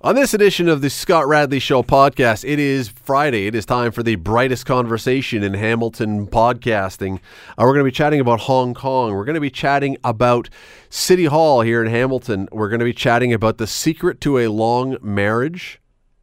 On 0.00 0.14
this 0.14 0.32
edition 0.32 0.68
of 0.68 0.80
the 0.80 0.90
Scott 0.90 1.26
Radley 1.26 1.58
Show 1.58 1.82
podcast, 1.82 2.48
it 2.48 2.60
is 2.60 2.88
Friday. 2.88 3.48
It 3.48 3.56
is 3.56 3.66
time 3.66 3.90
for 3.90 4.04
the 4.04 4.14
brightest 4.14 4.64
conversation 4.64 5.42
in 5.42 5.54
Hamilton 5.54 6.28
podcasting. 6.28 7.16
Uh, 7.16 7.64
we're 7.64 7.72
going 7.72 7.80
to 7.80 7.84
be 7.84 7.90
chatting 7.90 8.20
about 8.20 8.42
Hong 8.42 8.74
Kong. 8.74 9.12
We're 9.12 9.24
going 9.24 9.34
to 9.34 9.40
be 9.40 9.50
chatting 9.50 9.96
about 10.04 10.48
City 10.88 11.24
Hall 11.24 11.62
here 11.62 11.82
in 11.82 11.90
Hamilton. 11.90 12.48
We're 12.52 12.68
going 12.68 12.78
to 12.78 12.84
be 12.84 12.92
chatting 12.92 13.32
about 13.32 13.58
the 13.58 13.66
secret 13.66 14.20
to 14.20 14.38
a 14.38 14.46
long 14.46 14.98
marriage. 15.02 15.80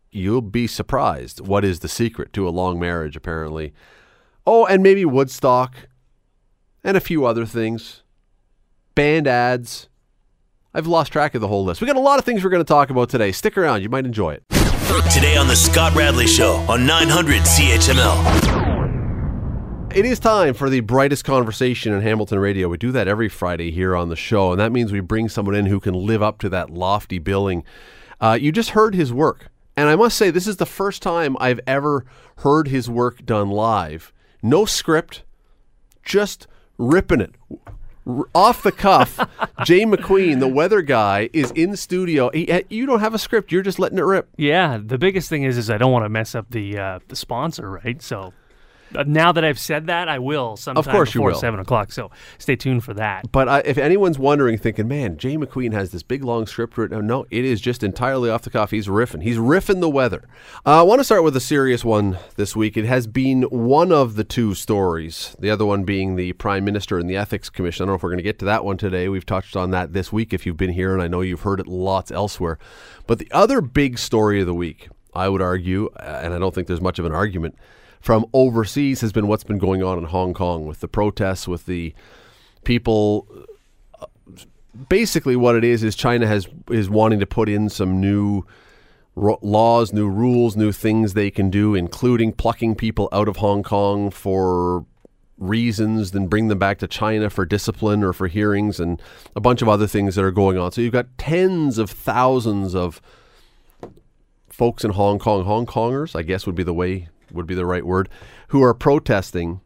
You'll 0.10 0.40
be 0.40 0.68
surprised. 0.68 1.46
What 1.46 1.66
is 1.66 1.82
the 1.82 1.90
secret 1.90 2.32
to 2.32 2.48
a 2.48 2.52
long 2.52 2.80
marriage, 2.80 3.18
apparently? 3.18 3.74
Oh, 4.48 4.66
and 4.66 4.84
maybe 4.84 5.04
Woodstock 5.04 5.90
and 6.82 6.96
a 6.96 7.02
few 7.02 7.26
other 7.26 7.46
things. 7.46 8.04
Banned 8.96 9.28
ads 9.28 9.90
I've 10.76 10.88
lost 10.88 11.14
track 11.14 11.34
of 11.36 11.42
the 11.42 11.48
whole 11.48 11.64
list. 11.64 11.80
We 11.80 11.88
got 11.88 11.96
a 11.96 12.02
lot 12.02 12.20
of 12.20 12.26
things 12.26 12.44
we're 12.44 12.50
going 12.50 12.60
to 12.60 12.68
talk 12.68 12.90
about 12.90 13.08
today. 13.08 13.32
Stick 13.32 13.58
around, 13.58 13.82
you 13.82 13.88
might 13.88 14.04
enjoy 14.04 14.34
it. 14.34 14.44
Today 15.14 15.38
on 15.38 15.48
the 15.48 15.56
Scott 15.56 15.96
Radley 15.96 16.28
Show 16.28 16.56
on 16.68 16.86
900 16.86 17.44
CHML. 17.44 18.26
It 19.96 20.04
is 20.04 20.20
time 20.20 20.54
for 20.54 20.70
the 20.70 20.82
brightest 20.82 21.24
conversation 21.24 21.94
in 21.94 22.02
Hamilton 22.02 22.40
radio. 22.40 22.68
We 22.68 22.76
do 22.76 22.92
that 22.92 23.08
every 23.08 23.30
Friday 23.30 23.72
here 23.72 23.96
on 23.96 24.10
the 24.10 24.18
show, 24.18 24.52
and 24.52 24.60
that 24.60 24.74
means 24.74 24.92
we 24.92 25.00
bring 25.00 25.30
someone 25.30 25.56
in 25.56 25.68
who 25.68 25.80
can 25.80 25.94
live 25.94 26.22
up 26.22 26.40
to 26.40 26.50
that 26.50 26.70
lofty 26.70 27.20
billing. 27.20 27.64
Uh, 28.20 28.38
you 28.40 28.52
just 28.52 28.72
heard 28.72 28.96
his 28.96 29.14
work, 29.14 29.48
and 29.78 29.88
I 29.88 29.96
must 29.96 30.18
say, 30.18 30.30
this 30.30 30.46
is 30.46 30.58
the 30.58 30.66
first 30.66 31.02
time 31.02 31.38
I've 31.40 31.62
ever 31.66 32.06
heard 32.40 32.68
his 32.68 32.90
work 32.90 33.26
done 33.26 33.50
live. 33.50 34.12
No 34.44 34.66
script, 34.66 35.24
just 36.04 36.48
ripping 36.78 37.22
it 37.22 37.34
off 38.34 38.64
the 38.64 38.72
cuff, 38.72 39.18
Jay 39.64 39.84
McQueen, 39.84 40.40
the 40.40 40.48
weather 40.48 40.82
guy, 40.82 41.30
is 41.34 41.52
in 41.52 41.76
studio. 41.76 42.30
He, 42.32 42.64
you 42.70 42.86
don't 42.86 43.00
have 43.00 43.14
a 43.14 43.20
script; 43.20 43.52
you're 43.52 43.64
just 43.64 43.80
letting 43.80 43.98
it 43.98 44.04
rip. 44.04 44.30
Yeah, 44.38 44.80
the 44.84 44.98
biggest 44.98 45.30
thing 45.30 45.44
is, 45.44 45.58
is 45.58 45.70
I 45.70 45.78
don't 45.78 45.92
want 45.92 46.06
to 46.06 46.10
mess 46.10 46.36
up 46.36 46.52
the 46.52 46.78
uh, 46.78 47.00
the 47.08 47.16
sponsor, 47.16 47.70
right? 47.72 48.02
So 48.02 48.34
now 48.92 49.32
that 49.32 49.44
I've 49.44 49.60
said 49.60 49.88
that, 49.88 50.08
I 50.08 50.20
will 50.20 50.58
sometime 50.58 50.80
of 50.80 50.88
course 50.88 51.12
before 51.12 51.30
you 51.30 51.34
will. 51.34 51.40
seven 51.40 51.60
o'clock. 51.60 51.92
So 51.92 52.12
stay 52.38 52.56
tuned 52.56 52.84
for 52.84 52.94
that. 52.94 53.32
But 53.32 53.48
uh, 53.48 53.62
if 53.66 53.78
anyone's 53.78 54.20
wondering, 54.20 54.58
thinking, 54.58 54.88
"Man, 54.88 55.18
Jay 55.18 55.38
McQueen 55.38 55.74
has 55.74 55.92
this 55.92 56.04
big 56.04 56.24
long 56.24 56.48
script 56.48 56.78
written," 56.78 57.06
no, 57.08 57.26
it 57.32 57.46
is 57.46 57.62
just 57.62 57.84
entirely 57.84 58.30
off 58.30 58.44
the 58.44 58.50
cuff. 58.50 58.72
He's 58.72 58.88
riffing. 58.88 59.24
He's 59.24 59.38
riffing 59.38 59.82
the 59.82 59.90
weather. 59.90 60.24
Uh, 60.66 60.80
I 60.80 60.82
want 60.84 61.00
to 61.00 61.04
start 61.04 61.24
with 61.24 61.36
a 61.36 61.42
serious 61.42 61.84
one 61.84 62.18
this 62.36 62.56
week. 62.56 62.78
It 62.78 62.86
has 62.86 63.08
been 63.08 63.44
one 63.44 63.92
of 63.92 64.16
the 64.16 64.24
two 64.24 64.54
stories. 64.54 65.36
The 65.40 65.50
other 65.50 65.66
one 65.66 65.84
being 65.84 66.16
the 66.16 66.34
Prime 66.34 66.64
Minister 66.64 66.98
and 66.98 67.10
the 67.10 67.18
Ethics 67.18 67.50
Commission. 67.50 67.84
I 67.84 67.86
don't 67.86 67.92
know 67.94 67.96
if 67.96 68.04
we're 68.04 68.10
going 68.10 68.18
to 68.18 68.24
get 68.24 68.40
to 68.40 68.46
that 68.46 68.64
one 68.64 68.78
today. 68.78 69.10
We've 69.10 69.26
touched 69.26 69.56
on 69.56 69.72
that 69.72 69.94
this 69.94 70.12
week. 70.12 70.34
If 70.34 70.46
you've 70.46 70.58
been 70.58 70.74
here, 70.74 70.94
and 70.94 71.02
I 71.02 71.08
know 71.08 71.22
you've 71.22 71.42
heard 71.42 71.60
it 71.60 71.68
lots 71.68 72.12
elsewhere. 72.12 72.58
But 73.08 73.20
the 73.20 73.32
other 73.32 73.62
big 73.62 73.98
story 74.00 74.42
of 74.42 74.48
the 74.48 74.54
week, 74.54 74.90
I 75.14 75.30
would 75.30 75.42
argue, 75.42 75.90
uh, 76.00 76.22
and 76.24 76.34
I 76.34 76.40
don't 76.40 76.54
think 76.54 76.68
there's 76.68 76.82
much 76.82 77.00
of 77.00 77.06
an 77.06 77.12
argument 77.14 77.56
from 78.06 78.24
overseas 78.34 79.02
has 79.02 79.12
been 79.12 79.26
what's 79.26 79.44
been 79.44 79.58
going 79.58 79.82
on 79.82 79.98
in 79.98 80.04
Hong 80.04 80.36
Kong 80.36 80.68
with 80.68 80.80
the 80.80 80.88
protests, 80.88 81.48
with 81.48 81.66
the 81.66 81.92
people. 82.64 83.28
Uh, 84.00 84.06
basically, 84.90 85.36
what 85.36 85.56
it 85.56 85.64
is 85.64 85.82
is 85.82 85.96
China 85.96 86.28
has 86.28 86.48
is 86.70 86.88
wanting 86.88 87.20
to 87.20 87.26
put 87.26 87.50
in 87.50 87.68
some 87.68 88.00
new 88.00 88.46
laws, 89.16 89.92
new 89.92 90.08
rules, 90.08 90.56
new 90.56 90.72
things 90.72 91.16
they 91.16 91.32
can 91.32 91.50
do, 91.50 91.74
including 91.74 92.32
plucking 92.32 92.76
people 92.76 93.10
out 93.12 93.28
of 93.28 93.38
Hong 93.38 93.64
Kong 93.64 94.12
for 94.12 94.86
reasons, 95.40 96.12
then 96.12 96.28
bring 96.28 96.48
them 96.48 96.60
back 96.60 96.78
to 96.78 96.88
China 96.88 97.32
for 97.32 97.44
discipline 97.44 98.04
or 98.04 98.14
for 98.14 98.28
hearings, 98.28 98.80
and 98.80 99.02
a 99.36 99.42
bunch 99.42 99.64
of 99.64 99.68
other 99.68 99.88
things 99.88 100.14
that 100.14 100.24
are 100.24 100.30
going 100.30 100.60
on. 100.60 100.72
So 100.72 100.82
you've 100.82 100.94
got 100.94 101.08
tens 101.18 101.80
of 101.80 101.90
thousands 101.90 102.76
of 102.76 103.02
folks 104.48 104.84
in 104.84 104.92
Hong 104.92 105.18
Kong, 105.18 105.44
Hong 105.44 105.66
Kongers, 105.66 106.16
I 106.16 106.22
guess 106.22 106.46
would 106.46 106.54
be 106.54 106.62
the 106.62 106.72
way 106.72 107.10
would 107.36 107.48
be 107.48 107.56
the 107.56 107.66
right 107.66 107.86
word, 107.86 108.10
who 108.50 108.64
are 108.64 108.74
protesting. 108.74 109.62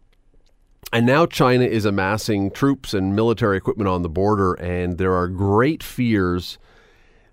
And 0.92 1.06
now 1.06 1.25
China 1.25 1.66
is 1.66 1.86
amassing 1.86 2.52
troops 2.52 2.93
and 2.93 3.16
military 3.16 3.58
equipment 3.58 3.88
on 3.88 4.02
the 4.02 4.10
border, 4.10 4.54
and 4.55 4.98
there 4.98 5.14
are 5.14 5.27
great 5.27 5.83
fears 5.83 6.58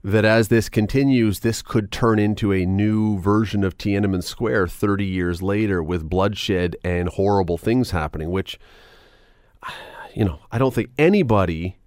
that 0.07 0.25
as 0.25 0.47
this 0.47 0.69
continues, 0.69 1.41
this 1.41 1.63
could 1.63 1.91
turn 1.91 2.21
into 2.21 2.53
a 2.53 2.65
new 2.65 3.19
version 3.19 3.65
of 3.65 3.77
Tiananmen 3.77 4.23
Square 4.23 4.69
30 4.69 5.05
years 5.05 5.43
later 5.43 5.83
with 5.83 6.09
bloodshed 6.09 6.77
and 6.85 7.09
horrible 7.09 7.59
things 7.59 7.91
happening, 7.91 8.31
which, 8.31 8.57
you 10.15 10.25
know, 10.25 10.39
I 10.53 10.59
don't 10.59 10.73
think 10.73 10.91
anybody 10.97 11.79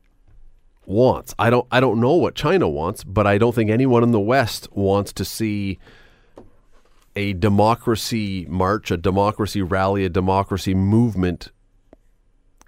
wants. 0.85 1.33
I 1.39 1.49
don't, 1.49 1.65
I 1.71 1.79
don't 1.79 2.01
know 2.01 2.15
what 2.15 2.35
China 2.35 2.67
wants, 2.67 3.05
but 3.05 3.25
I 3.25 3.37
don't 3.37 3.55
think 3.55 3.69
anyone 3.69 4.03
in 4.03 4.11
the 4.11 4.19
West 4.19 4.67
wants 4.73 5.13
to 5.13 5.23
see 5.23 5.79
a 7.19 7.33
democracy 7.33 8.45
march, 8.47 8.91
a 8.91 8.95
democracy 8.95 9.61
rally, 9.61 10.05
a 10.05 10.09
democracy 10.09 10.73
movement 10.73 11.51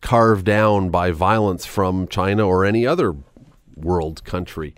carved 0.01 0.45
down 0.45 0.89
by 0.89 1.09
violence 1.09 1.65
from 1.65 2.05
China 2.05 2.45
or 2.45 2.65
any 2.65 2.85
other 2.85 3.15
world 3.77 4.25
country. 4.25 4.75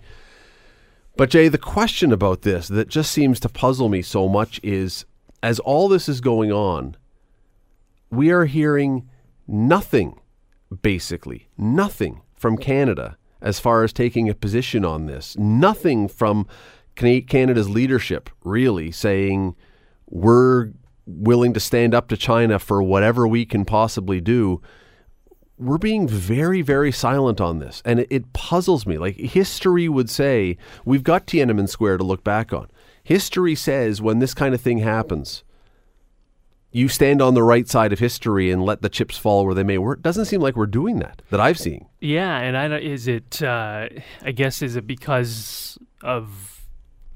But 1.16 1.28
Jay, 1.28 1.48
the 1.48 1.58
question 1.58 2.12
about 2.12 2.42
this 2.42 2.68
that 2.68 2.86
just 2.86 3.10
seems 3.10 3.40
to 3.40 3.48
puzzle 3.48 3.88
me 3.88 4.00
so 4.00 4.28
much 4.28 4.60
is 4.62 5.06
as 5.42 5.58
all 5.58 5.88
this 5.88 6.08
is 6.08 6.20
going 6.20 6.52
on, 6.52 6.96
we 8.10 8.30
are 8.30 8.44
hearing 8.44 9.08
nothing, 9.48 10.20
basically, 10.82 11.48
nothing 11.58 12.20
from 12.36 12.56
Canada 12.56 13.16
as 13.40 13.58
far 13.58 13.82
as 13.82 13.92
taking 13.92 14.28
a 14.28 14.34
position 14.34 14.84
on 14.84 15.06
this. 15.06 15.36
Nothing 15.36 16.06
from 16.06 16.46
Canada's 16.94 17.68
leadership 17.68 18.30
really 18.44 18.90
saying 18.90 19.56
we're 20.08 20.72
willing 21.06 21.52
to 21.54 21.60
stand 21.60 21.94
up 21.94 22.08
to 22.08 22.16
China 22.16 22.58
for 22.58 22.82
whatever 22.82 23.26
we 23.26 23.44
can 23.44 23.64
possibly 23.64 24.20
do. 24.20 24.60
We're 25.58 25.78
being 25.78 26.08
very, 26.08 26.62
very 26.62 26.90
silent 26.90 27.40
on 27.40 27.58
this. 27.58 27.82
And 27.84 28.00
it, 28.00 28.08
it 28.10 28.32
puzzles 28.32 28.86
me. 28.86 28.98
Like 28.98 29.16
history 29.16 29.88
would 29.88 30.10
say, 30.10 30.56
we've 30.84 31.02
got 31.02 31.26
Tiananmen 31.26 31.68
Square 31.68 31.98
to 31.98 32.04
look 32.04 32.24
back 32.24 32.52
on. 32.52 32.68
History 33.02 33.54
says 33.54 34.00
when 34.00 34.18
this 34.18 34.34
kind 34.34 34.54
of 34.54 34.60
thing 34.60 34.78
happens, 34.78 35.44
you 36.72 36.88
stand 36.88 37.22
on 37.22 37.34
the 37.34 37.42
right 37.42 37.68
side 37.68 37.92
of 37.92 38.00
history 38.00 38.50
and 38.50 38.64
let 38.64 38.82
the 38.82 38.88
chips 38.88 39.16
fall 39.16 39.46
where 39.46 39.54
they 39.54 39.62
may. 39.62 39.78
It 39.78 40.02
doesn't 40.02 40.24
seem 40.24 40.40
like 40.40 40.56
we're 40.56 40.66
doing 40.66 40.98
that 40.98 41.22
that 41.30 41.38
I've 41.38 41.58
seen. 41.58 41.86
Yeah, 42.00 42.36
and 42.38 42.56
I 42.56 42.78
is 42.78 43.06
it? 43.06 43.40
Uh, 43.40 43.88
I 44.22 44.32
guess 44.32 44.60
is 44.60 44.74
it 44.74 44.84
because 44.84 45.78
of 46.02 46.53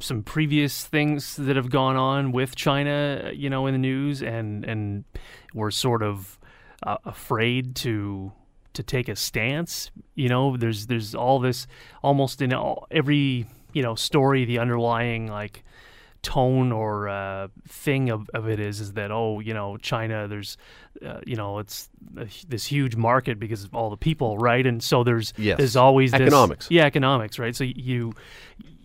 some 0.00 0.22
previous 0.22 0.86
things 0.86 1.36
that 1.36 1.56
have 1.56 1.70
gone 1.70 1.96
on 1.96 2.32
with 2.32 2.54
China, 2.54 3.30
you 3.34 3.50
know, 3.50 3.66
in 3.66 3.74
the 3.74 3.78
news, 3.78 4.22
and 4.22 4.64
and 4.64 5.04
we're 5.54 5.70
sort 5.70 6.02
of 6.02 6.38
uh, 6.82 6.98
afraid 7.04 7.74
to 7.76 8.32
to 8.74 8.82
take 8.82 9.08
a 9.08 9.16
stance. 9.16 9.90
You 10.14 10.28
know, 10.28 10.56
there's 10.56 10.86
there's 10.86 11.14
all 11.14 11.38
this 11.38 11.66
almost 12.02 12.40
in 12.42 12.52
all, 12.52 12.86
every 12.90 13.46
you 13.72 13.82
know 13.82 13.94
story, 13.94 14.44
the 14.44 14.58
underlying 14.58 15.26
like 15.26 15.64
tone 16.22 16.72
or 16.72 17.08
uh, 17.08 17.48
thing 17.68 18.10
of, 18.10 18.28
of 18.34 18.48
it 18.48 18.58
is 18.58 18.80
is 18.80 18.92
that 18.94 19.10
oh 19.10 19.40
you 19.40 19.54
know 19.54 19.76
China 19.76 20.26
there's 20.26 20.56
uh, 21.04 21.20
you 21.24 21.36
know 21.36 21.58
it's 21.58 21.88
a, 22.16 22.26
this 22.48 22.64
huge 22.64 22.96
market 22.96 23.38
because 23.38 23.64
of 23.64 23.74
all 23.74 23.88
the 23.88 23.96
people 23.96 24.36
right 24.36 24.66
and 24.66 24.82
so 24.82 25.04
there's 25.04 25.32
yes. 25.36 25.56
there's 25.58 25.76
always 25.76 26.12
economics 26.12 26.66
this, 26.66 26.72
yeah 26.72 26.84
economics 26.84 27.38
right 27.38 27.54
so 27.54 27.62
you 27.64 28.12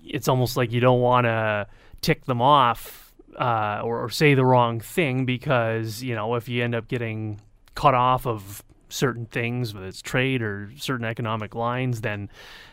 it's 0.04 0.28
almost 0.28 0.58
like 0.58 0.72
you 0.72 0.80
don't 0.80 1.02
want 1.02 1.26
to 1.26 1.68
tick 2.02 2.26
them 2.26 2.42
off 2.42 3.14
uh, 3.40 3.82
or, 3.84 4.04
or, 4.04 4.10
say 4.10 4.36
the 4.36 4.46
wrong 4.46 4.80
thing 4.80 5.26
because 5.26 6.04
you 6.04 6.14
know 6.14 6.36
if 6.36 6.48
you 6.48 6.64
end 6.64 6.76
up 6.76 6.88
getting 6.88 7.42
cut 7.74 7.96
off 7.96 8.28
of 8.28 8.64
certain 8.90 9.26
things, 9.26 9.74
whether 9.74 9.88
it's 9.88 10.02
trade 10.02 10.42
or 10.42 10.72
certain 10.78 11.06
economic 11.06 11.56
lines, 11.56 12.02
then 12.02 12.30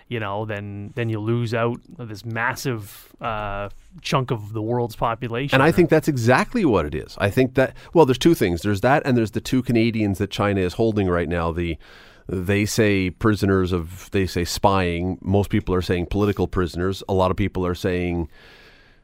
you 0.09 0.21
know 0.21 0.45
then 0.45 0.93
then 0.97 1.09
you 1.09 1.19
lose 1.19 1.55
out 1.55 1.81
this 1.99 2.25
massive 2.25 3.13
uh, 3.21 3.71
chunk 4.03 4.31
of 4.31 4.53
the 4.53 4.63
world's 4.63 4.97
population. 4.97 5.55
And 5.55 5.63
I 5.63 5.73
think 5.73 5.89
that's 5.89 6.09
exactly 6.09 6.65
what 6.65 6.85
it 6.85 6.95
is. 6.95 7.17
I 7.19 7.31
think 7.31 7.55
that 7.55 7.75
well, 7.95 8.05
there's 8.05 8.19
two 8.19 8.35
things. 8.35 8.63
There's 8.63 8.83
that, 8.83 9.03
and 9.07 9.17
there's 9.17 9.31
the 9.33 9.41
two 9.41 9.63
Canadians 9.63 10.19
that 10.19 10.31
China 10.31 10.61
is 10.61 10.75
holding 10.75 11.09
right 11.09 11.29
now. 11.29 11.53
The 11.53 11.79
they 12.27 12.65
say 12.67 13.11
prisoners 13.11 13.73
of 13.73 14.11
they 14.11 14.27
say 14.27 14.45
spying. 14.45 15.19
Most 15.21 15.51
people 15.51 15.75
are 15.75 15.83
saying 15.83 16.07
political 16.07 16.47
prisoners. 16.47 17.03
A 17.09 17.15
lot 17.15 17.31
of 17.31 17.37
people 17.37 17.67
are 17.67 17.75
saying 17.75 18.29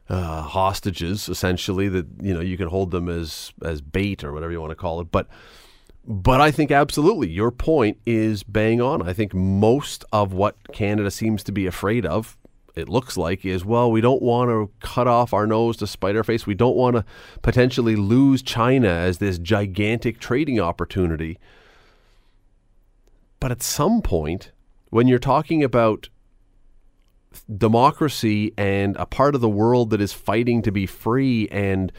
uh, 0.08 0.42
hostages. 0.42 1.28
Essentially, 1.28 1.88
that 1.88 2.06
you 2.20 2.34
know 2.34 2.40
you 2.40 2.56
can 2.56 2.68
hold 2.68 2.90
them 2.90 3.08
as 3.08 3.52
as 3.62 3.80
bait 3.80 4.24
or 4.24 4.32
whatever 4.32 4.52
you 4.52 4.60
want 4.60 4.70
to 4.70 4.76
call 4.76 5.00
it. 5.00 5.10
But 5.10 5.28
but 6.04 6.40
I 6.40 6.50
think 6.50 6.70
absolutely 6.70 7.28
your 7.28 7.50
point 7.50 7.98
is 8.06 8.42
bang 8.42 8.80
on. 8.80 9.06
I 9.06 9.12
think 9.12 9.34
most 9.34 10.04
of 10.12 10.32
what 10.32 10.56
Canada 10.72 11.10
seems 11.10 11.42
to 11.44 11.52
be 11.52 11.66
afraid 11.66 12.06
of 12.06 12.36
it 12.76 12.90
looks 12.90 13.16
like 13.16 13.44
is 13.44 13.64
well 13.64 13.90
we 13.90 14.02
don't 14.02 14.22
want 14.22 14.50
to 14.50 14.70
cut 14.80 15.08
off 15.08 15.32
our 15.32 15.46
nose 15.46 15.78
to 15.78 15.86
spite 15.86 16.14
our 16.14 16.22
face 16.22 16.46
we 16.46 16.54
don't 16.54 16.76
want 16.76 16.94
to 16.94 17.04
potentially 17.42 17.96
lose 17.96 18.42
china 18.42 18.88
as 18.88 19.18
this 19.18 19.38
gigantic 19.38 20.20
trading 20.20 20.60
opportunity 20.60 21.38
but 23.46 23.52
at 23.52 23.62
some 23.62 24.02
point, 24.02 24.50
when 24.90 25.06
you're 25.06 25.20
talking 25.20 25.62
about 25.62 26.08
democracy 27.56 28.52
and 28.58 28.96
a 28.96 29.06
part 29.06 29.36
of 29.36 29.40
the 29.40 29.48
world 29.48 29.90
that 29.90 30.00
is 30.00 30.12
fighting 30.12 30.62
to 30.62 30.72
be 30.72 30.84
free 30.84 31.46
and 31.52 31.92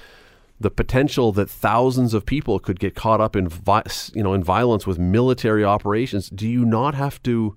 the 0.59 0.69
potential 0.69 1.31
that 1.31 1.49
thousands 1.49 2.13
of 2.13 2.25
people 2.25 2.59
could 2.59 2.81
get 2.81 2.95
caught 2.95 3.21
up 3.21 3.33
in 3.33 3.47
vi- 3.47 3.83
you 4.13 4.21
know 4.21 4.33
in 4.33 4.44
violence 4.44 4.85
with 4.85 4.99
military 4.99 5.63
operations 5.63 6.29
do 6.31 6.45
you 6.45 6.65
not 6.65 6.95
have 6.95 7.23
to 7.23 7.55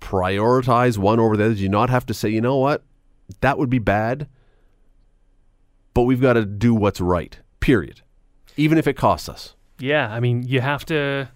prioritize 0.00 0.96
one 0.96 1.20
over 1.20 1.36
the 1.36 1.44
other? 1.44 1.54
Do 1.54 1.60
you 1.60 1.68
not 1.68 1.90
have 1.90 2.06
to 2.06 2.14
say 2.14 2.30
you 2.30 2.40
know 2.40 2.56
what? 2.56 2.82
That 3.42 3.58
would 3.58 3.68
be 3.68 3.78
bad 3.78 4.26
but 5.92 6.04
we've 6.04 6.22
got 6.22 6.32
to 6.32 6.46
do 6.46 6.74
what's 6.74 6.98
right 6.98 7.38
period 7.60 8.00
even 8.56 8.78
if 8.78 8.86
it 8.86 8.94
costs 8.94 9.28
us? 9.28 9.54
Yeah, 9.78 10.10
I 10.10 10.20
mean, 10.20 10.42
you 10.42 10.62
have 10.62 10.86
to, 10.86 11.28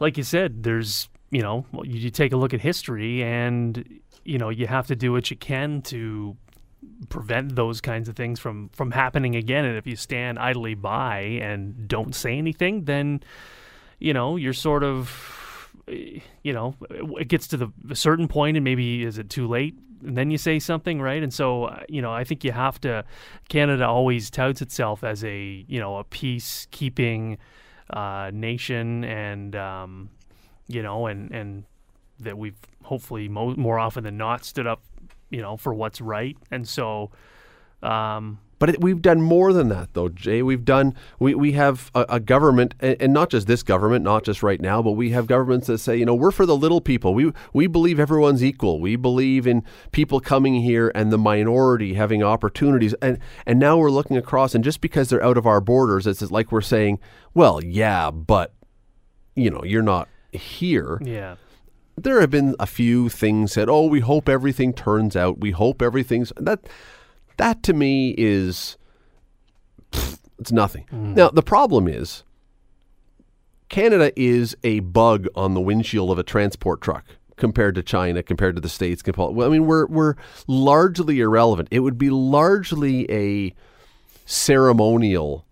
like 0.00 0.16
you 0.16 0.22
said, 0.22 0.62
there's, 0.62 1.08
you 1.30 1.42
know, 1.42 1.66
you, 1.82 2.10
take 2.10 2.32
a 2.32 2.36
look 2.36 2.54
at 2.54 2.60
history 2.60 3.22
and, 3.22 4.00
you 4.24 4.38
know, 4.38 4.48
you 4.48 4.66
have 4.66 4.86
to 4.88 4.96
do 4.96 5.12
what 5.12 5.30
you 5.30 5.36
can 5.36 5.82
to 5.82 6.36
prevent 7.08 7.56
those 7.56 7.80
kinds 7.80 8.08
of 8.08 8.16
things 8.16 8.40
from, 8.40 8.68
from 8.70 8.90
happening 8.90 9.36
again. 9.36 9.64
And 9.64 9.76
if 9.76 9.86
you 9.86 9.96
stand 9.96 10.38
idly 10.38 10.74
by 10.74 11.20
and 11.20 11.88
don't 11.88 12.14
say 12.14 12.36
anything, 12.36 12.84
then, 12.84 13.22
you 13.98 14.12
know, 14.12 14.36
you're 14.36 14.52
sort 14.52 14.84
of, 14.84 15.70
eh, 15.88 16.20
you 16.42 16.52
know, 16.52 16.74
it 16.90 17.28
gets 17.28 17.46
to 17.48 17.56
the, 17.56 17.72
a 17.90 17.96
certain 17.96 18.28
point 18.28 18.56
and 18.56 18.64
maybe 18.64 19.04
is 19.04 19.18
it 19.18 19.30
too 19.30 19.46
late? 19.46 19.76
And 20.04 20.16
then 20.16 20.30
you 20.30 20.38
say 20.38 20.58
something, 20.58 21.00
right? 21.00 21.22
And 21.22 21.32
so, 21.32 21.64
uh, 21.64 21.82
you 21.88 22.02
know, 22.02 22.12
I 22.12 22.24
think 22.24 22.42
you 22.42 22.50
have 22.50 22.80
to. 22.80 23.04
Canada 23.48 23.86
always 23.86 24.30
touts 24.30 24.60
itself 24.60 25.04
as 25.04 25.24
a, 25.24 25.64
you 25.68 25.78
know, 25.78 25.96
a 25.98 26.04
peacekeeping 26.04 27.38
uh, 27.92 28.30
nation, 28.32 29.04
and 29.04 29.54
um, 29.56 30.10
you 30.66 30.82
know, 30.82 31.06
and 31.06 31.30
and 31.30 31.64
that 32.20 32.38
we've 32.38 32.58
hopefully 32.84 33.28
mo- 33.28 33.56
more 33.56 33.78
often 33.78 34.04
than 34.04 34.16
not 34.16 34.44
stood 34.44 34.66
up, 34.66 34.82
you 35.30 35.40
know, 35.40 35.56
for 35.56 35.74
what's 35.74 36.00
right. 36.00 36.36
And 36.50 36.68
so, 36.68 37.10
um, 37.82 38.38
But 38.62 38.70
it, 38.70 38.80
we've 38.80 39.02
done 39.02 39.20
more 39.20 39.52
than 39.52 39.70
that, 39.70 39.92
though, 39.92 40.08
Jay. 40.08 40.40
We've 40.40 40.64
done. 40.64 40.94
We, 41.18 41.34
we 41.34 41.50
have 41.54 41.90
a, 41.96 42.06
a 42.08 42.20
government, 42.20 42.76
and, 42.78 42.96
and 43.02 43.12
not 43.12 43.28
just 43.28 43.48
this 43.48 43.64
government, 43.64 44.04
not 44.04 44.22
just 44.22 44.40
right 44.40 44.60
now, 44.60 44.80
but 44.80 44.92
we 44.92 45.10
have 45.10 45.26
governments 45.26 45.66
that 45.66 45.78
say, 45.78 45.96
you 45.96 46.04
know, 46.04 46.14
we're 46.14 46.30
for 46.30 46.46
the 46.46 46.56
little 46.56 46.80
people. 46.80 47.12
We 47.12 47.32
we 47.52 47.66
believe 47.66 47.98
everyone's 47.98 48.44
equal. 48.44 48.78
We 48.78 48.94
believe 48.94 49.48
in 49.48 49.64
people 49.90 50.20
coming 50.20 50.62
here 50.62 50.92
and 50.94 51.10
the 51.10 51.18
minority 51.18 51.94
having 51.94 52.22
opportunities. 52.22 52.94
And 53.02 53.18
and 53.46 53.58
now 53.58 53.78
we're 53.78 53.90
looking 53.90 54.16
across, 54.16 54.54
and 54.54 54.62
just 54.62 54.80
because 54.80 55.08
they're 55.08 55.24
out 55.24 55.36
of 55.36 55.44
our 55.44 55.60
borders, 55.60 56.06
it's 56.06 56.22
like 56.30 56.52
we're 56.52 56.60
saying, 56.60 57.00
well, 57.34 57.60
yeah, 57.64 58.12
but 58.12 58.54
you 59.34 59.50
know, 59.50 59.64
you're 59.64 59.82
not 59.82 60.08
here 60.30 61.00
yeah, 61.04 61.34
there 61.96 62.20
have 62.20 62.30
been 62.30 62.54
a 62.60 62.66
few 62.66 63.08
things 63.08 63.54
said, 63.54 63.68
"Oh, 63.68 63.86
we 63.86 63.98
hope 63.98 64.28
everything 64.28 64.72
turns 64.72 65.16
out. 65.16 65.40
We 65.40 65.50
hope 65.50 65.82
everything's 65.82 66.32
that." 66.36 66.60
That 67.36 67.62
to 67.64 67.72
me 67.72 68.14
is 68.18 68.76
pfft, 69.90 70.18
it's 70.38 70.52
nothing. 70.52 70.86
Hmm. 70.90 71.14
Now 71.14 71.28
the 71.30 71.42
problem 71.42 71.88
is, 71.88 72.24
Canada 73.68 74.12
is 74.20 74.56
a 74.62 74.80
bug 74.80 75.26
on 75.34 75.54
the 75.54 75.60
windshield 75.60 76.10
of 76.10 76.18
a 76.18 76.22
transport 76.22 76.80
truck 76.80 77.04
compared 77.36 77.74
to 77.76 77.82
China, 77.82 78.22
compared 78.22 78.54
to 78.56 78.60
the 78.60 78.68
states. 78.68 79.02
Well, 79.16 79.42
I 79.42 79.48
mean, 79.48 79.66
we're 79.66 79.86
we're 79.86 80.14
largely 80.46 81.20
irrelevant. 81.20 81.68
It 81.70 81.80
would 81.80 81.98
be 81.98 82.10
largely 82.10 83.10
a 83.10 83.54
ceremonial 84.26 85.46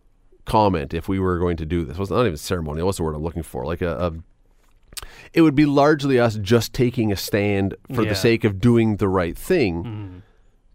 comment 0.44 0.92
if 0.94 1.08
we 1.08 1.18
were 1.18 1.38
going 1.38 1.56
to 1.56 1.66
do 1.66 1.84
this. 1.84 1.96
Well, 1.96 2.02
it's 2.02 2.10
not 2.10 2.26
even 2.26 2.36
ceremonial. 2.36 2.86
What's 2.86 2.98
the 2.98 3.04
word 3.04 3.14
I'm 3.14 3.22
looking 3.22 3.42
for? 3.42 3.64
Like 3.64 3.82
a, 3.82 3.96
a 3.96 5.06
it 5.32 5.42
would 5.42 5.54
be 5.54 5.64
largely 5.66 6.18
us 6.18 6.36
just 6.36 6.72
taking 6.72 7.12
a 7.12 7.16
stand 7.16 7.74
for 7.94 8.02
Yeah. 8.02 8.10
the 8.10 8.14
sake 8.16 8.44
of 8.44 8.60
doing 8.60 8.96
the 8.96 9.08
right 9.08 9.36
thing. 9.38 9.84
Hmm. 9.84 10.18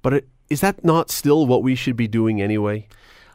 But 0.01 0.13
it, 0.13 0.27
is 0.49 0.61
that 0.61 0.83
not 0.83 1.09
still 1.09 1.45
what 1.45 1.63
we 1.63 1.75
should 1.75 1.97
be 1.97 2.07
doing 2.07 2.41
anyway? 2.41 2.87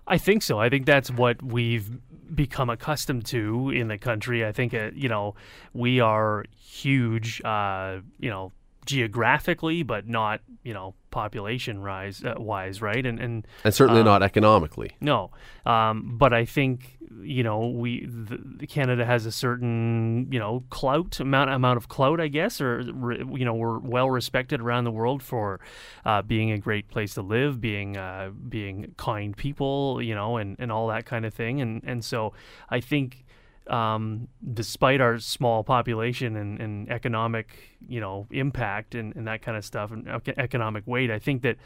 I 0.07 0.19
think 0.19 0.43
so. 0.43 0.59
I 0.59 0.69
think 0.69 0.87
that's 0.87 1.11
what 1.11 1.43
we've 1.43 1.89
become 2.35 2.71
accustomed 2.71 3.27
to 3.27 3.71
in 3.71 3.89
the 3.89 3.99
country. 3.99 4.45
I 4.45 4.53
think, 4.53 4.75
uh, 4.75 4.91
you 4.95 5.09
know, 5.09 5.35
we 5.73 6.01
are 6.01 6.45
huge, 6.57 7.41
uh, 7.45 7.99
you 8.19 8.31
know, 8.31 8.53
geographically, 8.87 9.83
but 9.83 10.07
not, 10.09 10.41
you 10.63 10.75
know, 10.75 10.95
population 11.11 11.81
rise 11.83 12.23
uh, 12.25 12.35
wise, 12.39 12.81
right? 12.81 13.05
And 13.05 13.19
and 13.19 13.47
And 13.65 13.75
certainly 13.75 14.01
Uh, 14.01 14.05
not 14.05 14.23
economically. 14.23 14.93
no, 15.01 15.31
um, 15.67 16.17
but 16.19 16.33
I 16.33 16.45
think 16.45 16.99
you 17.23 17.43
know 17.43 17.69
we 17.69 18.07
the, 18.07 18.67
Canada 18.67 19.05
has 19.05 19.27
a 19.27 19.33
certain 19.33 20.29
you 20.31 20.39
know 20.39 20.65
clout 20.71 21.19
amount 21.21 21.51
amount 21.51 21.77
of 21.77 21.89
clout, 21.89 22.21
I 22.21 22.29
guess, 22.29 22.61
or 22.61 22.81
you 22.83 23.45
know 23.45 23.55
we're 23.55 23.79
well 23.79 24.09
respected 24.09 24.61
around 24.61 24.85
the 24.85 24.93
world 24.93 25.23
for 25.23 25.61
uh, 26.05 26.23
being 26.23 26.53
a 26.53 26.59
great 26.59 26.89
place 26.89 27.15
to 27.15 27.23
live, 27.23 27.61
being 27.61 27.97
uh, 27.97 28.31
being 28.49 28.95
kind 28.97 29.37
people, 29.37 30.01
you 30.01 30.15
know, 30.15 30.37
and, 30.37 30.57
and 30.59 30.71
all 30.71 30.87
that 30.89 31.05
kind 31.07 31.25
of 31.27 31.35
thing, 31.35 31.61
and 31.61 31.83
and 31.85 32.05
so 32.05 32.33
I 32.69 32.81
think. 32.81 33.25
Um, 33.67 34.27
despite 34.53 35.01
our 35.01 35.19
small 35.19 35.63
population 35.63 36.35
and, 36.37 36.61
and 36.61 36.91
economic, 36.91 37.79
you 37.89 38.01
know, 38.01 38.27
impact 38.33 38.95
and, 38.97 39.15
and 39.15 39.29
that 39.29 39.43
kind 39.43 39.57
of 39.57 39.65
stuff 39.65 39.93
and 39.93 40.09
economic 40.39 40.87
weight, 40.87 41.11
I 41.11 41.21
think 41.21 41.43
that 41.43 41.57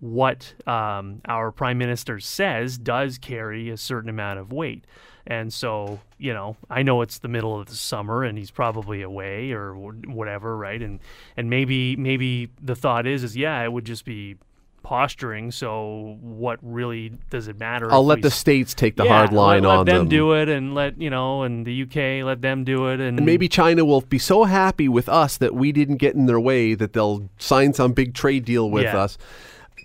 what 0.00 0.54
um, 0.66 1.20
our 1.26 1.52
prime 1.52 1.78
minister 1.78 2.18
says 2.18 2.78
does 2.78 3.18
carry 3.18 3.70
a 3.70 3.76
certain 3.76 4.10
amount 4.10 4.40
of 4.40 4.52
weight. 4.52 4.84
And 5.26 5.52
so, 5.52 6.00
you 6.18 6.32
know, 6.32 6.56
I 6.68 6.82
know 6.82 7.02
it's 7.02 7.18
the 7.18 7.28
middle 7.28 7.58
of 7.58 7.66
the 7.66 7.76
summer 7.76 8.24
and 8.24 8.36
he's 8.36 8.50
probably 8.50 9.02
away 9.02 9.52
or 9.52 9.74
whatever, 9.74 10.56
right? 10.56 10.82
And 10.82 10.98
and 11.36 11.48
maybe 11.48 11.96
maybe 11.96 12.48
the 12.60 12.74
thought 12.74 13.06
is 13.06 13.22
is 13.22 13.36
yeah, 13.36 13.62
it 13.62 13.72
would 13.72 13.84
just 13.84 14.04
be 14.04 14.36
posturing. 14.82 15.50
So 15.50 16.18
what 16.20 16.58
really 16.62 17.12
does 17.30 17.48
it 17.48 17.58
matter? 17.58 17.90
I'll 17.92 18.04
let 18.04 18.22
the 18.22 18.30
states 18.30 18.74
take 18.74 18.96
the 18.96 19.04
yeah, 19.04 19.18
hard 19.18 19.32
line 19.32 19.62
let, 19.62 19.68
let 19.68 19.78
on 19.78 19.86
them, 19.86 20.08
do 20.08 20.32
it, 20.32 20.48
and 20.48 20.74
let 20.74 21.00
you 21.00 21.10
know, 21.10 21.42
and 21.42 21.64
the 21.66 21.82
UK 21.82 22.24
let 22.24 22.42
them 22.42 22.64
do 22.64 22.88
it, 22.88 23.00
and, 23.00 23.18
And 23.18 23.26
maybe 23.26 23.48
China 23.48 23.84
will 23.84 24.00
be 24.00 24.18
so 24.18 24.44
happy 24.44 24.88
with 24.88 25.08
us 25.08 25.36
that 25.38 25.54
we 25.54 25.72
didn't 25.72 25.96
get 25.96 26.14
in 26.14 26.26
their 26.26 26.40
way 26.40 26.74
that 26.74 26.92
they'll 26.92 27.28
sign 27.38 27.72
some 27.72 27.92
big 27.92 28.14
trade 28.14 28.44
deal 28.44 28.70
with 28.70 28.84
Yeah. 28.84 28.98
us. 28.98 29.18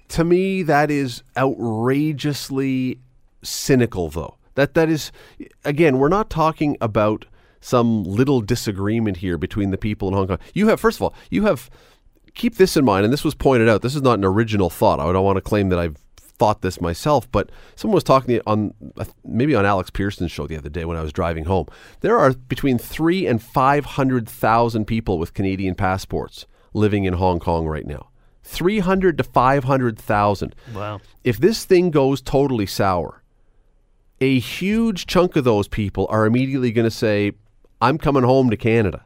To 0.10 0.24
me, 0.24 0.64
that 0.64 0.90
is 0.90 1.24
outrageously 1.38 3.00
cynical, 3.44 4.10
though. 4.10 4.36
That 4.56 4.74
that 4.74 4.90
is, 4.90 5.12
again, 5.66 6.00
we're 6.00 6.10
not 6.10 6.30
talking 6.30 6.78
about 6.82 7.26
some 7.60 8.04
little 8.04 8.42
disagreement 8.42 9.18
here 9.18 9.38
between 9.38 9.72
the 9.72 9.78
people 9.78 10.08
in 10.08 10.14
Hong 10.14 10.28
Kong. 10.28 10.40
You 10.54 10.68
have, 10.68 10.80
first 10.80 10.98
of 10.98 11.02
all, 11.04 11.14
you 11.30 11.46
have. 11.46 11.70
Keep 12.38 12.56
this 12.56 12.78
in 12.78 12.86
mind, 12.86 13.04
and 13.04 13.12
this 13.12 13.24
was 13.24 13.36
pointed 13.36 13.68
out. 13.68 13.82
This 13.82 13.96
is 13.96 14.02
not 14.02 14.20
an 14.20 14.26
original 14.26 14.70
thought. 14.70 15.00
I 15.00 15.12
don't 15.12 15.26
want 15.26 15.38
to 15.38 15.42
claim 15.42 15.70
that 15.70 15.80
I've 15.80 15.98
thought 16.18 16.62
this 16.62 16.80
myself, 16.80 17.30
but 17.32 17.50
someone 17.76 17.96
was 17.96 18.04
talking 18.04 18.40
on 18.46 18.74
uh, 18.98 19.06
maybe 19.26 19.56
on 19.56 19.66
Alex 19.66 19.90
Pierson's 19.90 20.32
show 20.32 20.46
the 20.46 20.56
other 20.56 20.70
day 20.70 20.86
when 20.86 20.96
I 20.96 21.02
was 21.02 21.12
driving 21.12 21.46
home. 21.46 21.66
There 22.02 22.18
are 22.18 22.34
between 22.34 22.78
three 22.78 23.26
and 23.26 23.42
five 23.42 23.86
hundred 23.86 24.30
thousand 24.30 24.86
people 24.86 25.18
with 25.18 25.34
Canadian 25.34 25.74
passports 25.74 26.46
living 26.74 27.06
in 27.06 27.14
Hong 27.14 27.40
Kong 27.40 27.66
right 27.66 27.88
now. 27.88 28.10
Three 28.44 28.80
hundred 28.80 29.18
to 29.18 29.24
five 29.24 29.64
hundred 29.64 29.98
thousand. 29.98 30.56
wow, 30.76 31.02
If 31.24 31.40
this 31.40 31.66
thing 31.66 31.90
goes 31.90 32.22
totally 32.22 32.68
sour, 32.68 33.24
a 34.22 34.38
huge 34.38 35.08
chunk 35.08 35.36
of 35.36 35.44
those 35.44 35.68
people 35.68 36.06
are 36.12 36.28
immediately 36.28 36.72
going 36.72 36.86
to 36.86 36.92
say, 36.92 37.32
"I'm 37.82 37.98
coming 37.98 38.24
home 38.24 38.52
to 38.52 38.58
Canada." 38.58 39.06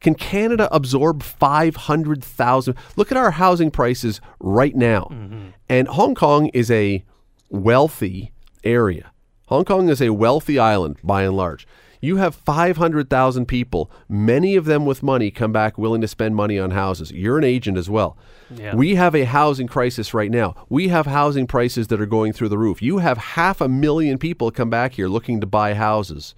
Can 0.00 0.14
Canada 0.14 0.68
absorb 0.70 1.22
500,000? 1.22 2.74
Look 2.96 3.10
at 3.10 3.18
our 3.18 3.32
housing 3.32 3.70
prices 3.70 4.20
right 4.40 4.74
now. 4.74 5.08
Mm-hmm. 5.10 5.48
And 5.68 5.88
Hong 5.88 6.14
Kong 6.14 6.46
is 6.48 6.70
a 6.70 7.04
wealthy 7.50 8.32
area. 8.64 9.12
Hong 9.48 9.64
Kong 9.64 9.88
is 9.88 10.02
a 10.02 10.10
wealthy 10.10 10.58
island 10.58 10.98
by 11.02 11.22
and 11.22 11.36
large. 11.36 11.66
You 12.00 12.16
have 12.16 12.34
500,000 12.34 13.46
people, 13.46 13.90
many 14.08 14.54
of 14.54 14.66
them 14.66 14.86
with 14.86 15.02
money, 15.02 15.30
come 15.30 15.52
back 15.52 15.76
willing 15.76 16.00
to 16.00 16.08
spend 16.08 16.36
money 16.36 16.58
on 16.58 16.70
houses. 16.70 17.10
You're 17.10 17.38
an 17.38 17.44
agent 17.44 17.76
as 17.76 17.90
well. 17.90 18.16
Yeah. 18.54 18.74
We 18.74 18.94
have 18.94 19.16
a 19.16 19.24
housing 19.24 19.66
crisis 19.66 20.14
right 20.14 20.30
now. 20.30 20.54
We 20.68 20.88
have 20.88 21.06
housing 21.06 21.46
prices 21.46 21.88
that 21.88 22.00
are 22.00 22.06
going 22.06 22.32
through 22.32 22.50
the 22.50 22.58
roof. 22.58 22.80
You 22.80 22.98
have 22.98 23.18
half 23.18 23.60
a 23.60 23.68
million 23.68 24.16
people 24.16 24.50
come 24.50 24.70
back 24.70 24.92
here 24.92 25.08
looking 25.08 25.40
to 25.40 25.46
buy 25.46 25.74
houses. 25.74 26.34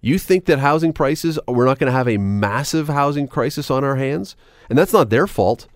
You 0.00 0.18
think 0.18 0.44
that 0.44 0.60
housing 0.60 0.92
prices, 0.92 1.38
we're 1.48 1.64
not 1.64 1.78
going 1.78 1.90
to 1.90 1.96
have 1.96 2.08
a 2.08 2.18
massive 2.18 2.88
housing 2.88 3.26
crisis 3.26 3.70
on 3.70 3.84
our 3.84 3.96
hands? 3.96 4.36
And 4.68 4.78
that's 4.78 4.92
not 4.92 5.10
their 5.10 5.26
fault. 5.26 5.66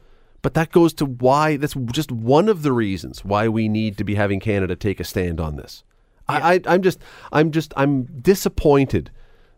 But 0.43 0.55
that 0.55 0.73
goes 0.73 0.93
to 0.95 1.07
why, 1.07 1.57
that's 1.57 1.75
just 1.93 2.11
one 2.11 2.49
of 2.49 2.63
the 2.63 2.73
reasons 2.73 3.25
why 3.25 3.49
we 3.49 3.69
need 3.69 3.97
to 3.99 4.05
be 4.05 4.17
having 4.17 4.41
Canada 4.41 4.75
take 4.75 5.01
a 5.01 5.05
stand 5.05 5.41
on 5.41 5.57
this. 5.57 5.85
I, 6.29 6.55
I, 6.55 6.61
I'm 6.67 6.83
just, 6.83 7.01
I'm 7.33 7.51
just, 7.51 7.73
I'm 7.77 8.05
disappointed 8.05 9.11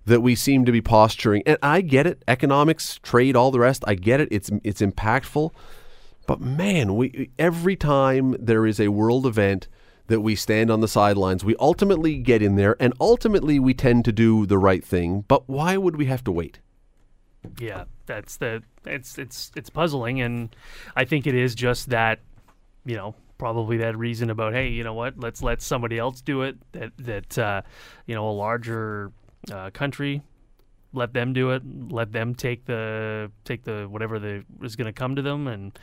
that 0.07 0.21
we 0.21 0.35
seem 0.35 0.65
to 0.67 0.73
be 0.73 0.83
posturing. 0.83 1.43
And 1.47 1.59
I 1.63 1.81
get 1.81 2.07
it, 2.07 2.23
economics, 2.29 2.99
trade, 3.03 3.37
all 3.37 3.51
the 3.51 3.61
rest. 3.61 3.85
I 3.87 3.95
get 3.95 4.21
it. 4.21 4.29
It's, 4.31 4.51
it's 4.63 4.83
impactful. 4.83 5.53
But 6.27 6.41
man, 6.41 6.97
we 6.97 7.31
every 7.39 7.77
time 7.77 8.37
there 8.39 8.67
is 8.67 8.81
a 8.81 8.89
world 8.89 9.27
event 9.27 9.69
that 10.07 10.21
we 10.21 10.35
stand 10.37 10.71
on 10.71 10.81
the 10.81 10.89
sidelines, 10.89 11.45
we 11.45 11.57
ultimately 11.57 12.19
get 12.19 12.43
in 12.43 12.57
there 12.57 12.77
and 12.79 12.93
ultimately 13.01 13.59
we 13.59 13.75
tend 13.75 14.05
to 14.05 14.13
do 14.13 14.47
the 14.47 14.59
right 14.59 14.85
thing. 14.85 15.25
But 15.27 15.49
why 15.49 15.77
would 15.77 15.97
we 15.97 16.07
have 16.07 16.25
to 16.25 16.33
wait? 16.33 16.61
Yeah, 17.59 17.85
that's 18.07 18.37
the 18.37 18.63
it's 18.87 19.19
it's 19.19 19.51
it's 19.57 19.71
puzzling, 19.71 20.21
and 20.21 20.55
I 20.97 21.05
think 21.05 21.27
it 21.27 21.35
is 21.35 21.55
just 21.55 21.91
that, 21.91 22.21
you 22.85 22.97
know, 22.97 23.15
probably 23.39 23.79
that 23.79 23.97
reason 23.97 24.31
about 24.31 24.55
hey, 24.55 24.69
you 24.69 24.85
know 24.85 24.95
what, 24.95 25.19
let's 25.19 25.43
let 25.43 25.61
somebody 25.61 25.99
else 25.99 26.21
do 26.21 26.43
it. 26.43 26.57
That 26.73 26.93
that 26.99 27.39
uh, 27.39 27.63
you 28.07 28.15
know 28.15 28.29
a 28.29 28.33
larger 28.33 29.13
uh, 29.53 29.71
country, 29.71 30.23
let 30.93 31.13
them 31.13 31.33
do 31.33 31.51
it. 31.51 31.63
Let 31.91 32.13
them 32.13 32.35
take 32.35 32.65
the 32.65 33.31
take 33.45 33.65
the 33.65 33.87
whatever 33.89 34.19
the 34.19 34.45
is 34.63 34.77
going 34.77 34.87
to 34.87 34.93
come 34.93 35.17
to 35.17 35.23
them, 35.23 35.47
and 35.47 35.79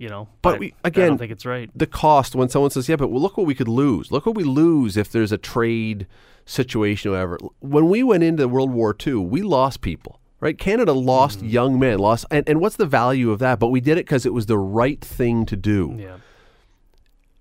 you 0.00 0.08
know. 0.08 0.28
But 0.42 0.54
I- 0.54 0.58
we- 0.58 0.74
I 0.82 0.90
don't 0.90 1.18
think 1.18 1.30
it's 1.30 1.46
right. 1.46 1.70
the 1.76 1.86
cost 1.86 2.34
when 2.34 2.48
someone 2.48 2.70
says, 2.70 2.88
"Yeah, 2.88 2.96
but 2.96 3.10
look 3.12 3.36
what 3.36 3.46
we 3.46 3.54
could 3.54 3.68
lose. 3.68 4.10
Look 4.10 4.26
what 4.26 4.34
we 4.34 4.44
lose 4.44 4.96
if 4.96 5.12
there's 5.12 5.30
a 5.30 5.38
trade 5.38 6.06
situation, 6.46 7.10
or 7.10 7.14
whatever." 7.14 7.38
When 7.60 7.88
we 7.88 8.02
went 8.02 8.24
into 8.24 8.48
World 8.48 8.72
War 8.72 8.96
II, 9.06 9.16
we 9.16 9.42
lost 9.42 9.82
people. 9.82 10.18
Right? 10.40 10.56
Canada 10.56 10.94
lost 10.94 11.40
mm-hmm. 11.40 11.48
young 11.48 11.78
men, 11.78 11.98
lost, 11.98 12.24
and, 12.30 12.48
and 12.48 12.62
what's 12.62 12.76
the 12.76 12.86
value 12.86 13.30
of 13.30 13.40
that? 13.40 13.58
But 13.58 13.68
we 13.68 13.82
did 13.82 13.98
it 13.98 14.06
because 14.06 14.24
it 14.24 14.32
was 14.32 14.46
the 14.46 14.56
right 14.56 14.98
thing 14.98 15.44
to 15.44 15.54
do. 15.54 15.94
Yeah. 15.98 16.16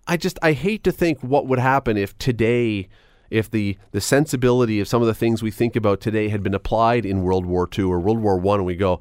I 0.06 0.18
just 0.18 0.38
I 0.42 0.52
hate 0.52 0.84
to 0.84 0.92
think 0.92 1.22
what 1.22 1.48
would 1.48 1.60
happen 1.60 1.96
if 1.96 2.18
today, 2.18 2.90
if 3.30 3.50
the 3.50 3.78
the 3.92 4.02
sensibility 4.02 4.82
of 4.82 4.90
some 4.90 5.02
of 5.02 5.08
the 5.08 5.14
things 5.14 5.42
we 5.42 5.50
think 5.50 5.78
about 5.78 6.02
today 6.02 6.28
had 6.28 6.44
been 6.44 6.54
applied 6.54 7.06
in 7.06 7.22
World 7.22 7.46
War 7.46 7.70
II 7.78 7.86
or 7.86 8.02
World 8.02 8.20
War 8.20 8.38
One, 8.38 8.60
and 8.60 8.66
we 8.66 8.76
go, 8.76 9.00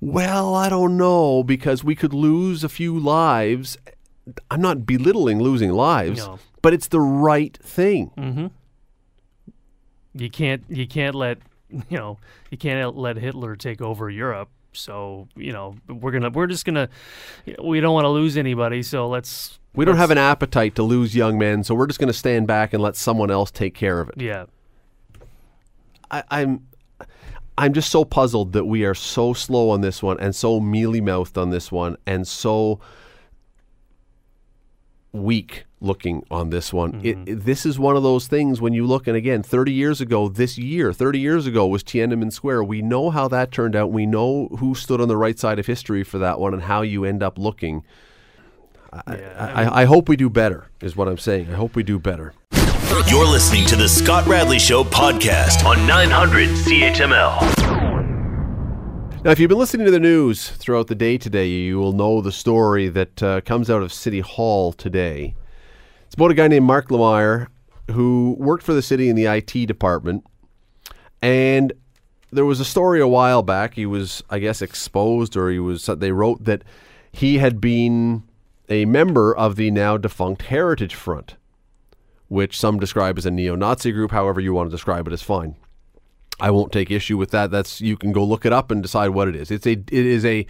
well, 0.00 0.54
I 0.54 0.68
don't 0.68 0.96
know 0.96 1.42
because 1.42 1.84
we 1.84 1.94
could 1.94 2.14
lose 2.14 2.64
a 2.64 2.68
few 2.68 2.98
lives. 2.98 3.76
I'm 4.50 4.60
not 4.60 4.86
belittling 4.86 5.40
losing 5.40 5.72
lives, 5.72 6.26
No. 6.26 6.38
but 6.62 6.72
it's 6.72 6.88
the 6.88 7.00
right 7.00 7.56
thing. 7.62 8.10
Mm-hmm. 8.16 8.46
You 10.14 10.30
can't 10.30 10.64
you 10.68 10.86
can't 10.86 11.14
let 11.14 11.38
you 11.70 11.96
know 11.98 12.18
you 12.50 12.58
can't 12.58 12.96
let 12.96 13.16
Hitler 13.16 13.56
take 13.56 13.80
over 13.80 14.10
Europe. 14.10 14.48
So 14.72 15.28
you 15.36 15.52
know 15.52 15.74
we're 15.88 16.12
gonna 16.12 16.30
we're 16.30 16.46
just 16.46 16.64
gonna 16.64 16.88
we 17.62 17.80
don't 17.80 17.92
want 17.94 18.04
to 18.04 18.08
lose 18.10 18.36
anybody. 18.36 18.82
So 18.82 19.08
let's 19.08 19.58
We 19.74 19.84
don't 19.84 19.94
let's- 19.94 20.00
have 20.00 20.10
an 20.10 20.18
appetite 20.18 20.74
to 20.76 20.82
lose 20.82 21.14
young 21.14 21.38
men, 21.38 21.64
so 21.64 21.74
we're 21.74 21.86
just 21.88 21.98
going 21.98 22.12
to 22.12 22.18
stand 22.18 22.46
back 22.46 22.72
and 22.72 22.82
let 22.82 22.96
someone 22.96 23.30
else 23.30 23.50
take 23.50 23.74
care 23.74 24.00
of 24.00 24.08
it. 24.10 24.20
yeah 24.20 24.46
I, 26.10 26.22
I'm 26.30 26.66
I'm 27.60 27.72
just 27.74 27.90
so 27.90 28.04
puzzled 28.04 28.52
that 28.54 28.64
we 28.64 28.84
are 28.84 28.94
so 28.94 29.32
slow 29.34 29.70
on 29.70 29.80
this 29.82 30.02
one 30.02 30.18
and 30.18 30.34
so 30.34 30.60
mealy 30.60 31.00
mouthed 31.00 31.36
on 31.36 31.50
this 31.50 31.70
one 31.70 31.96
and 32.06 32.26
so 32.26 32.80
weak 35.12 35.64
looking 35.80 36.24
on 36.30 36.50
this 36.50 36.72
one. 36.72 37.00
It, 37.02 37.18
it- 37.26 37.44
this 37.44 37.66
is 37.66 37.78
one 37.78 37.96
of 37.96 38.02
those 38.02 38.26
things 38.28 38.60
when 38.60 38.72
you 38.72 38.86
look, 38.86 39.06
and 39.06 39.16
again, 39.16 39.42
30 39.42 39.72
years 39.72 40.00
ago, 40.00 40.28
this 40.28 40.56
year, 40.58 40.92
30 40.92 41.18
years 41.18 41.46
ago 41.46 41.66
was 41.66 41.82
Tiananmen 41.82 42.32
Square. 42.32 42.64
We 42.64 42.80
know 42.82 43.10
how 43.10 43.26
that 43.28 43.50
turned 43.50 43.74
out. 43.74 43.90
We 43.90 44.06
know 44.06 44.48
who 44.58 44.74
stood 44.74 45.00
on 45.00 45.08
the 45.08 45.16
right 45.16 45.38
side 45.38 45.58
of 45.58 45.66
history 45.66 46.04
for 46.04 46.18
that 46.18 46.38
one 46.38 46.54
and 46.54 46.62
how 46.62 46.82
you 46.82 47.04
end 47.04 47.22
up 47.22 47.38
looking. 47.38 47.82
I, 48.92 49.16
Yeah, 49.16 49.52
I, 49.72 49.82
I 49.82 49.84
hope 49.84 50.08
we 50.08 50.16
do 50.16 50.28
better, 50.30 50.68
is 50.80 50.96
what 50.96 51.08
I'm 51.08 51.18
saying. 51.18 51.50
I 51.50 51.54
hope 51.56 51.74
we 51.76 51.82
do 51.82 51.98
better. 51.98 52.34
You're 52.90 53.24
listening 53.26 53.66
to 53.66 53.76
the 53.76 53.88
Scott 53.88 54.26
Radley 54.26 54.58
Show 54.58 54.82
podcast 54.82 55.64
on 55.64 55.86
900 55.86 56.48
CHML. 56.48 57.40
Now, 59.22 59.30
if 59.30 59.38
you've 59.38 59.48
been 59.48 59.58
listening 59.58 59.84
to 59.86 59.92
the 59.92 60.00
news 60.00 60.48
throughout 60.50 60.88
the 60.88 60.96
day 60.96 61.16
today, 61.16 61.46
you 61.46 61.78
will 61.78 61.92
know 61.92 62.20
the 62.20 62.32
story 62.32 62.88
that 62.88 63.22
uh, 63.22 63.42
comes 63.42 63.70
out 63.70 63.82
of 63.82 63.92
City 63.92 64.18
Hall 64.18 64.72
today. 64.72 65.36
It's 66.06 66.16
about 66.16 66.32
a 66.32 66.34
guy 66.34 66.48
named 66.48 66.66
Marc 66.66 66.88
Lemire 66.88 67.46
who 67.92 68.34
worked 68.40 68.64
for 68.64 68.74
the 68.74 68.82
city 68.82 69.08
in 69.08 69.14
the 69.14 69.26
IT 69.26 69.66
department. 69.66 70.24
And 71.22 71.72
there 72.32 72.44
was 72.44 72.58
a 72.58 72.64
story 72.64 73.00
a 73.00 73.06
while 73.06 73.44
back. 73.44 73.74
He 73.74 73.86
was, 73.86 74.24
I 74.30 74.40
guess, 74.40 74.60
exposed, 74.60 75.36
or 75.36 75.48
he 75.48 75.60
was, 75.60 75.86
they 75.86 76.10
wrote 76.10 76.42
that 76.44 76.64
he 77.12 77.38
had 77.38 77.60
been 77.60 78.24
a 78.68 78.84
member 78.84 79.32
of 79.32 79.54
the 79.54 79.70
now 79.70 79.96
defunct 79.96 80.42
Heritage 80.42 80.96
Front, 80.96 81.36
which 82.30 82.56
some 82.56 82.78
describe 82.78 83.18
as 83.18 83.26
a 83.26 83.30
neo 83.30 83.56
Nazi 83.56 83.90
group. 83.90 84.12
However, 84.12 84.40
you 84.40 84.54
want 84.54 84.70
to 84.70 84.74
describe 84.74 85.08
it 85.08 85.12
is 85.12 85.20
fine. 85.20 85.56
I 86.38 86.52
won't 86.52 86.72
take 86.72 86.90
issue 86.90 87.18
with 87.18 87.32
that. 87.32 87.50
That's 87.50 87.80
you 87.80 87.96
can 87.96 88.12
go 88.12 88.24
look 88.24 88.46
it 88.46 88.52
up 88.52 88.70
and 88.70 88.80
decide 88.80 89.08
what 89.08 89.28
it 89.28 89.34
is. 89.34 89.50
It's 89.50 89.66
a 89.66 89.72
it 89.72 89.92
is 89.92 90.24
a 90.24 90.46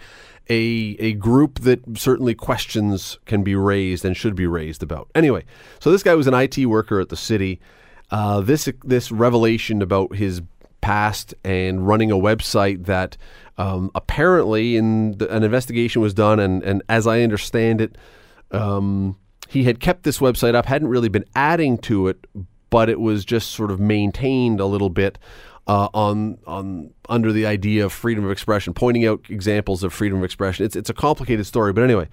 a 0.47 0.95
a 0.99 1.13
group 1.13 1.59
that 1.61 1.81
certainly 1.97 2.35
questions 2.35 3.17
can 3.25 3.43
be 3.43 3.55
raised 3.55 4.05
and 4.05 4.15
should 4.15 4.35
be 4.35 4.45
raised 4.45 4.83
about. 4.83 5.09
Anyway, 5.15 5.43
so 5.79 5.91
this 5.91 6.03
guy 6.03 6.13
was 6.13 6.27
an 6.27 6.35
IT 6.35 6.65
worker 6.67 6.99
at 6.99 7.09
the 7.09 7.17
city. 7.17 7.59
Uh, 8.11 8.41
this 8.41 8.69
this 8.83 9.11
revelation 9.11 9.81
about 9.81 10.15
his 10.15 10.43
past 10.81 11.33
and 11.43 11.87
running 11.87 12.11
a 12.11 12.15
website 12.15 12.85
that 12.85 13.17
um, 13.57 13.89
apparently 13.95 14.75
in 14.75 15.17
the, 15.17 15.27
an 15.35 15.43
investigation 15.43 15.99
was 15.99 16.13
done 16.13 16.39
and 16.39 16.61
and 16.63 16.83
as 16.87 17.07
I 17.07 17.21
understand 17.23 17.81
it. 17.81 17.97
Um, 18.51 19.17
he 19.51 19.63
had 19.65 19.79
kept 19.79 20.03
this 20.03 20.19
website 20.19 20.55
up, 20.55 20.65
hadn't 20.65 20.87
really 20.87 21.09
been 21.09 21.25
adding 21.35 21.77
to 21.79 22.07
it, 22.07 22.25
but 22.69 22.89
it 22.89 22.99
was 22.99 23.25
just 23.25 23.51
sort 23.51 23.69
of 23.69 23.79
maintained 23.79 24.59
a 24.61 24.65
little 24.65 24.89
bit 24.89 25.17
uh, 25.67 25.89
on 25.93 26.37
on 26.47 26.93
under 27.09 27.31
the 27.33 27.45
idea 27.45 27.83
of 27.85 27.91
freedom 27.91 28.23
of 28.25 28.31
expression, 28.31 28.73
pointing 28.73 29.05
out 29.05 29.19
examples 29.29 29.83
of 29.83 29.91
freedom 29.93 30.19
of 30.19 30.23
expression. 30.23 30.65
It's 30.65 30.75
it's 30.75 30.89
a 30.89 30.93
complicated 30.93 31.45
story, 31.45 31.73
but 31.73 31.83
anyway, 31.83 32.07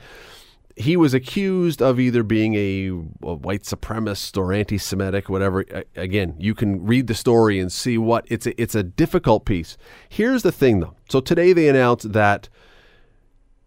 he 0.76 0.96
was 0.96 1.14
accused 1.14 1.80
of 1.80 1.98
either 1.98 2.22
being 2.22 2.54
a, 2.54 2.88
a 3.22 3.34
white 3.34 3.62
supremacist 3.62 4.36
or 4.36 4.52
anti-Semitic, 4.52 5.28
whatever. 5.28 5.64
A- 5.70 5.84
Again, 5.96 6.34
you 6.38 6.54
can 6.54 6.84
read 6.84 7.06
the 7.06 7.14
story 7.14 7.60
and 7.60 7.70
see 7.72 7.98
what 7.98 8.24
it's 8.28 8.46
a, 8.46 8.60
it's 8.60 8.74
a 8.74 8.82
difficult 8.82 9.44
piece. 9.44 9.76
Here's 10.08 10.42
the 10.42 10.52
thing, 10.52 10.80
though. 10.80 10.94
So 11.08 11.20
today 11.20 11.52
they 11.52 11.68
announced 11.68 12.12
that 12.12 12.48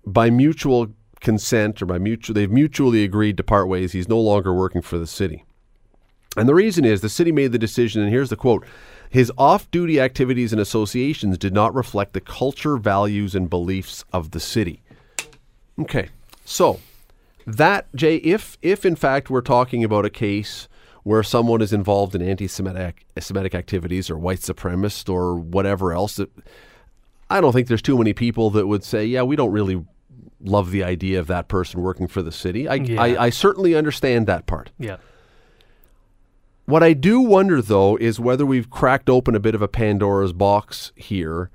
by 0.05 0.29
mutual 0.29 0.87
consent 1.21 1.81
or 1.81 1.85
by 1.85 1.97
mutual 1.97 2.33
they've 2.33 2.51
mutually 2.51 3.03
agreed 3.03 3.37
to 3.37 3.43
part 3.43 3.67
ways. 3.67 3.93
He's 3.93 4.09
no 4.09 4.19
longer 4.19 4.53
working 4.53 4.81
for 4.81 4.97
the 4.97 5.07
city. 5.07 5.45
And 6.37 6.47
the 6.47 6.55
reason 6.55 6.85
is 6.85 7.01
the 7.01 7.09
city 7.09 7.31
made 7.31 7.51
the 7.51 7.59
decision, 7.59 8.01
and 8.01 8.09
here's 8.09 8.29
the 8.29 8.35
quote 8.35 8.65
His 9.09 9.31
off 9.37 9.69
duty 9.71 9.99
activities 9.99 10.51
and 10.51 10.61
associations 10.61 11.37
did 11.37 11.53
not 11.53 11.73
reflect 11.73 12.13
the 12.13 12.21
culture, 12.21 12.77
values, 12.77 13.35
and 13.35 13.49
beliefs 13.49 14.03
of 14.13 14.31
the 14.31 14.39
city. 14.39 14.81
Okay, 15.79 16.09
so 16.45 16.79
that, 17.45 17.93
Jay, 17.95 18.17
if, 18.17 18.57
if 18.61 18.85
in 18.85 18.95
fact 18.95 19.29
we're 19.29 19.41
talking 19.41 19.83
about 19.83 20.05
a 20.05 20.09
case 20.09 20.67
where 21.03 21.23
someone 21.23 21.61
is 21.61 21.73
involved 21.73 22.15
in 22.15 22.21
anti 22.21 22.47
Semitic 22.47 23.55
activities 23.55 24.09
or 24.09 24.17
white 24.17 24.39
supremacist 24.39 25.11
or 25.11 25.35
whatever 25.35 25.91
else, 25.93 26.19
I 27.29 27.41
don't 27.41 27.51
think 27.51 27.67
there's 27.67 27.81
too 27.81 27.97
many 27.97 28.13
people 28.13 28.51
that 28.51 28.67
would 28.67 28.83
say, 28.83 29.05
yeah, 29.05 29.23
we 29.23 29.35
don't 29.35 29.51
really 29.51 29.83
love 30.43 30.71
the 30.71 30.83
idea 30.83 31.19
of 31.19 31.27
that 31.27 31.47
person 31.47 31.81
working 31.81 32.07
for 32.07 32.21
the 32.21 32.31
city. 32.31 32.67
I, 32.67 32.75
Yeah. 32.75 33.01
I, 33.01 33.25
I 33.25 33.29
certainly 33.29 33.75
understand 33.75 34.27
that 34.27 34.45
part. 34.45 34.71
yeah 34.77 34.97
What 36.65 36.83
I 36.83 36.93
do 36.93 37.19
wonder, 37.21 37.61
though, 37.61 37.97
is 37.97 38.19
whether 38.19 38.45
we've 38.45 38.69
cracked 38.69 39.09
open 39.09 39.35
a 39.35 39.39
bit 39.39 39.55
of 39.55 39.61
a 39.61 39.67
Pandora's 39.67 40.33
box 40.33 40.91
here. 40.95 41.49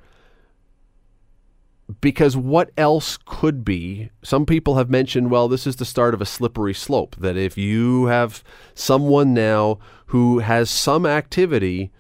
Because 2.01 2.37
what 2.37 2.71
else 2.77 3.17
could 3.25 3.65
be? 3.65 4.11
Some 4.23 4.45
people 4.45 4.75
have 4.75 4.91
mentioned, 4.91 5.31
well, 5.31 5.47
this 5.47 5.67
is 5.67 5.77
the 5.77 5.85
start 5.85 6.15
of 6.15 6.21
a 6.21 6.27
slippery 6.27 6.75
slope. 6.75 7.15
That 7.17 7.37
if 7.37 7.57
you 7.57 8.07
have 8.07 8.43
someone 8.75 9.33
now 9.33 9.79
who 10.07 10.41
has 10.41 10.69
some 10.69 11.07
activity 11.07 11.93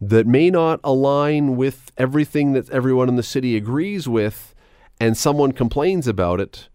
that 0.00 0.26
may 0.26 0.50
not 0.50 0.80
align 0.82 1.56
with 1.56 1.92
everything 1.96 2.52
that 2.52 2.68
everyone 2.70 3.08
in 3.08 3.16
the 3.16 3.22
city 3.22 3.56
agrees 3.56 4.08
with, 4.08 4.54
and 5.00 5.16
someone 5.16 5.52
complains 5.52 6.06
about 6.06 6.40
it, 6.40 6.68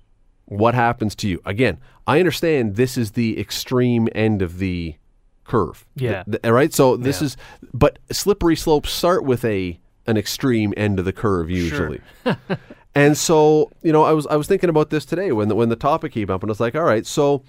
what 0.46 0.74
happens 0.74 1.16
to 1.16 1.28
you? 1.28 1.42
Again, 1.46 1.80
I 2.08 2.20
understand 2.20 2.76
this 2.76 2.98
is 2.98 3.12
the 3.12 3.40
extreme 3.40 4.08
end 4.14 4.42
of 4.42 4.60
the 4.60 4.96
curve. 5.44 5.86
Yeah. 5.96 6.24
Th- 6.24 6.42
th- 6.42 6.52
right? 6.52 6.74
So 6.74 6.98
this 6.98 7.22
Yeah. 7.22 7.26
is 7.28 7.38
but 7.74 8.00
slippery 8.12 8.56
slopes 8.56 8.92
start 8.92 9.24
with 9.24 9.44
a 9.46 9.80
an 10.06 10.18
extreme 10.18 10.74
end 10.76 11.00
of 11.00 11.06
the 11.06 11.14
curve 11.14 11.50
usually. 11.50 12.02
Sure. 12.24 12.38
and 12.96 13.18
so, 13.18 13.72
you 13.82 13.92
know, 13.94 14.04
I 14.04 14.12
was 14.14 14.28
I 14.28 14.36
was 14.36 14.48
thinking 14.48 14.70
about 14.70 14.90
this 14.90 15.06
today 15.06 15.32
when 15.32 15.48
the, 15.48 15.56
when 15.56 15.70
the 15.70 15.76
topic 15.76 16.12
came 16.14 16.30
up 16.30 16.44
and 16.44 16.50
I 16.50 16.52
was 16.52 16.60
like, 16.60 16.76
all 16.76 16.84
right, 16.84 17.06
so 17.06 17.44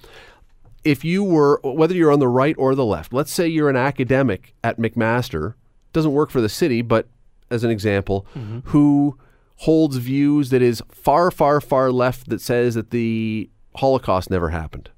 if 0.84 1.04
you 1.04 1.24
were 1.24 1.60
whether 1.64 1.94
you're 1.94 2.12
on 2.12 2.20
the 2.20 2.28
right 2.28 2.54
or 2.58 2.74
the 2.74 2.84
left, 2.84 3.12
let's 3.12 3.32
say 3.32 3.46
you're 3.48 3.70
an 3.70 3.76
academic 3.76 4.54
at 4.62 4.78
McMaster, 4.78 5.54
doesn't 5.92 6.12
work 6.12 6.30
for 6.30 6.40
the 6.40 6.48
city, 6.48 6.82
but 6.82 7.08
as 7.50 7.64
an 7.64 7.70
example, 7.70 8.26
mm-hmm. 8.34 8.60
who 8.64 9.18
holds 9.56 9.96
views 9.96 10.50
that 10.50 10.62
is 10.62 10.82
far, 10.90 11.30
far, 11.30 11.60
far 11.60 11.90
left 11.92 12.28
that 12.28 12.40
says 12.40 12.74
that 12.74 12.90
the 12.90 13.48
Holocaust 13.76 14.30
never 14.30 14.50
happened. 14.50 14.90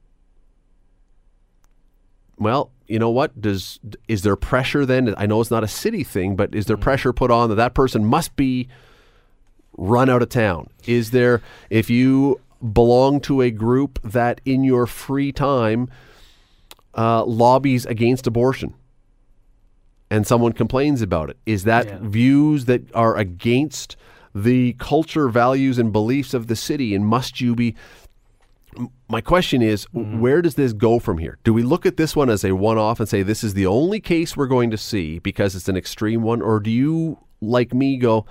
Well, 2.39 2.71
you 2.87 2.99
know 2.99 3.11
what? 3.11 3.41
Does 3.41 3.81
is 4.09 4.23
there 4.23 4.37
pressure 4.37 4.85
then? 4.85 5.15
I 5.17 5.27
know 5.27 5.41
it's 5.41 5.51
not 5.51 5.65
a 5.65 5.69
city 5.69 6.05
thing, 6.05 6.37
but 6.37 6.55
is 6.55 6.67
there 6.67 6.77
pressure 6.77 7.13
put 7.13 7.31
on 7.31 7.49
that 7.49 7.55
that 7.57 7.75
person 7.75 8.05
must 8.05 8.37
be 8.37 8.69
run 9.77 10.09
out 10.11 10.23
of 10.23 10.29
town? 10.29 10.69
Is 10.87 11.11
there 11.11 11.43
if 11.71 11.89
you 11.91 12.41
belong 12.73 13.21
to 13.21 13.41
a 13.41 13.51
group 13.51 13.99
that 14.03 14.41
in 14.45 14.65
your 14.65 14.87
free 14.87 15.33
time 15.33 15.89
uh, 16.95 17.25
lobbies 17.25 17.87
against 17.87 18.27
abortion? 18.27 18.75
and 20.09 20.25
someone 20.25 20.53
complains 20.53 21.03
about 21.03 21.31
it. 21.31 21.37
Is 21.47 21.65
that 21.65 21.89
Yeah. 21.89 21.99
views 22.01 22.67
that 22.67 22.95
are 22.95 23.17
against 23.17 23.97
the 24.45 24.75
culture, 24.75 25.28
values, 25.28 25.78
and 25.78 25.93
beliefs 25.93 26.35
of 26.35 26.47
the 26.47 26.57
city? 26.57 26.95
And 26.95 27.07
must 27.07 27.40
you 27.40 27.55
be 27.55 27.75
my 29.09 29.21
question 29.23 29.62
is 29.62 29.87
Mm-hmm. 29.95 30.21
where 30.21 30.43
does 30.43 30.57
this 30.57 30.73
go 30.75 30.99
from 30.99 31.16
here 31.19 31.38
do 31.45 31.55
we 31.55 31.62
look 31.62 31.87
at 31.87 31.97
this 31.97 32.14
one 32.14 32.28
as 32.28 32.45
a 32.45 32.52
one-off 32.55 33.00
and 33.00 33.09
say 33.09 33.23
this 33.23 33.43
is 33.43 33.55
the 33.55 33.66
only 33.66 34.00
case 34.00 34.37
we're 34.37 34.47
going 34.47 34.71
to 34.71 34.76
see 34.76 35.19
because 35.21 35.55
it's 35.57 35.69
an 35.69 35.76
extreme 35.78 36.21
one 36.23 36.43
or 36.43 36.61
do 36.61 36.71
you 36.71 37.16
like 37.40 37.73
me 37.73 37.97
go 37.97 38.26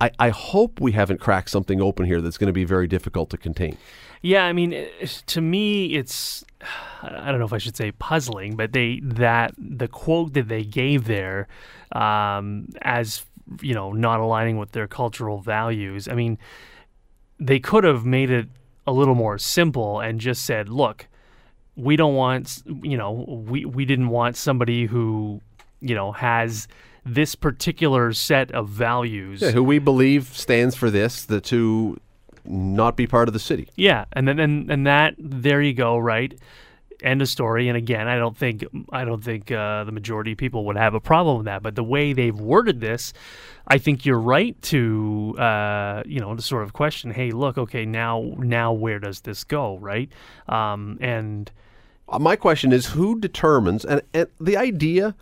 i, 0.00 0.10
I 0.18 0.28
hope 0.28 0.80
we 0.80 0.92
haven't 0.92 1.20
cracked 1.20 1.48
something 1.48 1.80
open 1.80 2.04
here 2.04 2.20
that's 2.20 2.36
going 2.36 2.48
to 2.48 2.52
be 2.52 2.64
very 2.64 2.86
difficult 2.86 3.30
to 3.30 3.38
contain 3.38 3.78
Yeah, 4.22 4.44
I 4.44 4.52
mean, 4.52 4.72
it- 4.74 5.22
to 5.28 5.40
me, 5.40 5.94
it's 5.94 6.44
I 7.02 7.30
don't 7.30 7.38
know 7.38 7.46
if 7.46 7.52
I 7.52 7.58
should 7.58 7.76
say 7.76 7.92
puzzling, 7.92 8.56
but 8.56 8.72
they 8.72 9.00
that 9.02 9.54
the 9.56 9.88
quote 9.88 10.32
that 10.34 10.48
they 10.48 10.64
gave 10.64 11.04
there, 11.04 11.46
um, 11.92 12.68
as 12.82 13.24
you 13.60 13.74
know, 13.74 13.92
not 13.92 14.20
aligning 14.20 14.58
with 14.58 14.72
their 14.72 14.86
cultural 14.86 15.40
values. 15.40 16.08
I 16.08 16.14
mean, 16.14 16.38
they 17.38 17.58
could 17.58 17.84
have 17.84 18.04
made 18.04 18.30
it 18.30 18.48
a 18.86 18.92
little 18.92 19.14
more 19.14 19.38
simple 19.38 20.00
and 20.00 20.20
just 20.20 20.44
said, 20.44 20.68
"Look, 20.68 21.08
we 21.76 21.96
don't 21.96 22.14
want 22.14 22.62
you 22.82 22.96
know, 22.96 23.12
we 23.46 23.64
we 23.64 23.84
didn't 23.84 24.08
want 24.08 24.36
somebody 24.36 24.86
who 24.86 25.40
you 25.80 25.94
know 25.94 26.12
has." 26.12 26.68
This 27.08 27.36
particular 27.36 28.12
set 28.12 28.50
of 28.50 28.68
values, 28.68 29.40
yeah, 29.40 29.52
who 29.52 29.62
we 29.62 29.78
believe 29.78 30.26
stands 30.36 30.74
for 30.74 30.90
this 30.90 31.24
the 31.24 31.40
to 31.42 32.00
not 32.44 32.96
be 32.96 33.06
part 33.06 33.28
of 33.28 33.32
the 33.32 33.38
city 33.38 33.68
Yeah, 33.76 34.06
and 34.12 34.26
then 34.26 34.40
and, 34.40 34.68
and 34.68 34.86
that 34.88 35.14
there 35.16 35.62
you 35.62 35.72
go, 35.72 35.98
right? 35.98 36.34
End 37.02 37.22
of 37.22 37.28
story. 37.28 37.68
And 37.68 37.76
again, 37.76 38.08
I 38.08 38.16
don't 38.16 38.36
think 38.36 38.64
I 38.92 39.04
don't 39.04 39.22
think 39.22 39.50
uh, 39.50 39.84
the 39.84 39.92
majority 39.92 40.32
of 40.32 40.38
people 40.38 40.64
would 40.64 40.76
have 40.76 40.94
a 40.94 41.00
problem 41.00 41.36
with 41.38 41.46
that. 41.46 41.62
But 41.62 41.74
the 41.74 41.84
way 41.84 42.12
they've 42.12 42.38
worded 42.38 42.80
this, 42.80 43.12
I 43.68 43.78
think 43.78 44.06
you're 44.06 44.18
right 44.18 44.60
to 44.62 45.34
uh, 45.38 46.02
you 46.06 46.20
know 46.20 46.34
to 46.34 46.42
sort 46.42 46.62
of 46.62 46.72
question, 46.72 47.10
hey, 47.10 47.32
look, 47.32 47.58
okay, 47.58 47.84
now 47.84 48.34
now 48.38 48.72
where 48.72 48.98
does 48.98 49.20
this 49.20 49.44
go, 49.44 49.78
right? 49.78 50.10
Um, 50.48 50.98
and 51.00 51.50
Uh, 52.08 52.20
my 52.20 52.36
question 52.36 52.72
is 52.72 52.86
who 52.94 53.18
determines 53.18 53.84
and, 53.84 54.00
and 54.14 54.28
the 54.38 54.56
idea 54.56 55.14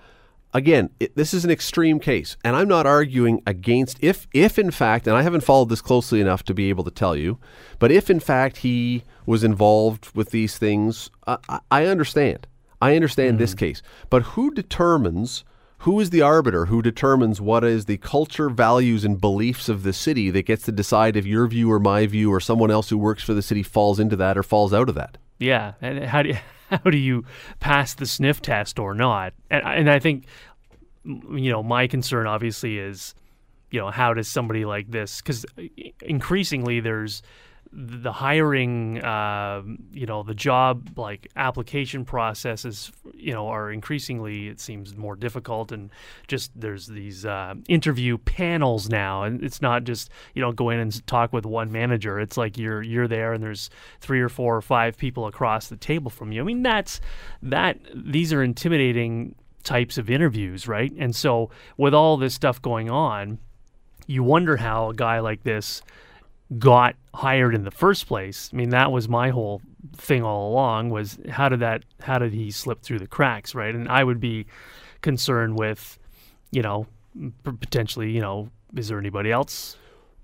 again 0.55 0.89
it, 1.01 1.15
this 1.17 1.35
is 1.35 1.45
an 1.45 1.51
extreme 1.51 1.99
case 1.99 2.37
and 2.45 2.57
i'm 2.57 2.69
not 2.69 2.87
arguing 2.87 3.43
against 3.47 3.99
if 4.01 4.27
if 4.33 4.59
in 4.59 4.71
fact 4.71 5.07
and 5.07 5.17
i 5.17 5.23
haven't 5.23 5.43
followed 5.43 5.69
this 5.69 5.83
closely 5.83 6.21
enough 6.21 6.43
to 6.43 6.55
be 6.55 6.71
able 6.71 6.85
to 6.85 6.91
tell 6.91 7.15
you 7.15 7.39
but 7.79 7.93
if 7.93 8.09
in 8.09 8.21
fact 8.21 8.59
he 8.59 9.03
was 9.27 9.45
involved 9.45 10.11
with 10.15 10.31
these 10.31 10.57
things 10.59 11.11
I, 11.27 11.61
I 11.71 11.87
understand. 11.87 12.47
I 12.81 12.97
understand 12.97 13.39
this 13.39 13.53
mm-hmm. 13.53 13.59
case. 13.59 13.83
But 14.11 14.23
who 14.23 14.53
determines 14.53 15.45
who 15.79 16.01
is 16.01 16.11
the 16.11 16.23
arbiter 16.23 16.67
who 16.67 16.81
determines 16.81 17.43
what 17.43 17.63
is 17.63 17.85
the 17.85 17.99
culture 17.99 18.49
values 18.49 19.05
and 19.05 19.21
beliefs 19.21 19.69
of 19.69 19.83
the 19.83 19.93
city 19.93 20.31
that 20.31 20.47
gets 20.47 20.65
to 20.65 20.73
decide 20.73 21.15
if 21.15 21.27
your 21.27 21.47
view 21.47 21.71
or 21.71 21.79
my 21.79 22.07
view 22.07 22.33
or 22.33 22.41
someone 22.41 22.71
else 22.71 22.89
who 22.89 22.97
works 22.97 23.23
for 23.23 23.35
the 23.35 23.43
city 23.43 23.63
falls 23.63 24.01
into 24.01 24.17
that 24.17 24.39
or 24.39 24.43
falls 24.43 24.73
out 24.73 24.89
of 24.89 24.95
that? 24.95 25.19
Yeah, 25.39 25.75
and 25.83 26.05
how 26.05 26.23
do 26.23 26.31
you, 26.31 26.39
how 26.85 26.91
do 26.91 26.99
you 26.99 27.25
pass 27.61 27.95
the 27.95 28.07
sniff 28.07 28.41
test 28.43 28.79
or 28.79 28.95
not? 28.95 29.35
And 29.51 29.65
and 29.65 29.91
I 29.91 29.99
think 29.99 30.27
you 31.05 31.51
know 31.51 31.63
my 31.63 31.87
concern 31.87 32.27
obviously 32.27 32.79
is 32.79 33.15
you 33.71 33.81
know 33.81 33.91
how 33.91 34.15
does 34.15 34.29
somebody 34.29 34.65
like 34.65 34.91
this 34.91 35.21
because 35.21 35.45
uh, 35.59 35.63
increasingly 36.03 36.81
there's 36.81 37.23
the 37.77 38.13
hiring 38.13 39.05
um, 39.05 39.79
you 39.93 40.07
know 40.07 40.23
the 40.23 40.35
job 40.35 40.97
like 40.97 41.27
application 41.35 42.05
processes 42.05 42.93
you 43.15 43.33
know 43.33 43.49
are 43.49 43.73
increasingly 43.73 44.47
it 44.47 44.61
seems 44.61 44.97
more 44.97 45.17
difficult. 45.17 45.73
And 45.73 45.91
just 46.29 46.53
there's 46.55 46.87
these 46.87 47.27
uh, 47.27 47.55
interview 47.69 48.19
panels 48.19 48.89
now. 48.89 49.25
And 49.25 49.43
it's 49.43 49.61
not 49.61 49.83
just 49.85 50.11
you 50.35 50.43
know 50.43 50.53
go 50.53 50.71
in 50.71 50.79
and 50.79 51.07
talk 51.07 51.33
with 51.33 51.45
one 51.45 51.73
manager. 51.73 52.21
It's 52.21 52.37
like 52.37 52.57
you're 52.57 52.83
you're 52.83 53.09
there 53.09 53.33
and 53.33 53.43
there's 53.43 53.71
three 54.01 54.21
or 54.21 54.29
four 54.29 54.57
or 54.57 54.63
five 54.63 54.97
people 54.97 55.27
across 55.27 55.69
the 55.69 55.77
table 55.77 56.11
from 56.11 56.31
you. 56.31 56.41
I 56.41 56.45
mean 56.45 56.63
that's 56.63 57.01
that 57.43 57.79
these 57.93 58.33
are 58.33 58.43
intimidating 58.43 59.35
types 59.65 59.99
of 59.99 60.11
interviews 60.11 60.69
right? 60.69 60.93
And 60.97 61.17
so 61.17 61.51
with 61.77 61.95
all 61.95 62.17
this 62.17 62.35
stuff 62.35 62.63
going 62.63 62.89
on 62.89 63.39
you 64.07 64.23
wonder 64.23 64.59
how 64.59 64.91
a 64.91 64.95
guy 64.95 65.19
like 65.21 65.43
this 65.45 65.83
got 66.59 66.95
hired 67.15 67.55
in 67.55 67.65
the 67.65 67.71
first 67.71 68.07
place. 68.07 68.51
I 68.53 68.57
mean, 68.57 68.71
that 68.71 68.93
was 68.93 69.09
my 69.09 69.31
whole 69.31 69.63
thing 69.97 70.23
all 70.23 70.51
along 70.53 70.91
was 70.91 71.19
how 71.31 71.49
did 71.49 71.61
that 71.61 71.85
how 72.03 72.19
did 72.19 72.33
he 72.33 72.51
slip 72.51 72.83
through 72.83 72.99
the 72.99 73.07
cracks, 73.07 73.55
right? 73.55 73.75
And 73.75 73.89
I 73.89 74.05
would 74.05 74.21
be 74.21 74.47
concerned 75.01 75.59
with, 75.59 75.99
you 76.51 76.63
know, 76.63 76.87
potentially, 77.43 78.11
you 78.11 78.21
know, 78.21 78.51
is 78.77 78.89
there 78.89 78.99
anybody 78.99 79.31
else? 79.31 79.77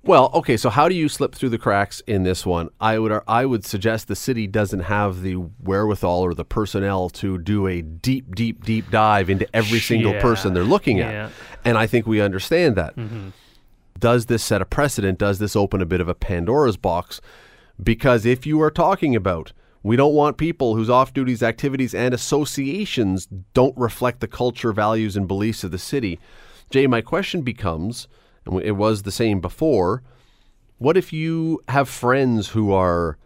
Well, 0.02 0.30
okay, 0.32 0.56
so 0.56 0.70
how 0.70 0.88
do 0.88 0.94
you 0.94 1.10
slip 1.10 1.34
through 1.34 1.50
the 1.50 1.58
cracks 1.58 2.00
in 2.06 2.22
this 2.22 2.46
one? 2.46 2.70
I 2.80 2.98
would 2.98 3.20
I 3.28 3.44
would 3.44 3.66
suggest 3.66 4.08
the 4.08 4.16
city 4.16 4.46
doesn't 4.46 4.80
have 4.80 5.20
the 5.20 5.34
wherewithal 5.34 6.20
or 6.22 6.32
the 6.32 6.44
personnel 6.44 7.10
to 7.10 7.36
do 7.36 7.66
a 7.66 7.82
deep, 7.82 8.34
deep, 8.34 8.64
deep 8.64 8.90
dive 8.90 9.28
into 9.28 9.46
every 9.54 9.78
single 9.78 10.12
Yeah. 10.12 10.22
person 10.22 10.54
they're 10.54 10.64
looking 10.64 10.98
Yeah. 10.98 11.26
at. 11.26 11.32
And 11.66 11.76
I 11.76 11.86
think 11.86 12.06
we 12.06 12.20
understand 12.22 12.76
that. 12.76 12.96
Mm-hmm. 12.96 13.28
Does 14.00 14.26
this 14.26 14.42
set 14.42 14.62
a 14.62 14.64
precedent? 14.64 15.18
Does 15.18 15.38
this 15.38 15.54
open 15.54 15.80
a 15.80 15.86
bit 15.86 16.00
of 16.00 16.08
a 16.08 16.14
Pandora's 16.14 16.76
box? 16.76 17.20
Because 17.80 18.26
if 18.26 18.46
you 18.46 18.60
are 18.60 18.70
talking 18.70 19.14
about 19.14 19.52
we 19.82 19.96
don't 19.96 20.14
want 20.14 20.36
people 20.36 20.74
whose 20.74 20.90
off 20.90 21.14
duties 21.14 21.42
activities 21.42 21.94
and 21.94 22.12
associations 22.12 23.26
don't 23.54 23.76
reflect 23.78 24.20
the 24.20 24.28
culture, 24.28 24.72
values, 24.72 25.16
and 25.16 25.26
beliefs 25.26 25.64
of 25.64 25.70
the 25.70 25.78
city. 25.78 26.18
Jay, 26.68 26.86
my 26.86 27.00
question 27.00 27.40
becomes, 27.42 28.06
and 28.44 28.60
it 28.62 28.72
was 28.72 29.02
the 29.02 29.10
same 29.10 29.40
before, 29.40 30.02
what 30.78 30.96
if 30.96 31.12
you 31.12 31.62
have 31.68 31.88
friends 31.88 32.48
who 32.48 32.72
are 32.72 33.16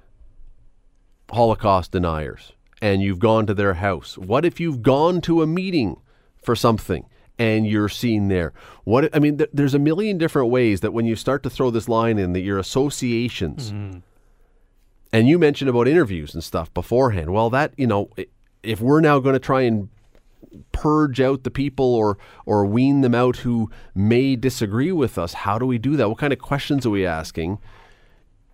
Holocaust 1.31 1.91
deniers 1.91 2.53
and 2.81 3.03
you've 3.03 3.19
gone 3.19 3.47
to 3.47 3.55
their 3.55 3.75
house? 3.75 4.17
What 4.17 4.45
if 4.45 4.61
you've 4.61 4.83
gone 4.83 5.21
to 5.23 5.43
a 5.43 5.47
meeting 5.47 6.01
for 6.37 6.55
something 6.55 7.05
and 7.39 7.67
you're 7.67 7.89
seen 7.89 8.29
there? 8.29 8.53
What 8.85 9.15
I 9.15 9.19
mean, 9.19 9.39
th- 9.39 9.51
there's 9.53 9.75
a 9.75 9.79
million 9.79 10.19
different 10.19 10.51
ways 10.51 10.81
that 10.81 10.93
when 10.93 11.07
you 11.07 11.17
start 11.17 11.43
to 11.45 11.51
throw 11.51 11.71
this 11.71 11.89
line 11.89 12.19
in 12.19 12.33
that 12.33 12.41
your 12.41 12.59
associations, 12.59 13.73
mm-hmm. 13.73 13.99
and 15.13 15.29
you 15.29 15.39
mentioned 15.39 15.69
about 15.69 15.89
interviews 15.89 16.35
and 16.35 16.45
stuff 16.45 16.73
beforehand. 16.75 17.33
Well, 17.33 17.51
that 17.51 17.73
you 17.77 17.87
know, 17.87 18.11
if 18.63 18.81
we're 18.81 19.01
now 19.01 19.19
going 19.19 19.35
to 19.35 19.41
try 19.41 19.63
and 19.63 19.89
purge 20.73 21.21
out 21.21 21.43
the 21.43 21.51
people 21.51 21.95
or 21.95 22.17
or 22.47 22.65
wean 22.65 23.01
them 23.01 23.15
out 23.15 23.39
who 23.39 23.71
may 23.95 24.37
disagree 24.37 24.93
with 24.93 25.19
us, 25.19 25.33
how 25.33 25.59
do 25.59 25.67
we 25.67 25.79
do 25.79 25.97
that? 25.97 26.09
What 26.09 26.19
kind 26.19 26.33
of 26.33 26.39
questions 26.39 26.87
are 26.87 26.91
we 26.91 27.07
asking? 27.07 27.59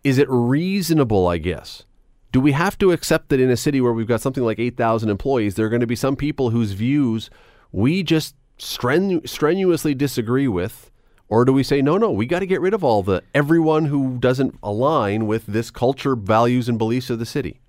Is 0.03 0.17
it 0.19 0.29
reasonable, 0.31 1.27
I 1.29 1.39
guess? 1.39 1.85
Do 2.33 2.41
we 2.41 2.53
have 2.53 2.79
to 2.79 2.93
accept 2.93 3.29
that 3.29 3.41
in 3.41 3.51
a 3.51 3.57
city 3.57 3.81
where 3.81 3.93
we've 3.93 4.07
got 4.07 4.21
something 4.21 4.45
like 4.45 4.59
8,000 4.59 5.11
employees, 5.11 5.57
there 5.57 5.67
are 5.67 5.69
going 5.69 5.81
to 5.81 5.87
be 5.87 5.97
some 5.97 6.17
people 6.17 6.51
whose 6.51 6.73
views 6.73 7.29
we 7.73 8.03
just 8.03 8.35
strenu- 8.61 9.29
strenuously 9.29 9.95
disagree 9.95 10.49
with? 10.49 10.91
Or 11.29 11.45
do 11.45 11.53
we 11.53 11.63
say, 11.63 11.81
no, 11.81 11.97
no, 11.97 12.11
we 12.11 12.27
got 12.27 12.41
to 12.41 12.47
get 12.47 12.61
rid 12.61 12.75
of 12.75 12.83
all 12.83 13.05
the 13.05 13.23
everyone 13.35 13.85
who 13.85 14.19
doesn't 14.19 14.59
align 14.65 15.29
with 15.29 15.47
this 15.47 15.71
culture, 15.71 16.17
values, 16.17 16.69
and 16.69 16.77
beliefs 16.77 17.09
of 17.09 17.21
the 17.21 17.27
city? 17.27 17.61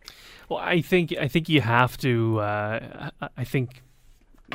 Well, 0.49 0.59
I 0.59 0.81
think 0.81 1.13
I 1.19 1.27
think 1.27 1.47
you 1.47 1.61
have 1.61 1.95
to. 1.99 2.39
Uh, 2.39 3.09
I- 3.37 3.43
think, 3.43 3.83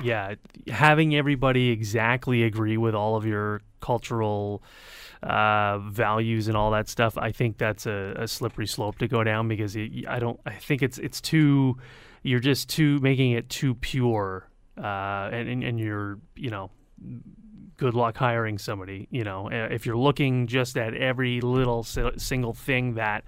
yeah, 0.03 0.35
having 0.69 1.15
everybody 1.15 1.71
exactly 1.71 2.43
agree 2.43 2.77
with 2.77 2.95
all 2.95 3.17
of 3.17 3.25
your 3.25 3.63
cultural 3.81 4.63
uh, 5.23 5.79
values 5.79 6.49
and 6.49 6.57
all 6.57 6.73
that 6.73 6.89
stuff. 6.89 7.17
I 7.17 7.31
think 7.31 7.59
that's 7.59 7.87
a, 7.87 8.15
a 8.19 8.29
slippery 8.29 8.67
slope 8.67 8.99
to 8.99 9.09
go 9.09 9.23
down 9.25 9.47
because 9.49 9.77
it, 9.77 9.91
I 10.09 10.19
don't. 10.19 10.39
I 10.45 10.55
think 10.55 10.83
it's 10.83 10.99
it's 10.99 11.21
too. 11.21 11.79
You're 12.25 12.41
just 12.41 12.69
too 12.69 12.99
making 12.99 13.31
it 13.33 13.49
too 13.49 13.75
pure, 13.77 14.49
uh, 14.77 15.31
and, 15.33 15.63
and 15.65 15.81
you're 15.81 16.19
you 16.35 16.51
know 16.51 16.71
good 17.77 17.95
luck 17.95 18.17
hiring 18.17 18.59
somebody. 18.59 19.07
You 19.11 19.25
know, 19.25 19.51
Uh, 19.51 19.69
if 19.71 19.85
you're 19.87 19.97
looking 19.99 20.47
just 20.47 20.77
at 20.77 20.95
every 20.95 21.41
little 21.41 21.85
single 21.85 22.55
thing 22.55 22.95
that, 22.95 23.25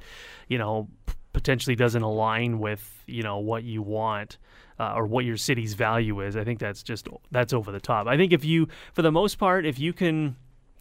you 0.49 0.59
know, 0.59 0.89
potentially 1.33 1.77
doesn't 1.77 2.03
align 2.03 2.59
with 2.59 3.05
you 3.07 3.23
know 3.23 3.39
what 3.39 3.63
you 3.63 3.83
want 3.83 4.39
uh, 4.81 4.95
or 4.97 5.07
what 5.07 5.25
your 5.25 5.37
city's 5.37 5.75
value 5.75 6.21
is, 6.21 6.37
I 6.37 6.45
think 6.45 6.59
that's 6.59 6.83
just 6.83 7.09
that's 7.31 7.53
over 7.53 7.71
the 7.73 7.81
top. 7.81 8.07
I 8.07 8.17
think 8.17 8.33
if 8.33 8.45
you, 8.45 8.69
for 8.93 9.03
the 9.03 9.13
most 9.13 9.39
part, 9.39 9.67
if 9.67 9.79
you 9.79 9.93
can. 9.93 10.37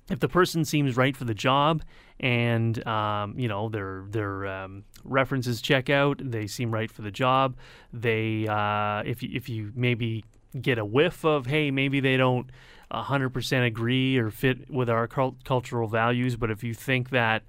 If 0.09 0.21
the 0.21 0.29
person 0.29 0.63
seems 0.63 0.95
right 0.95 1.17
for 1.17 1.25
the 1.25 1.33
job, 1.33 1.83
and 2.21 2.87
um, 2.87 3.37
you 3.37 3.49
know 3.49 3.67
their 3.67 4.05
their 4.09 4.47
um, 4.47 4.85
references 5.03 5.61
check 5.61 5.89
out, 5.89 6.21
they 6.23 6.47
seem 6.47 6.71
right 6.71 6.89
for 6.89 7.01
the 7.01 7.11
job. 7.11 7.57
They 7.91 8.47
uh, 8.47 9.03
if 9.05 9.21
if 9.21 9.49
you 9.49 9.73
maybe 9.75 10.23
get 10.59 10.77
a 10.77 10.85
whiff 10.85 11.25
of 11.25 11.45
hey 11.45 11.71
maybe 11.71 11.99
they 11.99 12.17
don't 12.17 12.49
100% 12.91 13.65
agree 13.65 14.17
or 14.17 14.29
fit 14.31 14.69
with 14.69 14.89
our 14.89 15.07
cul- 15.07 15.35
cultural 15.43 15.87
values, 15.87 16.35
but 16.35 16.49
if 16.49 16.63
you 16.63 16.73
think 16.73 17.09
that 17.09 17.43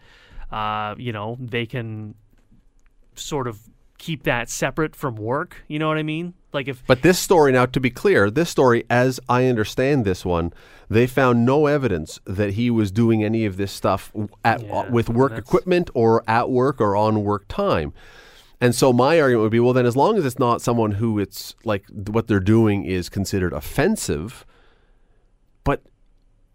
uh, 0.51 0.95
you 0.99 1.13
know 1.13 1.37
they 1.41 1.67
can 1.67 2.15
sort 3.15 3.47
of 3.47 3.61
keep 3.99 4.23
that 4.23 4.49
separate 4.49 4.97
from 4.97 5.17
work, 5.17 5.63
you 5.69 5.79
know 5.79 5.89
what 5.89 5.99
I 5.99 6.03
mean? 6.03 6.35
Like 6.53 6.69
if 6.69 6.85
But 6.87 7.03
this 7.03 7.19
story, 7.19 7.53
now 7.53 7.67
to 7.67 7.81
be 7.81 7.91
clear, 7.91 8.31
this 8.31 8.49
story, 8.49 8.85
as 8.89 9.21
I 9.29 9.47
understand 9.47 10.05
this 10.05 10.25
one, 10.25 10.53
they 10.89 11.07
found 11.07 11.45
no 11.45 11.67
evidence 11.67 12.21
that 12.25 12.55
he 12.55 12.71
was 12.71 12.91
doing 12.91 13.23
any 13.23 13.45
of 13.45 13.57
this 13.57 13.71
stuff 13.71 14.11
at, 14.45 14.63
Yeah, 14.63 14.89
with 14.89 15.09
work 15.09 15.33
equipment 15.33 15.91
or 15.95 16.25
at 16.27 16.49
work 16.49 16.81
or 16.81 16.97
on 16.97 17.23
work 17.23 17.47
time. 17.49 17.93
And 18.61 18.75
so 18.75 18.93
my 18.93 19.21
argument 19.21 19.43
would 19.45 19.53
be, 19.53 19.61
well, 19.61 19.73
then 19.73 19.87
as 19.87 19.97
long 19.97 20.19
as 20.19 20.25
it's 20.25 20.39
not 20.39 20.61
someone 20.61 20.93
who 20.93 21.19
it's 21.19 21.55
like 21.65 21.85
what 22.09 22.27
they're 22.27 22.41
doing 22.41 22.85
is 22.85 23.09
considered 23.09 23.53
offensive, 23.53 24.45
but 25.65 25.83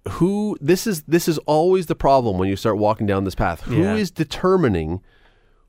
who 0.10 0.58
this 0.60 0.86
is 0.86 1.04
this 1.04 1.28
is 1.30 1.38
always 1.39 1.86
the 1.86 1.96
problem 1.96 2.38
when 2.38 2.50
you 2.50 2.56
start 2.58 2.78
walking 2.78 3.08
down 3.08 3.24
this 3.24 3.36
path. 3.36 3.62
Who 3.62 3.82
is 3.82 4.10
Yeah. 4.10 4.16
determining 4.24 5.00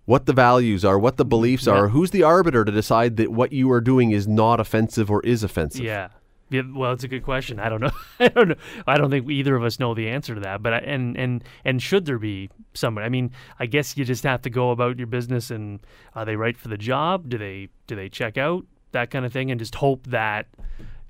what 0.06 0.26
the 0.26 0.32
values 0.32 0.84
are, 0.84 0.98
what 0.98 1.16
the 1.18 1.24
beliefs 1.24 1.66
are? 1.68 1.88
Who's 1.88 2.10
the 2.10 2.24
arbiter 2.24 2.64
to 2.64 2.72
decide 2.72 3.16
that 3.16 3.30
what 3.30 3.52
you 3.52 3.70
are 3.70 3.80
doing 3.80 4.10
is 4.10 4.26
not 4.26 4.58
offensive 4.60 5.10
or 5.10 5.20
is 5.22 5.42
offensive? 5.44 5.84
Yeah. 5.84 6.08
Yeah, 6.54 6.62
well, 6.72 6.92
it's 6.92 7.02
a 7.02 7.08
good 7.08 7.24
question. 7.24 7.58
I 7.58 7.68
don't 7.68 7.80
know. 7.80 7.90
I 8.20 8.28
don't 8.28 8.48
know. 8.48 8.54
I 8.86 8.96
don't 8.96 9.10
think 9.10 9.28
either 9.28 9.56
of 9.56 9.64
us 9.64 9.80
know 9.80 9.92
the 9.92 10.08
answer 10.08 10.36
to 10.36 10.40
that. 10.42 10.62
But 10.62 10.74
I, 10.74 10.78
and 10.78 11.16
and 11.16 11.44
and 11.64 11.82
should 11.82 12.06
there 12.06 12.18
be 12.18 12.48
someone? 12.74 13.02
I 13.02 13.08
mean, 13.08 13.32
I 13.58 13.66
guess 13.66 13.96
you 13.96 14.04
just 14.04 14.22
have 14.22 14.42
to 14.42 14.50
go 14.50 14.70
about 14.70 14.98
your 14.98 15.08
business 15.08 15.50
and 15.50 15.80
are 16.14 16.24
they 16.24 16.36
right 16.36 16.56
for 16.56 16.68
the 16.68 16.78
job? 16.78 17.28
Do 17.28 17.38
they 17.38 17.70
do 17.88 17.96
they 17.96 18.08
check 18.08 18.38
out 18.38 18.64
that 18.92 19.10
kind 19.10 19.24
of 19.24 19.32
thing 19.32 19.50
and 19.50 19.58
just 19.58 19.74
hope 19.74 20.06
that 20.06 20.46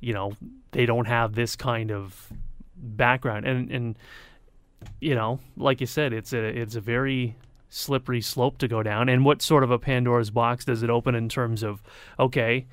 you 0.00 0.14
know 0.14 0.33
they 0.72 0.87
don't 0.87 1.07
have 1.07 1.35
this 1.35 1.57
kind 1.57 1.90
of 1.90 2.33
background 2.76 3.46
and 3.46 3.70
and 3.70 3.98
you 5.00 5.14
know, 5.14 5.40
like 5.57 5.80
you 5.80 5.87
said, 5.87 6.14
it's 6.14 6.33
a 6.33 6.42
it's 6.42 6.74
a 6.74 6.80
very 6.80 7.37
slippery 7.68 8.22
slope 8.22 8.57
to 8.59 8.68
go 8.68 8.83
down. 8.83 9.11
And 9.11 9.26
what 9.26 9.42
sort 9.42 9.62
of 9.62 9.70
a 9.70 9.78
Pandora's 9.78 10.30
box 10.30 10.64
does 10.64 10.83
it 10.83 10.88
open 10.88 11.14
in 11.14 11.28
terms 11.28 11.62
of 11.62 11.83
okay, 12.18 12.66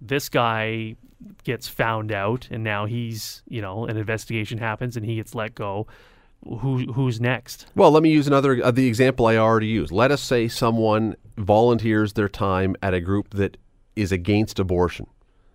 this 0.00 0.28
guy 0.28 0.96
gets 1.44 1.66
found 1.66 2.12
out 2.12 2.48
and 2.50 2.62
now 2.62 2.86
he's 2.86 3.42
you 3.48 3.60
know 3.60 3.86
an 3.86 3.96
investigation 3.96 4.58
happens 4.58 4.96
and 4.96 5.04
he 5.04 5.16
gets 5.16 5.34
let 5.34 5.54
go 5.54 5.86
who 6.44 6.92
who's 6.92 7.20
next 7.20 7.66
Well, 7.74 7.90
let 7.90 8.02
me 8.02 8.10
use 8.10 8.26
another 8.26 8.64
uh, 8.64 8.70
the 8.70 8.86
example 8.86 9.26
I 9.26 9.36
already 9.36 9.66
used. 9.66 9.90
Let 9.92 10.10
us 10.10 10.22
say 10.22 10.48
someone 10.48 11.16
volunteers 11.36 12.12
their 12.12 12.28
time 12.28 12.76
at 12.82 12.94
a 12.94 13.00
group 13.00 13.30
that 13.30 13.56
is 13.96 14.12
against 14.12 14.58
abortion. 14.58 15.06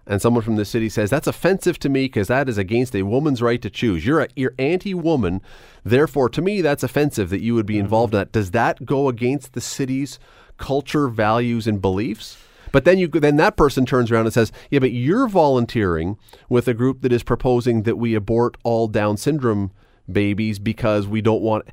And 0.05 0.21
someone 0.21 0.43
from 0.43 0.57
the 0.57 0.65
city 0.65 0.89
says 0.89 1.09
that's 1.09 1.27
offensive 1.27 1.79
to 1.79 1.89
me 1.89 2.05
because 2.05 2.27
that 2.27 2.49
is 2.49 2.57
against 2.57 2.93
a 2.93 3.03
woman's 3.03 3.41
right 3.41 3.61
to 3.61 3.69
choose. 3.69 4.05
You're 4.05 4.21
a, 4.21 4.27
you're 4.35 4.53
anti-woman, 4.59 5.41
therefore 5.85 6.27
to 6.29 6.41
me 6.41 6.59
that's 6.59 6.83
offensive 6.83 7.29
that 7.29 7.41
you 7.41 7.55
would 7.55 7.65
be 7.65 7.79
involved 7.79 8.13
in 8.13 8.19
that. 8.19 8.33
Does 8.33 8.51
that 8.51 8.85
go 8.85 9.07
against 9.07 9.53
the 9.53 9.61
city's 9.61 10.19
culture, 10.57 11.07
values, 11.07 11.67
and 11.67 11.81
beliefs? 11.81 12.37
But 12.73 12.83
then 12.83 12.97
you 12.97 13.07
then 13.07 13.37
that 13.37 13.55
person 13.55 13.85
turns 13.85 14.11
around 14.11 14.25
and 14.25 14.33
says, 14.33 14.51
"Yeah, 14.69 14.79
but 14.79 14.91
you're 14.91 15.29
volunteering 15.29 16.17
with 16.49 16.67
a 16.67 16.73
group 16.73 17.01
that 17.01 17.13
is 17.13 17.23
proposing 17.23 17.83
that 17.83 17.97
we 17.97 18.15
abort 18.15 18.57
all 18.63 18.89
Down 18.89 19.15
syndrome 19.15 19.71
babies 20.11 20.59
because 20.59 21.07
we 21.07 21.21
don't 21.21 21.41
want." 21.41 21.65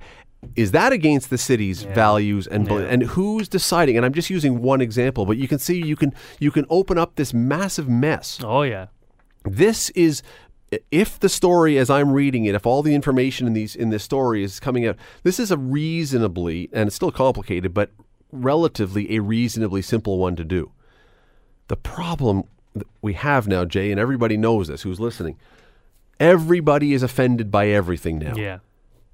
Is 0.54 0.70
that 0.72 0.92
against 0.92 1.30
the 1.30 1.38
city's 1.38 1.82
values 1.82 2.46
and? 2.46 2.68
Yeah. 2.68 2.78
and 2.78 3.02
who's 3.02 3.48
deciding? 3.48 3.96
And 3.96 4.06
I'm 4.06 4.12
just 4.12 4.30
using 4.30 4.62
one 4.62 4.80
example, 4.80 5.26
but 5.26 5.38
you 5.38 5.48
can 5.48 5.58
see 5.58 5.82
you 5.84 5.96
can 5.96 6.14
you 6.38 6.50
can 6.50 6.66
open 6.70 6.98
up 6.98 7.16
this 7.16 7.34
massive 7.34 7.88
mess 7.88 8.38
oh 8.44 8.62
yeah 8.62 8.86
this 9.44 9.90
is 9.90 10.22
if 10.90 11.18
the 11.18 11.28
story 11.28 11.78
as 11.78 11.90
i'm 11.90 12.12
reading 12.12 12.44
it 12.44 12.54
if 12.54 12.64
all 12.66 12.82
the 12.82 12.94
information 12.94 13.46
in 13.46 13.54
these 13.54 13.74
in 13.74 13.90
this 13.90 14.04
story 14.04 14.44
is 14.44 14.60
coming 14.60 14.86
out 14.86 14.96
this 15.24 15.40
is 15.40 15.50
a 15.50 15.56
reasonably 15.56 16.68
and 16.72 16.86
it's 16.86 16.96
still 16.96 17.10
complicated 17.10 17.74
but 17.74 17.90
relatively 18.30 19.16
a 19.16 19.20
reasonably 19.20 19.82
simple 19.82 20.18
one 20.18 20.36
to 20.36 20.44
do 20.44 20.70
the 21.70 21.76
problem 21.76 22.42
that 22.74 22.86
we 23.00 23.12
have 23.14 23.46
now 23.46 23.64
jay 23.64 23.90
and 23.90 24.00
everybody 24.00 24.36
knows 24.36 24.66
this 24.68 24.82
who's 24.82 24.98
listening 25.00 25.36
everybody 26.18 26.92
is 26.92 27.02
offended 27.02 27.50
by 27.50 27.68
everything 27.68 28.18
now 28.18 28.34
yeah 28.34 28.58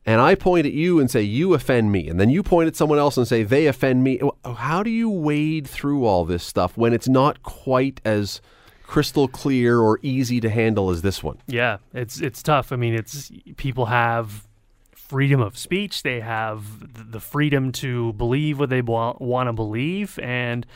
and 0.09 0.21
I 0.21 0.37
point 0.37 0.67
at 0.67 0.73
you 0.73 1.01
and 1.01 1.11
say, 1.11 1.21
You 1.23 1.53
offend 1.53 1.91
me. 1.91 2.09
And 2.09 2.21
then 2.21 2.31
you 2.31 2.45
point 2.45 2.69
at 2.69 2.77
someone 2.77 3.01
else 3.01 3.17
and 3.17 3.27
say, 3.27 3.43
They 3.43 3.67
offend 3.67 4.05
me. 4.05 4.21
How 4.45 4.85
do 4.85 4.91
you 4.91 5.11
wade 5.11 5.67
through 5.67 6.05
all 6.05 6.25
this 6.25 6.45
stuff 6.45 6.77
when 6.77 6.93
it's 6.93 7.09
not 7.09 7.43
quite 7.43 8.01
as 8.05 8.41
crystal 8.85 9.27
clear 9.27 9.81
or 9.81 9.99
easy 10.03 10.41
to 10.41 10.49
handle 10.49 10.91
as 10.91 11.03
this 11.03 11.25
one? 11.25 11.39
yeah 11.49 11.79
it's 11.93 12.21
it's 12.21 12.41
tough 12.41 12.71
i 12.71 12.77
mean 12.77 12.95
it's 12.95 13.33
people 13.57 13.87
have 13.87 14.47
freedom 14.95 15.41
of 15.41 15.59
speech 15.59 16.05
they 16.05 16.21
have 16.21 16.63
the 17.11 17.19
freedom 17.19 17.73
to 17.73 18.13
believe 18.13 18.61
what 18.61 18.71
they 18.71 18.81
want 18.83 19.49
to 19.49 19.53
believe 19.53 20.19
and 20.21 20.67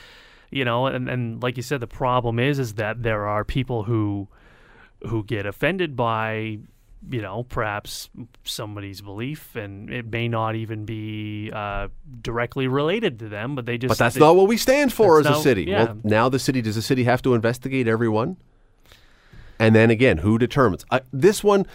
you 0.50 0.64
know 0.64 0.86
and, 0.86 1.08
and 1.08 1.42
like 1.42 1.56
you 1.56 1.62
said 1.62 1.80
the 1.80 1.86
problem 1.86 2.38
is 2.38 2.58
is 2.58 2.74
that 2.74 3.02
there 3.02 3.26
are 3.26 3.44
people 3.44 3.84
who 3.84 4.28
who 5.08 5.22
get 5.24 5.46
offended 5.46 5.96
by 5.96 6.58
you 7.10 7.22
know 7.22 7.44
perhaps 7.44 8.10
somebody's 8.44 9.00
belief 9.00 9.56
and 9.56 9.90
it 9.90 10.04
may 10.12 10.28
not 10.28 10.54
even 10.54 10.84
be 10.84 11.50
uh, 11.54 11.88
directly 12.20 12.68
related 12.68 13.18
to 13.18 13.28
them 13.28 13.54
but 13.54 13.64
they 13.64 13.78
just 13.78 13.88
But 13.88 13.96
that's 13.98 14.16
they- 14.16 14.20
not 14.20 14.36
what 14.36 14.48
we 14.48 14.56
stand 14.58 14.92
for 14.92 15.18
as 15.18 15.24
That's 15.24 15.38
a 15.38 15.42
city. 15.42 15.64
yeah. 15.64 15.84
Well, 15.84 15.96
now 16.04 16.28
the 16.28 16.38
city, 16.38 16.60
does 16.60 16.74
the 16.74 16.82
city 16.82 17.04
have 17.04 17.22
to 17.22 17.32
investigate 17.34 17.88
everyone? 17.88 18.36
And 19.58 19.74
then 19.74 19.90
again, 19.90 20.18
who 20.18 20.36
determines? 20.38 20.84
I, 20.90 21.00
this 21.12 21.42
one, 21.44 21.66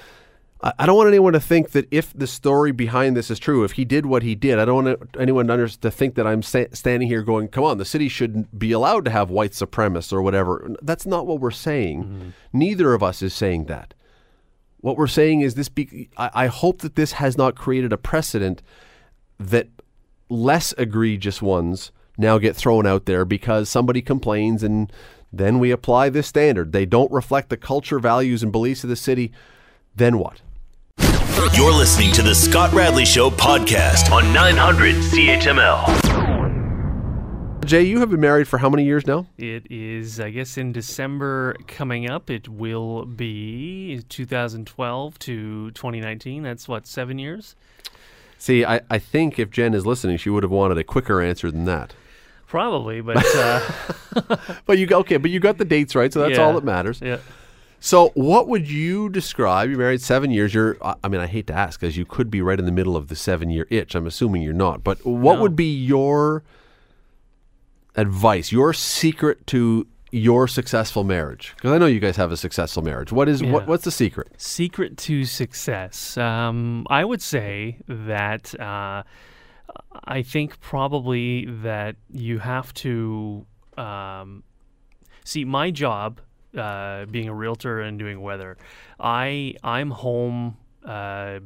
I, 0.62 0.86
don't 0.86 0.96
want 0.96 1.10
anyone 1.10 1.34
to 1.34 1.40
think 1.40 1.72
that 1.72 1.88
if 1.92 2.14
the 2.14 2.26
story 2.28 2.72
behind 2.72 3.16
this 3.16 3.30
is 3.30 3.40
true, 3.40 3.64
if 3.64 3.74
he 3.74 3.86
did 3.86 4.06
what 4.06 4.24
he 4.24 4.36
did, 4.36 4.58
I 4.58 4.66
don't 4.66 4.86
want 4.86 5.16
anyone 5.20 5.48
to, 5.48 5.68
to 5.68 5.92
think 5.92 6.16
that 6.16 6.26
I'm 6.26 6.42
standing 6.42 7.08
here 7.08 7.22
going, 7.22 7.50
come 7.50 7.66
on, 7.66 7.78
the 7.78 7.86
city 7.86 8.08
shouldn't 8.08 8.58
be 8.58 8.72
allowed 8.72 9.06
to 9.06 9.12
have 9.12 9.30
white 9.30 9.52
supremacists 9.52 10.14
or 10.14 10.22
whatever. 10.22 10.76
That's 10.82 11.06
not 11.06 11.28
what 11.28 11.40
we're 11.40 11.52
saying. 11.52 12.04
Mm-hmm. 12.04 12.30
Neither 12.54 12.94
of 12.94 13.04
us 13.04 13.22
is 13.22 13.34
saying 13.34 13.66
that. 13.66 13.94
What 14.80 14.98
we're 14.98 15.08
saying 15.08 15.42
is 15.42 15.56
this. 15.56 15.70
Be, 15.70 16.10
I, 16.18 16.30
I 16.34 16.48
hope 16.48 16.80
that 16.80 16.96
this 16.96 17.14
has 17.14 17.38
not 17.38 17.56
created 17.56 17.92
a 17.92 17.98
precedent 17.98 18.62
that 19.40 19.68
less 20.30 20.74
egregious 20.78 21.42
ones 21.42 21.92
now 22.18 22.38
get 22.38 22.56
thrown 22.56 22.86
out 22.86 23.06
there 23.06 23.26
because 23.26 23.68
somebody 23.68 24.02
complains 24.02 24.64
and 24.64 24.92
then 25.34 25.60
we 25.60 25.72
apply 25.72 26.10
this 26.10 26.28
standard. 26.28 26.72
They 26.72 26.86
don't 26.86 27.12
reflect 27.12 27.50
the 27.50 27.58
culture, 27.58 28.00
values, 28.00 28.42
and 28.42 28.52
beliefs 28.52 28.84
of 28.84 28.90
the 28.90 28.96
city. 28.96 29.32
Then 29.96 30.18
what? 30.18 30.42
You're 31.54 31.74
listening 31.74 32.12
to 32.14 32.22
the 32.22 32.34
Scott 32.34 32.72
Radley 32.74 33.04
Show 33.06 33.30
podcast 33.30 34.10
on 34.12 34.32
900 34.34 34.96
CHML. 34.96 35.86
Jay, 37.66 37.84
you 37.84 38.00
have 38.00 38.10
been 38.10 38.22
married 38.22 38.48
for 38.48 38.58
how 38.58 38.70
many 38.70 38.86
years 38.86 39.06
now? 39.06 39.26
It 39.38 39.70
is, 39.70 40.20
I 40.20 40.30
guess, 40.30 40.58
in 40.58 40.72
December 40.72 41.56
coming 41.68 42.10
up. 42.10 42.30
It 42.30 42.48
will 42.48 43.06
be 43.06 44.02
2012 44.08 45.20
to 45.20 45.72
2019. 45.72 46.44
That's 46.44 46.68
what, 46.70 46.88
seven 46.88 47.20
years? 47.20 47.56
See, 48.38 48.64
I, 48.64 48.80
I 48.90 48.98
think 49.00 49.38
if 49.38 49.50
Jen 49.52 49.74
is 49.74 49.86
listening, 49.86 50.16
she 50.18 50.30
would 50.30 50.44
have 50.44 50.52
wanted 50.52 50.78
a 50.78 50.84
quicker 50.86 51.22
answer 51.22 51.52
than 51.52 51.66
that. 51.66 51.94
Probably, 52.48 53.02
but 53.02 53.18
uh, 53.36 53.60
But 54.66 54.78
you 54.78 54.88
okay, 54.92 55.18
but 55.18 55.32
you 55.32 55.40
got 55.42 55.58
the 55.58 55.66
dates 55.66 55.96
right, 55.96 56.14
so 56.14 56.20
that's 56.22 56.38
Yeah. 56.38 56.44
all 56.46 56.54
that 56.54 56.64
matters. 56.64 57.02
yeah. 57.02 57.18
So, 57.86 58.10
what 58.16 58.48
would 58.48 58.68
you 58.68 59.10
describe? 59.10 59.70
You're 59.70 59.78
married 59.78 60.02
seven 60.02 60.32
years. 60.32 60.56
You're, 60.56 60.76
I 61.04 61.08
mean, 61.08 61.22
I 61.22 61.28
hate 61.28 61.46
to 61.46 61.54
ask 61.54 61.80
because 61.80 61.96
you 61.96 62.04
could 62.04 62.32
be 62.32 62.42
right 62.42 62.58
in 62.58 62.66
the 62.66 62.72
middle 62.72 62.98
of 62.98 63.10
the 63.10 63.16
seven 63.16 63.52
year 63.52 63.68
itch. 63.70 63.94
I'm 63.94 64.08
assuming 64.08 64.42
you're 64.42 64.54
not. 64.54 64.84
But 64.84 65.06
what 65.06 65.36
No. 65.36 65.42
would 65.44 65.56
be 65.56 65.72
your 65.72 66.44
advice, 67.96 68.52
your 68.52 68.74
secret 68.74 69.46
to 69.48 69.86
your 70.10 70.48
successful 70.48 71.04
marriage? 71.04 71.54
Because 71.58 71.74
I 71.74 71.78
know 71.78 71.86
you 71.86 72.00
guys 72.00 72.16
have 72.16 72.32
a 72.32 72.38
successful 72.38 72.82
marriage. 72.82 73.12
What 73.12 73.30
is 73.30 73.44
what, 73.44 73.68
what's 73.68 73.84
the 73.84 73.92
secret? 73.92 74.30
Secret 74.36 74.98
to 74.98 75.24
success. 75.24 76.18
Um, 76.18 76.88
I 76.90 77.06
would 77.06 77.22
say 77.22 77.78
that 77.88 78.60
uh, 78.60 79.04
I 80.06 80.24
think 80.24 80.60
probably 80.60 81.46
that 81.62 81.98
you 82.12 82.40
have 82.40 82.74
to 82.86 83.46
um, 83.78 84.42
see 85.24 85.46
my 85.46 85.70
job 85.70 86.20
uh, 86.56 87.06
being 87.10 87.30
a 87.30 87.34
realtor 87.34 87.82
and 87.82 88.00
doing 88.00 88.22
weather. 88.22 88.58
I 89.00 89.56
I'm 89.64 89.92
home. 89.92 90.58
Uh, 90.86 91.40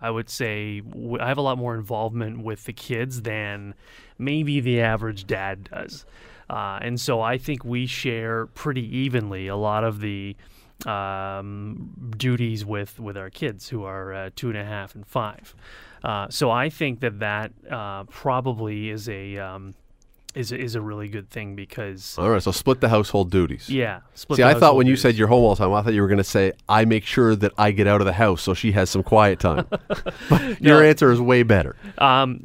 I 0.00 0.10
would 0.10 0.28
say 0.28 0.82
I 1.20 1.28
have 1.28 1.38
a 1.38 1.42
lot 1.42 1.58
more 1.58 1.74
involvement 1.74 2.42
with 2.42 2.64
the 2.64 2.72
kids 2.72 3.22
than 3.22 3.74
maybe 4.18 4.60
the 4.60 4.80
average 4.80 5.26
dad 5.26 5.68
does. 5.72 6.04
Uh, 6.50 6.78
and 6.82 7.00
so 7.00 7.20
I 7.20 7.38
think 7.38 7.64
we 7.64 7.86
share 7.86 8.46
pretty 8.46 8.98
evenly 8.98 9.46
a 9.46 9.56
lot 9.56 9.84
of 9.84 10.00
the 10.00 10.36
um, 10.86 12.12
duties 12.16 12.64
with, 12.64 12.98
with 12.98 13.16
our 13.16 13.30
kids 13.30 13.68
who 13.68 13.84
are 13.84 14.12
uh, 14.12 14.30
two 14.34 14.48
and 14.48 14.58
a 14.58 14.64
half 14.64 14.94
and 14.94 15.06
five. 15.06 15.54
Uh, 16.02 16.28
so 16.28 16.50
I 16.50 16.68
think 16.68 17.00
that 17.00 17.20
that 17.20 17.52
uh, 17.70 18.04
probably 18.04 18.90
is 18.90 19.08
a 19.08 19.38
um, 19.38 19.74
is 20.34 20.50
a, 20.52 20.58
is 20.58 20.74
a 20.74 20.80
really 20.80 21.08
good 21.08 21.28
thing 21.30 21.54
because 21.54 22.16
All 22.18 22.30
right, 22.30 22.42
so 22.42 22.50
split 22.52 22.80
the 22.80 22.88
household 22.88 23.30
duties. 23.30 23.68
yeah. 23.68 24.00
Split 24.14 24.38
See, 24.38 24.42
I 24.42 24.54
thought 24.54 24.76
when 24.76 24.86
you 24.86 24.96
said 24.96 25.14
you're 25.16 25.28
home 25.28 25.44
all 25.44 25.54
the 25.54 25.64
time, 25.64 25.72
I 25.74 25.82
thought 25.82 25.92
you 25.94 26.02
were 26.02 26.08
going 26.08 26.18
to 26.18 26.24
say, 26.24 26.52
I 26.68 26.84
make 26.84 27.04
sure 27.04 27.36
that 27.36 27.52
I 27.58 27.70
get 27.72 27.86
out 27.86 28.00
of 28.00 28.06
the 28.06 28.12
house 28.14 28.42
so 28.42 28.54
she 28.54 28.72
has 28.72 28.88
some 28.90 29.02
quiet 29.02 29.40
time. 29.40 29.66
but 30.28 30.60
your 30.60 30.80
No. 30.80 30.88
answer 30.88 31.10
is 31.12 31.20
way 31.20 31.42
better. 31.42 31.76
Um, 31.98 32.40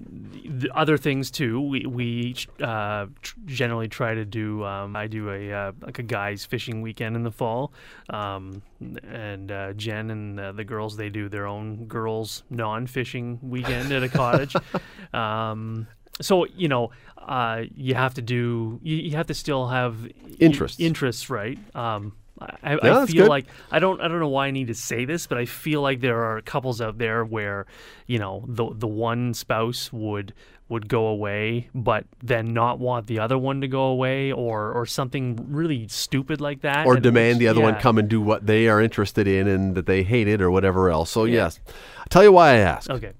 the 0.49 0.71
other 0.75 0.97
things 0.97 1.29
too. 1.29 1.59
We 1.61 1.85
we 1.85 2.35
uh, 2.63 3.07
tr- 3.21 3.35
generally 3.45 3.89
try 3.89 4.15
to 4.15 4.23
do. 4.25 4.63
Um, 4.63 4.95
I 4.95 5.05
do 5.07 5.29
a 5.29 5.51
uh, 5.51 5.71
like 5.81 5.99
a 5.99 6.03
guys 6.03 6.45
fishing 6.45 6.81
weekend 6.81 7.15
in 7.17 7.23
the 7.23 7.31
fall, 7.31 7.73
um, 8.09 8.61
and 9.03 9.51
uh, 9.51 9.73
Jen 9.73 10.09
and 10.09 10.57
the 10.57 10.63
girls 10.63 10.95
they 10.95 11.09
do 11.09 11.27
their 11.27 11.45
own 11.47 11.85
girls 11.87 12.43
non 12.49 12.87
fishing 12.87 13.39
weekend 13.43 13.91
at 13.91 14.03
a 14.03 14.09
cottage. 14.09 14.55
Um, 15.13 15.87
so 16.21 16.45
you 16.45 16.67
know, 16.67 16.91
uh, 17.27 17.63
you 17.75 17.93
have 17.93 18.13
to 18.15 18.21
do. 18.21 18.79
You, 18.81 18.95
you 18.95 19.15
have 19.17 19.27
to 19.27 19.33
still 19.33 19.67
have 19.67 19.95
Interests. 20.39 20.79
interests, 20.79 21.29
right? 21.29 21.59
Um, 21.75 22.13
I, 22.39 22.77
I 22.81 23.05
feel 23.07 23.23
good. 23.23 23.29
like 23.29 23.45
I 23.71 23.79
don't 23.79 23.99
I 23.99 24.07
don't 24.07 24.19
know 24.19 24.27
why 24.27 24.47
I 24.47 24.51
need 24.51 24.67
to 24.67 24.75
say 24.75 25.05
this, 25.05 25.25
but 25.27 25.37
I 25.37 25.45
feel 25.45 25.81
like 25.81 26.01
there 26.01 26.23
are 26.23 26.41
couples 26.41 26.81
out 26.81 26.97
there 26.99 27.25
where 27.25 27.65
you 28.05 28.19
know 28.19 28.45
the 28.47 28.69
the 28.73 28.87
one 28.87 29.33
spouse 29.33 29.91
would 29.91 30.33
would 30.69 30.87
go 30.89 31.07
away, 31.07 31.69
but 31.73 32.05
then 32.21 32.53
not 32.53 32.77
want 32.77 33.07
the 33.07 33.19
other 33.19 33.37
one 33.37 33.61
to 33.61 33.67
go 33.67 33.85
away, 33.85 34.31
or 34.31 34.71
or 34.71 34.85
something 34.85 35.47
really 35.49 35.87
stupid 35.87 36.39
like 36.39 36.61
that, 36.61 36.85
or 36.85 36.95
and 36.95 37.03
demand 37.03 37.39
the 37.39 37.47
other 37.47 37.61
one 37.61 37.75
come 37.79 37.97
and 37.97 38.07
do 38.07 38.21
what 38.21 38.45
they 38.45 38.67
are 38.67 38.81
interested 38.81 39.27
in 39.27 39.47
and 39.47 39.75
that 39.75 39.85
they 39.87 40.03
hate 40.03 40.27
it 40.27 40.41
or 40.41 40.51
whatever 40.51 40.89
else. 40.91 41.09
So 41.09 41.23
yes, 41.25 41.59
I'll 41.97 42.05
tell 42.09 42.23
you 42.23 42.31
why 42.31 42.51
I 42.51 42.57
ask. 42.57 42.89
Okay, 42.89 43.13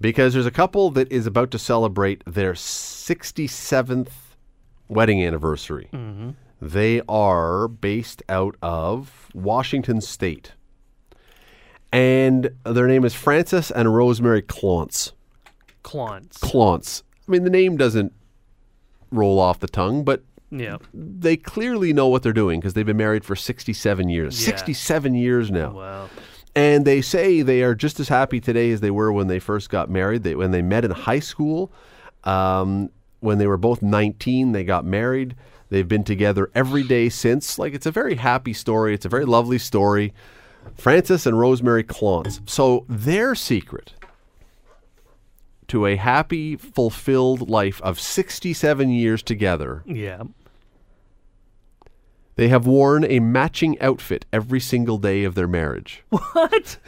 Because 0.00 0.32
there's 0.34 0.46
a 0.46 0.50
couple 0.50 0.90
that 0.92 1.10
is 1.12 1.26
about 1.26 1.50
to 1.50 1.58
celebrate 1.58 2.22
their 2.26 2.54
67th 2.54 4.08
wedding 4.88 5.24
anniversary. 5.24 5.88
Mm-hmm. 5.92 6.30
They 6.60 7.00
are 7.08 7.68
based 7.68 8.22
out 8.28 8.56
of 8.62 9.28
Washington 9.34 10.00
State. 10.00 10.52
And 11.92 12.50
their 12.64 12.86
name 12.86 13.04
is 13.04 13.14
Francis 13.14 13.70
and 13.70 13.94
Rosemary 13.94 14.42
Clontz. 14.42 15.12
Clontz. 15.82 16.38
Clontz. 16.38 17.02
I 17.26 17.32
mean, 17.32 17.44
the 17.44 17.50
name 17.50 17.76
doesn't 17.76 18.12
roll 19.10 19.38
off 19.38 19.58
the 19.60 19.68
tongue, 19.68 20.04
but 20.04 20.22
yeah. 20.50 20.78
they 20.92 21.36
clearly 21.36 21.92
know 21.92 22.08
what 22.08 22.22
they're 22.22 22.32
doing 22.32 22.60
because 22.60 22.74
they've 22.74 22.86
been 22.86 22.96
married 22.96 23.24
for 23.24 23.34
67 23.34 24.08
years. 24.08 24.40
Yeah. 24.40 24.46
67 24.56 25.14
years 25.14 25.50
now. 25.50 25.72
Wow. 25.72 26.10
And 26.54 26.84
they 26.84 27.00
say 27.00 27.42
they 27.42 27.62
are 27.62 27.74
just 27.74 28.00
as 28.00 28.08
happy 28.08 28.40
today 28.40 28.70
as 28.72 28.80
they 28.80 28.90
were 28.90 29.12
when 29.12 29.28
they 29.28 29.38
first 29.38 29.70
got 29.70 29.88
married. 29.88 30.24
They, 30.24 30.34
when 30.34 30.50
they 30.50 30.62
met 30.62 30.84
in 30.84 30.90
high 30.90 31.20
school, 31.20 31.70
um, 32.24 32.90
when 33.20 33.38
they 33.38 33.46
were 33.46 33.56
both 33.56 33.82
19, 33.82 34.52
they 34.52 34.64
got 34.64 34.84
married. 34.84 35.36
They've 35.68 35.86
been 35.86 36.02
together 36.04 36.50
every 36.54 36.82
day 36.82 37.08
since. 37.08 37.58
Like, 37.58 37.74
it's 37.74 37.86
a 37.86 37.92
very 37.92 38.16
happy 38.16 38.52
story. 38.52 38.94
It's 38.94 39.04
a 39.04 39.08
very 39.08 39.24
lovely 39.24 39.58
story. 39.58 40.12
Francis 40.74 41.24
and 41.26 41.38
Rosemary 41.38 41.84
Clontz. 41.84 42.40
So, 42.48 42.84
their 42.88 43.34
secret 43.36 43.94
to 45.68 45.86
a 45.86 45.94
happy, 45.94 46.56
fulfilled 46.56 47.48
life 47.48 47.80
of 47.82 48.00
67 48.00 48.90
years 48.90 49.22
together, 49.22 49.84
Yeah. 49.86 50.24
They 52.36 52.48
have 52.48 52.66
worn 52.66 53.04
a 53.04 53.20
matching 53.20 53.80
outfit 53.80 54.24
every 54.32 54.60
single 54.60 54.98
day 54.98 55.24
of 55.24 55.34
their 55.34 55.48
marriage. 55.48 56.02
What? 56.10 56.78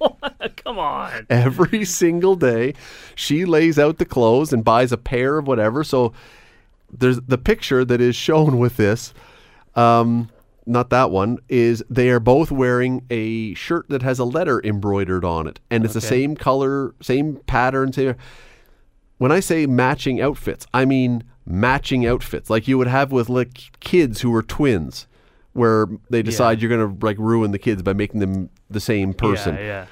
Come 0.64 0.78
on. 0.78 1.26
every 1.30 1.84
single 1.84 2.34
day. 2.34 2.74
She 3.14 3.44
lays 3.44 3.78
out 3.78 3.98
the 3.98 4.04
clothes 4.04 4.52
and 4.52 4.64
buys 4.64 4.90
a 4.90 4.96
pair 4.96 5.38
of 5.38 5.46
whatever. 5.46 5.84
So 5.84 6.12
there's 6.90 7.20
the 7.20 7.38
picture 7.38 7.84
that 7.84 8.00
is 8.00 8.16
shown 8.16 8.58
with 8.58 8.76
this. 8.76 9.14
Um, 9.76 10.28
not 10.66 10.90
that 10.90 11.10
one 11.10 11.38
is 11.48 11.84
they 11.90 12.10
are 12.10 12.20
both 12.20 12.50
wearing 12.50 13.04
a 13.10 13.54
shirt 13.54 13.88
that 13.88 14.02
has 14.02 14.18
a 14.18 14.24
letter 14.24 14.60
embroidered 14.64 15.24
on 15.24 15.46
it, 15.46 15.58
and 15.70 15.84
it's 15.84 15.94
the 15.94 16.00
same 16.00 16.36
color, 16.36 16.94
same 17.00 17.36
pattern. 17.46 17.92
Same. 17.92 18.14
When 19.22 19.30
I 19.30 19.38
say 19.38 19.66
matching 19.66 20.20
outfits, 20.20 20.66
I 20.74 20.84
mean 20.84 21.22
matching 21.46 22.04
outfits, 22.04 22.50
like 22.50 22.66
you 22.66 22.76
would 22.76 22.88
have 22.88 23.12
with 23.12 23.28
like 23.28 23.70
kids 23.78 24.20
who 24.20 24.32
were 24.32 24.42
twins, 24.42 25.06
where 25.52 25.86
they 26.10 26.24
decide 26.24 26.60
you're 26.60 26.68
going 26.68 26.98
to 26.98 27.06
like 27.06 27.18
ruin 27.18 27.52
the 27.52 27.58
kids 27.60 27.84
by 27.84 27.92
making 27.92 28.18
them 28.18 28.50
the 28.68 28.80
same 28.80 29.14
person. 29.14 29.54
Yeah. 29.54 29.86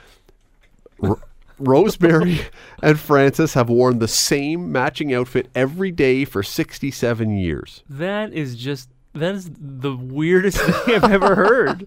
Yeah. 1.01 1.11
R- 1.11 1.21
Rosemary 1.61 2.41
and 2.83 2.99
Francis 2.99 3.55
have 3.55 3.69
worn 3.69 4.01
the 4.01 4.09
same 4.09 4.73
matching 4.73 5.15
outfit 5.15 5.49
every 5.55 5.93
day 5.93 6.25
for 6.25 6.43
67 6.43 7.31
years. 7.39 7.85
That 7.89 8.33
is 8.33 8.57
just 8.57 8.89
that 9.13 9.37
is 9.37 9.49
the 9.57 9.95
weirdest 9.95 10.59
thing 10.61 10.97
I've 10.97 11.05
ever 11.05 11.37
heard. 11.37 11.87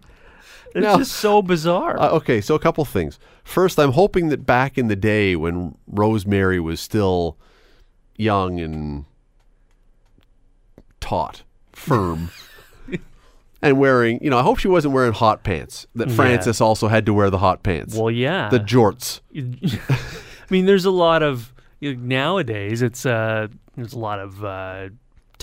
It's 0.75 0.83
Now- 0.83 0.97
just 0.97 1.13
so 1.13 1.41
bizarre. 1.41 1.99
Uh, 1.99 2.09
okay, 2.11 2.41
so 2.41 2.55
a 2.55 2.59
couple 2.59 2.83
things. 2.85 3.19
First, 3.43 3.77
I'm 3.79 3.91
hoping 3.91 4.29
that 4.29 4.45
back 4.45 4.77
in 4.77 4.87
the 4.87 4.95
day 4.95 5.35
when 5.35 5.75
Rosemary 5.87 6.59
was 6.59 6.79
still 6.79 7.37
young 8.17 8.59
and 8.59 9.05
taut, 10.99 11.43
firm, 11.73 12.31
and 13.61 13.77
wearing, 13.77 14.19
you 14.23 14.29
know, 14.29 14.39
I 14.39 14.43
hope 14.43 14.57
she 14.59 14.67
wasn't 14.67 14.93
wearing 14.93 15.13
hot 15.13 15.43
pants, 15.43 15.85
that 15.95 16.09
Yeah. 16.09 16.15
Francis 16.15 16.61
also 16.61 16.87
had 16.87 17.05
to 17.05 17.13
wear 17.13 17.29
the 17.29 17.39
hot 17.39 17.63
pants, 17.63 17.95
well, 17.95 18.11
yeah. 18.11 18.49
the 18.49 18.59
jorts. 18.59 19.19
I 19.35 20.45
mean, 20.49 20.65
there's 20.65 20.85
a 20.85 20.91
lot 20.91 21.23
of 21.23 21.53
you 21.79 21.95
know, 21.95 22.01
nowadays. 22.01 22.81
It's 22.81 23.05
uh, 23.05 23.47
there's 23.75 23.93
a 23.93 23.99
lot 23.99 24.19
of 24.19 24.43
uh, 24.43 24.89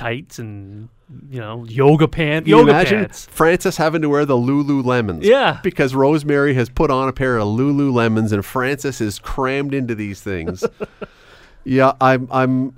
tights 0.01 0.39
and 0.39 0.89
you 1.29 1.41
know 1.41 1.65
yoga 1.65 2.09
pants. 2.09 2.49
You 2.49 2.57
Yoga 2.59 2.71
imagine 2.71 2.99
pants. 3.01 3.27
Francis 3.31 3.77
having 3.77 4.01
to 4.03 4.09
wear 4.09 4.25
the 4.25 4.37
Lululemons? 4.37 5.23
Yeah. 5.23 5.61
Because 5.63 5.95
Rosemary 5.95 6.55
has 6.55 6.69
put 6.69 6.91
on 6.91 7.09
a 7.09 7.13
pair 7.13 7.37
of 7.39 7.47
Lululemons 7.49 8.33
and 8.33 8.45
Francis 8.45 9.01
is 9.01 9.19
crammed 9.19 9.75
into 9.75 9.95
these 9.95 10.21
things. 10.21 10.65
yeah, 11.65 11.93
I'm 12.01 12.29
I'm 12.31 12.77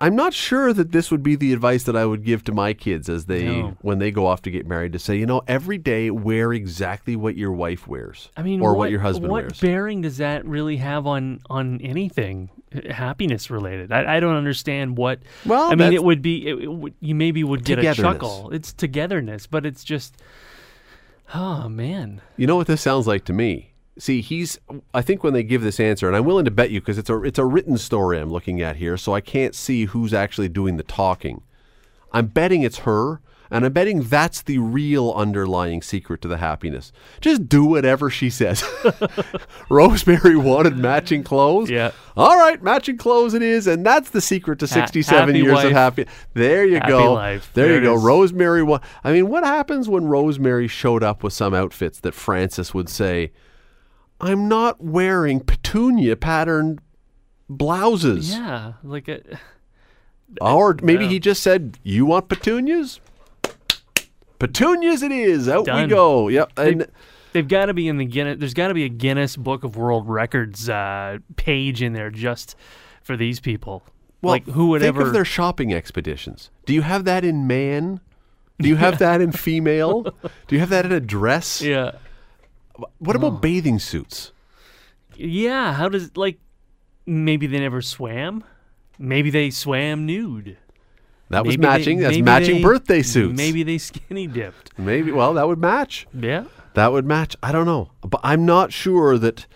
I'm 0.00 0.14
not 0.14 0.32
sure 0.32 0.72
that 0.72 0.92
this 0.92 1.10
would 1.10 1.22
be 1.22 1.34
the 1.36 1.52
advice 1.52 1.82
that 1.84 1.96
I 1.96 2.04
would 2.06 2.24
give 2.24 2.44
to 2.44 2.52
my 2.52 2.72
kids 2.72 3.08
as 3.08 3.26
they 3.26 3.44
No. 3.46 3.76
when 3.82 3.98
they 3.98 4.10
go 4.10 4.26
off 4.26 4.42
to 4.42 4.50
get 4.50 4.66
married 4.66 4.92
to 4.92 4.98
say, 4.98 5.16
you 5.16 5.26
know, 5.26 5.42
every 5.48 5.76
day 5.78 6.10
wear 6.10 6.52
exactly 6.52 7.16
what 7.16 7.36
your 7.36 7.52
wife 7.52 7.86
wears. 7.88 8.30
I 8.36 8.42
mean, 8.42 8.60
or 8.60 8.74
what, 8.74 8.90
your 8.90 9.00
husband 9.00 9.30
what 9.32 9.42
wears. 9.44 9.60
bearing 9.60 10.00
does 10.02 10.18
that 10.18 10.44
really 10.44 10.76
have 10.78 11.06
on 11.06 11.40
on 11.50 11.80
anything 11.80 12.50
happiness 12.90 13.50
related? 13.50 13.92
I, 13.92 14.16
I 14.16 14.20
don't 14.20 14.36
understand 14.36 14.96
what. 14.96 15.20
Well, 15.46 15.70
I 15.70 15.74
mean, 15.74 15.92
it 15.92 16.02
would 16.02 16.22
be. 16.22 16.46
It, 16.46 16.58
it 16.62 16.72
would, 16.72 16.94
you 17.00 17.14
maybe 17.14 17.44
would 17.44 17.64
get 17.64 17.78
a 17.78 17.94
chuckle. 17.94 18.50
It's 18.50 18.72
togetherness, 18.72 19.46
but 19.46 19.66
it's 19.66 19.84
just. 19.84 20.16
Oh 21.34 21.68
man. 21.68 22.20
You 22.36 22.46
know 22.46 22.56
what 22.56 22.66
this 22.66 22.80
sounds 22.80 23.06
like 23.06 23.24
to 23.26 23.32
me? 23.32 23.72
See, 23.98 24.20
he's. 24.20 24.58
I 24.94 25.02
think 25.02 25.24
when 25.24 25.34
they 25.34 25.42
give 25.42 25.62
this 25.62 25.80
answer, 25.80 26.06
and 26.06 26.16
I'm 26.16 26.24
willing 26.24 26.44
to 26.44 26.50
bet 26.50 26.70
you 26.70 26.80
because 26.80 26.98
it's 26.98 27.10
a 27.10 27.22
it's 27.22 27.38
a 27.38 27.44
written 27.44 27.76
story 27.78 28.18
I'm 28.18 28.30
looking 28.30 28.62
at 28.62 28.76
here, 28.76 28.96
so 28.96 29.14
I 29.14 29.20
can't 29.20 29.54
see 29.54 29.86
who's 29.86 30.14
actually 30.14 30.48
doing 30.48 30.76
the 30.76 30.84
talking. 30.84 31.42
I'm 32.12 32.26
betting 32.26 32.62
it's 32.62 32.78
her, 32.78 33.20
and 33.50 33.64
I'm 33.64 33.72
betting 33.72 34.02
that's 34.02 34.42
the 34.42 34.58
real 34.58 35.12
underlying 35.16 35.82
secret 35.82 36.20
to 36.22 36.28
the 36.28 36.36
happiness. 36.38 36.92
Just 37.20 37.48
do 37.48 37.64
whatever 37.64 38.10
she 38.10 38.30
says. 38.30 38.62
Rosemary 39.70 40.36
wanted 40.36 40.76
matching 40.76 41.22
clothes. 41.22 41.70
Yeah. 41.70 41.92
All 42.16 42.36
right, 42.38 42.62
matching 42.62 42.96
clothes 42.96 43.34
it 43.34 43.42
is, 43.42 43.66
and 43.66 43.84
that's 43.84 44.10
the 44.10 44.20
secret 44.20 44.58
to 44.60 44.66
67 44.66 45.28
happy 45.28 45.38
years 45.38 45.52
wife. 45.54 45.66
of 45.66 45.72
happy. 45.72 46.06
There 46.34 46.64
you 46.66 46.76
Happy 46.76 46.88
go. 46.88 47.12
life. 47.14 47.50
There, 47.54 47.66
There 47.68 47.76
you 47.76 47.82
go. 47.82 47.94
is. 47.96 48.02
Rosemary. 48.02 48.62
Wa- 48.62 48.80
I 49.04 49.12
mean, 49.12 49.28
what 49.28 49.44
happens 49.44 49.88
when 49.88 50.06
Rosemary 50.06 50.68
showed 50.68 51.02
up 51.02 51.22
with 51.22 51.32
some 51.32 51.54
outfits 51.54 52.00
that 52.00 52.14
Francis 52.14 52.74
would 52.74 52.88
say, 52.88 53.32
"I'm 54.20 54.48
not 54.48 54.82
wearing 54.82 55.40
petunia 55.40 56.16
patterned 56.16 56.80
blouses," 57.48 58.30
Yeah. 58.32 58.72
Like 58.82 59.08
a. 59.08 59.20
or 60.40 60.76
maybe 60.82 61.04
Yeah. 61.04 61.10
he 61.10 61.18
just 61.20 61.42
said, 61.42 61.78
"You 61.82 62.04
want 62.06 62.28
petunias? 62.28 63.00
Petunias 64.38 65.02
it 65.02 65.12
is. 65.12 65.48
Out 65.48 65.66
we 65.66 65.86
go." 65.86 66.28
Yep. 66.28 66.52
And 66.56 66.86
They've 67.32 67.46
got 67.46 67.66
to 67.66 67.74
be 67.74 67.88
in 67.88 67.98
the 67.98 68.06
Guinness. 68.06 68.38
There's 68.38 68.54
got 68.54 68.68
to 68.68 68.74
be 68.74 68.84
a 68.84 68.88
Guinness 68.88 69.36
Book 69.36 69.62
of 69.62 69.76
World 69.76 70.08
Records 70.08 70.68
uh, 70.68 71.18
page 71.36 71.82
in 71.82 71.92
there 71.92 72.10
just 72.10 72.56
for 73.02 73.16
these 73.18 73.38
people. 73.38 73.82
well, 74.22 74.32
like 74.32 74.46
who 74.46 74.68
would 74.68 74.80
think 74.80 74.96
ever? 74.96 75.06
of 75.06 75.12
their 75.12 75.26
shopping 75.26 75.72
expeditions? 75.74 76.50
Do 76.64 76.72
you 76.72 76.80
have 76.82 77.04
that 77.04 77.24
in 77.24 77.46
man? 77.46 78.00
Do 78.58 78.68
you 78.68 78.76
have 78.76 78.98
that 79.00 79.20
in 79.20 79.32
female? 79.32 80.02
Do 80.04 80.54
you 80.56 80.58
have 80.60 80.70
that 80.70 80.86
in 80.86 80.92
a 80.92 81.00
dress? 81.00 81.60
yeah, 81.60 81.92
What 82.98 83.14
about 83.14 83.42
bathing 83.42 83.78
suits? 83.78 84.32
yeah. 85.16 85.74
How 85.74 85.88
does 85.90 86.16
like 86.16 86.38
maybe 87.06 87.46
they 87.46 87.58
never 87.60 87.82
swam? 87.82 88.42
Maybe 88.98 89.30
they 89.30 89.50
swam 89.50 90.06
nude. 90.06 90.56
That 91.30 91.44
was 91.44 91.58
Maybe 91.58 91.62
they- 91.62 91.68
matching. 91.78 91.98
That's 92.00 92.18
matching 92.18 92.56
they- 92.56 92.62
birthday 92.62 93.02
suits. 93.02 93.36
Maybe 93.36 93.62
they 93.62 93.78
skinny 93.88 94.26
dipped. 94.26 94.70
Maybe. 94.78 95.12
Well, 95.12 95.34
that 95.34 95.46
would 95.46 95.58
match. 95.58 96.06
Yeah. 96.18 96.44
That 96.74 96.92
would 96.92 97.04
match. 97.04 97.36
I 97.42 97.52
don't 97.52 97.66
know, 97.66 97.90
but 98.02 98.20
I'm 98.22 98.46
not 98.46 98.72
sure 98.72 99.18
that. 99.18 99.46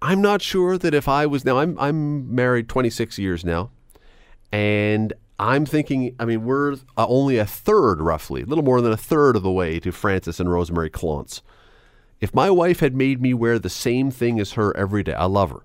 I'm 0.00 0.20
not 0.20 0.42
sure 0.42 0.78
that 0.78 0.94
if 0.94 1.08
I 1.08 1.26
was 1.26 1.44
now, 1.44 1.58
I'm 1.58 1.78
I'm 1.78 2.34
married 2.34 2.68
26 2.68 3.18
years 3.18 3.44
now, 3.44 3.70
and 4.52 5.12
I'm 5.38 5.64
thinking. 5.66 6.14
I 6.18 6.24
mean, 6.24 6.44
we're 6.44 6.74
uh, 6.96 7.06
only 7.08 7.38
a 7.38 7.46
third, 7.46 8.00
roughly, 8.00 8.42
a 8.42 8.46
little 8.46 8.64
more 8.64 8.80
than 8.80 8.92
a 8.92 8.96
third 8.96 9.36
of 9.36 9.42
the 9.42 9.50
way 9.50 9.78
to 9.80 9.92
Francis 9.92 10.38
and 10.40 10.50
Rosemary 10.50 10.90
Clontz. 10.90 11.40
If 12.20 12.34
my 12.34 12.50
wife 12.50 12.80
had 12.80 12.94
made 12.94 13.20
me 13.20 13.34
wear 13.34 13.58
the 13.58 13.68
same 13.70 14.10
thing 14.10 14.38
as 14.38 14.52
her 14.52 14.76
every 14.76 15.02
day, 15.02 15.14
I 15.14 15.24
love 15.24 15.50
her. 15.50 15.64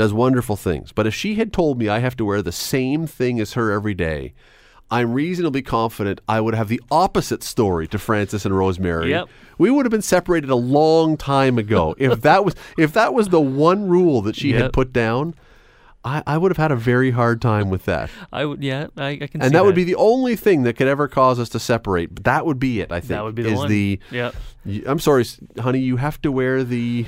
Does 0.00 0.14
wonderful 0.14 0.56
things. 0.56 0.92
But 0.92 1.06
if 1.06 1.14
she 1.14 1.34
had 1.34 1.52
told 1.52 1.78
me 1.78 1.90
I 1.90 1.98
have 1.98 2.16
to 2.16 2.24
wear 2.24 2.40
the 2.40 2.52
same 2.52 3.06
thing 3.06 3.38
as 3.38 3.52
her 3.52 3.70
every 3.70 3.92
day, 3.92 4.32
I'm 4.90 5.12
reasonably 5.12 5.60
confident 5.60 6.22
I 6.26 6.40
would 6.40 6.54
have 6.54 6.68
the 6.68 6.80
opposite 6.90 7.42
story 7.42 7.86
to 7.88 7.98
Francis 7.98 8.46
and 8.46 8.56
Rosemary. 8.56 9.10
Yep. 9.10 9.28
We 9.58 9.70
would 9.70 9.84
have 9.84 9.90
been 9.90 10.00
separated 10.00 10.48
a 10.48 10.56
long 10.56 11.18
time 11.18 11.58
ago 11.58 11.94
if 11.98 12.22
that 12.22 12.46
was 12.46 12.54
if 12.78 12.94
that 12.94 13.12
was 13.12 13.28
the 13.28 13.42
one 13.42 13.88
rule 13.88 14.22
that 14.22 14.36
she 14.36 14.52
had 14.52 14.72
put 14.72 14.90
down. 14.90 15.34
I, 16.02 16.22
I 16.26 16.38
would 16.38 16.50
have 16.50 16.56
had 16.56 16.72
a 16.72 16.76
very 16.76 17.10
hard 17.10 17.42
time 17.42 17.68
with 17.68 17.84
that. 17.84 18.08
I 18.32 18.46
would, 18.46 18.64
yeah, 18.64 18.86
I, 18.96 19.08
I 19.08 19.16
can. 19.26 19.42
And 19.42 19.50
see 19.50 19.52
that 19.52 19.66
would 19.66 19.74
be 19.74 19.84
the 19.84 19.96
only 19.96 20.34
thing 20.34 20.62
that 20.62 20.78
could 20.78 20.88
ever 20.88 21.08
cause 21.08 21.38
us 21.38 21.50
to 21.50 21.60
separate. 21.60 22.14
But 22.14 22.24
that 22.24 22.46
would 22.46 22.58
be 22.58 22.80
it, 22.80 22.90
I 22.90 23.00
think. 23.00 23.08
that 23.08 23.22
would 23.22 23.34
be 23.34 23.42
the 23.42 23.50
is 23.50 23.58
one. 23.58 23.68
the 23.68 24.00
yeah. 24.10 24.30
I'm 24.86 24.98
sorry, 24.98 25.26
honey, 25.58 25.80
you 25.80 25.98
have 25.98 26.18
to 26.22 26.32
wear 26.32 26.64
the 26.64 27.04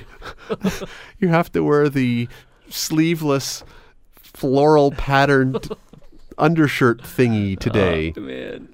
you 1.18 1.28
have 1.28 1.50
to 1.52 1.64
wear 1.64 1.88
the 1.88 2.28
sleeveless 2.72 3.64
floral 4.14 4.90
patterned 4.92 5.68
undershirt 6.38 7.02
thingy 7.02 7.58
today. 7.58 8.12
Man. 8.16 8.68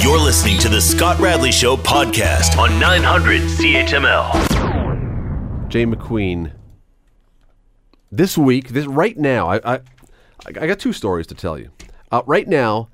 You're 0.00 0.18
listening 0.20 0.58
to 0.58 0.68
the 0.68 0.80
Scott 0.80 1.18
Radley 1.18 1.52
Show 1.52 1.76
podcast 1.76 2.56
on 2.58 2.78
900 2.78 3.40
CHML. 3.42 5.68
Jay 5.68 5.86
McQueen. 5.86 6.52
This 8.12 8.36
week, 8.36 8.70
this 8.70 8.86
right 8.86 9.16
now, 9.16 9.48
I 9.50 9.74
I, 9.74 9.80
I 10.46 10.66
got 10.66 10.78
two 10.78 10.92
stories 10.92 11.26
to 11.28 11.34
tell 11.34 11.58
you. 11.58 11.70
Uh, 12.10 12.22
right 12.26 12.48
now 12.48 12.88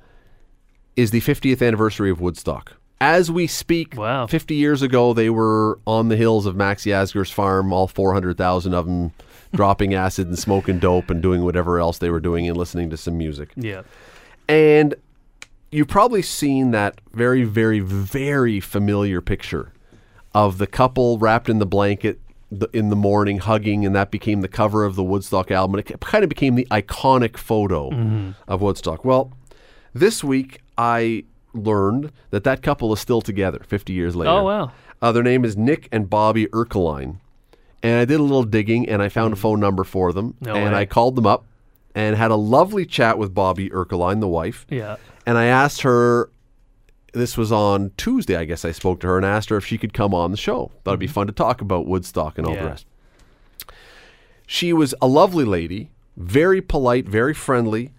is 0.95 1.11
the 1.11 1.21
50th 1.21 1.67
anniversary 1.67 2.11
of 2.11 2.21
Woodstock. 2.21 2.75
As 3.01 3.31
we 3.31 3.47
speak, 3.47 3.95
Wow. 3.97 4.27
50 4.27 4.55
years 4.55 4.83
ago, 4.83 5.13
they 5.13 5.31
were 5.31 5.79
on 5.87 6.09
the 6.09 6.17
hills 6.17 6.47
of 6.47 6.57
Max 6.57 6.85
Yasgur's 6.85 7.31
farm, 7.31 7.73
all 7.73 7.87
400,000 7.89 8.75
of 8.75 8.87
them 8.87 9.13
dropping 9.55 9.95
acid 9.95 10.27
and 10.29 10.39
smoking 10.39 10.79
dope 10.79 11.11
and 11.11 11.23
doing 11.23 11.45
whatever 11.45 11.79
else 11.79 11.99
they 11.99 12.11
were 12.11 12.21
doing 12.21 12.49
and 12.49 12.57
listening 12.57 12.91
to 12.91 12.97
some 12.97 13.17
music. 13.19 13.51
Yeah. 13.57 13.83
And 14.49 14.95
you've 15.71 15.89
probably 15.89 16.23
seen 16.23 16.71
that 16.71 17.01
very, 17.13 17.45
very, 17.45 17.81
very 17.81 18.61
familiar 18.61 19.21
picture 19.21 19.73
of 20.35 20.59
the 20.59 20.67
couple 20.67 21.19
wrapped 21.19 21.49
in 21.49 21.59
the 21.59 21.67
blanket 21.67 22.21
th- 22.51 22.71
in 22.73 22.91
the 22.91 22.97
morning, 22.97 23.39
hugging, 23.39 23.85
and 23.85 23.95
that 23.95 24.11
became 24.11 24.41
the 24.41 24.49
cover 24.49 24.85
of 24.85 24.95
the 24.95 25.03
Woodstock 25.03 25.51
album. 25.51 25.79
And 25.79 25.91
it 25.91 26.01
kind 26.01 26.23
of 26.23 26.29
became 26.29 26.55
the 26.55 26.67
iconic 26.71 27.37
photo 27.37 28.35
of 28.47 28.61
Woodstock. 28.61 29.05
Well, 29.05 29.33
this 29.95 30.23
week 30.23 30.61
I 30.77 31.25
learned 31.55 32.13
that 32.31 32.45
that 32.45 32.63
couple 32.63 32.93
is 32.93 33.01
still 33.01 33.23
together 33.23 33.63
50 33.67 33.93
years 33.93 34.15
later. 34.15 34.31
Oh, 34.31 34.45
wow. 34.45 34.73
Uh, 35.01 35.13
their 35.13 35.23
name 35.23 35.45
is 35.45 35.57
Nick 35.57 35.89
and 35.91 36.09
Bobbi 36.09 36.49
Ercoline. 36.49 37.19
And 37.87 38.01
I 38.01 38.05
did 38.05 38.19
a 38.19 38.23
little 38.23 38.43
digging 38.43 38.89
and 38.89 39.01
I 39.01 39.09
found 39.09 39.33
a 39.33 39.37
phone 39.37 39.61
number 39.61 39.85
for 39.85 40.13
them. 40.13 40.35
No 40.41 40.57
and 40.57 40.73
way. 40.73 40.81
I 40.81 40.87
called 40.87 41.15
them 41.15 41.25
up 41.25 41.47
and 41.95 42.17
had 42.17 42.33
a 42.33 42.37
lovely 42.37 42.85
chat 42.85 43.17
with 43.17 43.33
Bobbi 43.33 43.71
Ercoline, 43.71 44.19
the 44.19 44.27
wife. 44.27 44.67
Yeah. 44.69 44.97
And 45.25 45.39
I 45.39 45.45
asked 45.45 45.83
her, 45.83 46.29
this 47.13 47.39
was 47.39 47.53
on 47.53 47.93
Tuesday, 47.97 48.35
I 48.35 48.45
guess 48.45 48.65
I 48.65 48.73
spoke 48.73 48.99
to 49.01 49.07
her 49.07 49.17
and 49.17 49.25
asked 49.25 49.51
her 49.51 49.57
if 49.57 49.65
she 49.65 49.79
could 49.79 49.95
come 49.95 50.13
on 50.15 50.33
the 50.33 50.37
show. 50.37 50.73
Thought 50.83 50.91
it'd 50.91 51.01
be 51.01 51.07
mm-hmm. 51.07 51.13
fun 51.13 51.27
to 51.29 51.33
talk 51.33 51.61
about 51.61 51.87
Woodstock 51.87 52.39
and 52.39 52.47
all 52.49 52.55
the 52.55 52.59
Yeah. 52.61 52.67
rest. 52.67 52.87
She 54.49 54.73
was 54.73 54.93
a 55.01 55.07
lovely 55.07 55.45
lady, 55.45 55.91
very 56.17 56.61
polite, 56.61 57.09
very 57.09 57.35
friendly, 57.35 57.93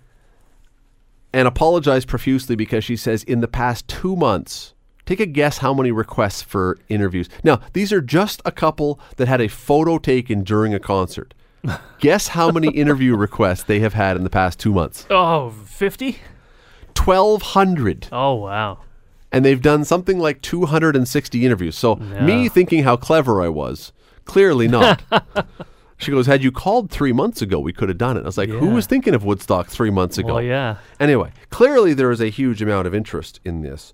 and 1.31 1.47
apologized 1.47 2.09
profusely 2.09 2.57
because 2.57 2.83
she 2.83 2.97
says 2.97 3.23
in 3.23 3.39
the 3.39 3.47
past 3.47 3.87
two 3.87 4.17
months, 4.17 4.73
take 5.07 5.19
a 5.19 5.25
guess 5.25 5.57
how 5.57 5.73
many 5.73 5.91
requests 5.91 6.43
for 6.43 6.77
interviews. 6.89 7.27
Now, 7.43 7.61
these 7.73 7.91
are 7.91 8.01
just 8.01 8.41
a 8.45 8.51
couple 8.51 8.99
that 9.15 9.27
had 9.27 9.41
a 9.41 9.47
photo 9.47 9.97
taken 9.97 10.43
during 10.43 10.75
a 10.75 10.79
concert. 10.79 11.33
guess 11.99 12.29
how 12.29 12.51
many 12.51 12.67
interview 12.69 13.15
requests 13.15 13.63
they 13.63 13.79
have 13.79 13.93
had 13.95 14.15
in 14.15 14.23
the 14.23 14.29
past 14.29 14.59
two 14.59 14.71
months? 14.71 15.07
Oh, 15.09 15.49
50? 15.65 16.19
1,200. 16.95 18.07
Oh, 18.11 18.35
wow. 18.35 18.79
and 19.31 19.43
they've 19.43 19.61
done 19.61 19.83
something 19.85 20.19
like 20.19 20.41
260 20.41 21.45
interviews. 21.45 21.75
So 21.77 21.95
me 21.95 22.49
thinking 22.49 22.83
how 22.83 22.95
clever 22.97 23.41
I 23.41 23.49
was, 23.49 23.91
clearly 24.25 24.67
not. 24.67 25.01
she 25.97 26.11
goes, 26.11 26.25
"Had 26.27 26.43
you 26.43 26.51
called 26.51 26.89
three 26.89 27.13
months 27.13 27.41
ago, 27.41 27.59
we 27.59 27.73
could 27.73 27.89
have 27.89 27.97
done 27.97 28.17
it." 28.17 28.21
I 28.21 28.25
was 28.25 28.37
like, 28.37 28.49
"Who 28.49 28.69
was 28.69 28.85
thinking 28.85 29.13
of 29.13 29.23
Woodstock 29.25 29.67
three 29.67 29.89
months 29.89 30.17
ago?" 30.17 30.35
Well, 30.35 30.43
yeah. 30.43 30.77
Anyway, 30.99 31.31
clearly 31.49 31.93
there 31.93 32.11
is 32.11 32.21
a 32.21 32.29
huge 32.29 32.61
amount 32.61 32.87
of 32.87 32.95
interest 32.95 33.39
in 33.45 33.61
this, 33.61 33.93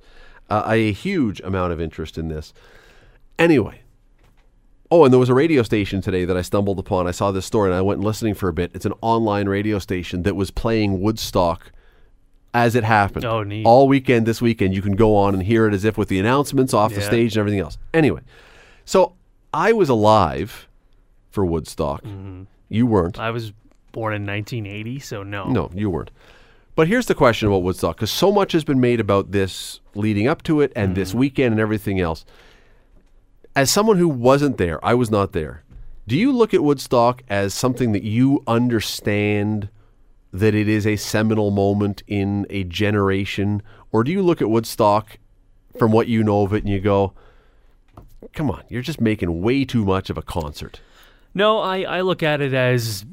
uh, 0.50 0.64
a 0.68 0.92
huge 0.92 1.40
amount 1.42 1.74
of 1.74 1.82
interest 1.82 2.18
in 2.18 2.28
this. 2.28 2.54
Anyway. 3.38 3.82
Oh, 4.92 5.04
and 5.06 5.12
there 5.12 5.20
was 5.20 5.30
a 5.30 5.34
radio 5.34 5.64
station 5.64 6.02
today 6.02 6.24
that 6.24 6.38
I 6.38 6.44
stumbled 6.44 6.78
upon. 6.78 7.08
I 7.08 7.12
saw 7.12 7.32
this 7.32 7.48
story 7.48 7.70
and 7.70 7.76
I 7.76 7.82
went 7.82 8.02
listening 8.02 8.36
for 8.36 8.48
a 8.48 8.54
bit. 8.54 8.70
It's 8.76 8.86
an 8.86 8.94
online 9.02 9.50
radio 9.50 9.80
station 9.80 10.22
that 10.22 10.36
was 10.36 10.52
playing 10.52 11.02
Woodstock 11.02 11.72
as 12.54 12.76
it 12.76 12.84
happened. 12.84 13.26
Oh, 13.26 13.42
neat. 13.44 13.66
All 13.66 13.88
weekend 13.88 14.26
this 14.28 14.42
weekend, 14.42 14.76
you 14.76 14.82
can 14.82 14.96
go 14.96 15.16
on 15.16 15.34
and 15.34 15.42
hear 15.42 15.68
it 15.68 15.74
as 15.74 15.84
if 15.84 15.98
with 15.98 16.10
the 16.10 16.20
announcements 16.20 16.74
off 16.74 16.94
the 16.94 17.02
stage 17.02 17.36
and 17.36 17.40
everything 17.40 17.60
else. 17.60 17.78
Anyway, 17.94 18.22
so 18.86 19.16
I 19.54 19.74
was 19.74 19.90
alive 19.90 20.68
for 21.32 21.44
Woodstock. 21.46 22.04
Mm-hmm. 22.04 22.44
You 22.70 22.86
weren't. 22.86 23.20
I 23.20 23.32
was 23.32 23.52
born 23.92 24.14
in 24.14 24.26
1980, 24.26 25.00
so 25.00 25.24
no. 25.24 25.46
No, 25.46 25.72
you 25.74 25.90
weren't. 25.90 26.12
But 26.76 26.88
here's 26.88 27.06
the 27.06 27.16
question 27.16 27.48
about 27.48 27.62
Woodstock 27.64 27.98
because 27.98 28.12
so 28.12 28.32
much 28.32 28.52
has 28.54 28.64
been 28.64 28.80
made 28.80 29.00
about 29.00 29.32
this 29.32 29.80
leading 29.94 30.28
up 30.28 30.42
to 30.44 30.62
it 30.62 30.72
and 30.76 30.90
Mm-hmm. 30.90 31.00
this 31.00 31.14
weekend 31.14 31.52
and 31.54 31.60
everything 31.62 32.00
else. 32.00 32.26
As 33.56 33.70
someone 33.70 33.98
who 33.98 34.08
wasn't 34.10 34.58
there, 34.58 34.84
I 34.84 34.96
was 34.96 35.12
not 35.12 35.34
there. 35.34 35.64
Do 36.08 36.18
you 36.18 36.32
look 36.32 36.54
at 36.54 36.64
Woodstock 36.64 37.22
as 37.30 37.54
something 37.54 37.92
that 37.92 38.04
you 38.04 38.44
understand 38.48 39.70
that 40.34 40.56
it 40.56 40.68
is 40.68 40.88
a 40.88 40.96
seminal 40.96 41.52
moment 41.52 42.02
in 42.08 42.48
a 42.50 42.64
generation? 42.64 43.62
Or 43.92 44.04
do 44.04 44.12
you 44.12 44.24
look 44.24 44.42
at 44.42 44.50
Woodstock 44.50 45.20
from 45.78 45.92
what 45.92 46.08
you 46.08 46.24
know 46.24 46.42
of 46.42 46.54
it 46.54 46.64
and 46.64 46.70
you 46.70 46.80
go, 46.82 47.14
come 48.34 48.50
on, 48.50 48.64
you're 48.68 48.82
just 48.82 49.00
making 49.00 49.42
way 49.44 49.64
too 49.64 49.86
much 49.86 50.10
of 50.10 50.18
a 50.18 50.24
concert? 50.24 50.82
No, 51.36 51.60
I, 51.60 51.82
I 51.84 52.02
look 52.02 52.24
at 52.24 52.42
it 52.42 52.54
as 52.56 53.06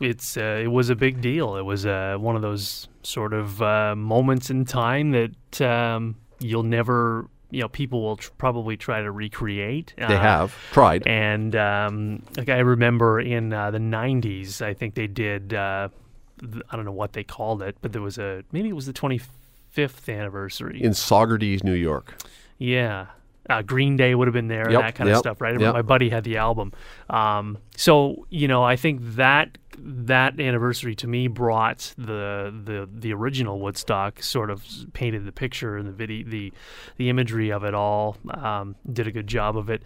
it's 0.00 0.36
uh, 0.36 0.60
it 0.62 0.68
was 0.68 0.90
a 0.90 0.96
big 0.96 1.20
deal. 1.20 1.56
It 1.56 1.62
was 1.64 1.86
uh, 1.86 2.16
one 2.18 2.36
of 2.36 2.42
those 2.42 2.88
sort 3.02 3.32
of 3.32 3.60
uh, 3.62 3.94
moments 3.96 4.50
in 4.50 4.64
time 4.64 5.10
that 5.12 5.60
um, 5.60 6.16
you'll 6.40 6.62
never, 6.62 7.28
you 7.50 7.60
know, 7.60 7.68
people 7.68 8.02
will 8.02 8.16
tr- 8.16 8.30
probably 8.38 8.76
try 8.76 9.02
to 9.02 9.10
recreate. 9.10 9.94
They 9.96 10.04
Uh, 10.04 10.18
have 10.20 10.54
tried. 10.72 11.06
And 11.06 11.54
um, 11.56 12.22
like 12.36 12.48
I 12.48 12.58
remember 12.60 13.20
in 13.20 13.52
uh, 13.52 13.70
the 13.70 13.78
'90s, 13.78 14.62
I 14.62 14.74
think 14.74 14.94
they 14.94 15.06
did. 15.06 15.52
Uh, 15.54 15.88
th- 16.40 16.62
I 16.70 16.76
don't 16.76 16.84
know 16.84 16.92
what 16.92 17.12
they 17.12 17.24
called 17.24 17.62
it, 17.62 17.76
but 17.82 17.92
there 17.92 18.02
was 18.02 18.18
a 18.18 18.42
maybe 18.52 18.68
it 18.68 18.74
was 18.76 18.86
the 18.86 18.92
25th 18.92 20.08
anniversary. 20.08 20.82
In 20.82 20.92
Saugerties, 20.92 21.62
New 21.64 21.74
York. 21.74 22.22
Yeah. 22.58 23.06
Uh, 23.48 23.62
Green 23.62 23.96
Day 23.96 24.14
would 24.14 24.26
have 24.26 24.32
been 24.32 24.48
there 24.48 24.70
Yep, 24.70 24.80
and 24.80 24.88
that 24.88 24.94
kind 24.94 25.10
of 25.10 25.18
stuff, 25.18 25.40
right? 25.40 25.58
Yep. 25.58 25.74
My 25.74 25.82
buddy 25.82 26.08
had 26.08 26.24
the 26.24 26.38
album. 26.38 26.72
Um, 27.10 27.58
so, 27.76 28.26
you 28.30 28.48
know, 28.48 28.62
I 28.62 28.76
think 28.76 29.00
that 29.16 29.58
that 29.78 30.40
anniversary 30.40 30.94
to 30.94 31.06
me 31.06 31.26
brought 31.26 31.92
the 31.98 32.54
the 32.64 32.88
the 32.92 33.12
original 33.12 33.60
Woodstock 33.60 34.22
sort 34.22 34.50
of 34.50 34.64
painted 34.92 35.26
the 35.26 35.32
picture 35.32 35.76
and 35.76 35.86
the 35.86 35.92
video 35.92 36.28
the 36.28 36.52
the 36.96 37.08
imagery 37.08 37.50
of 37.50 37.64
it 37.64 37.74
all 37.74 38.16
um, 38.30 38.76
did 38.90 39.06
a 39.06 39.12
good 39.12 39.26
job 39.26 39.56
of 39.56 39.68
it. 39.68 39.82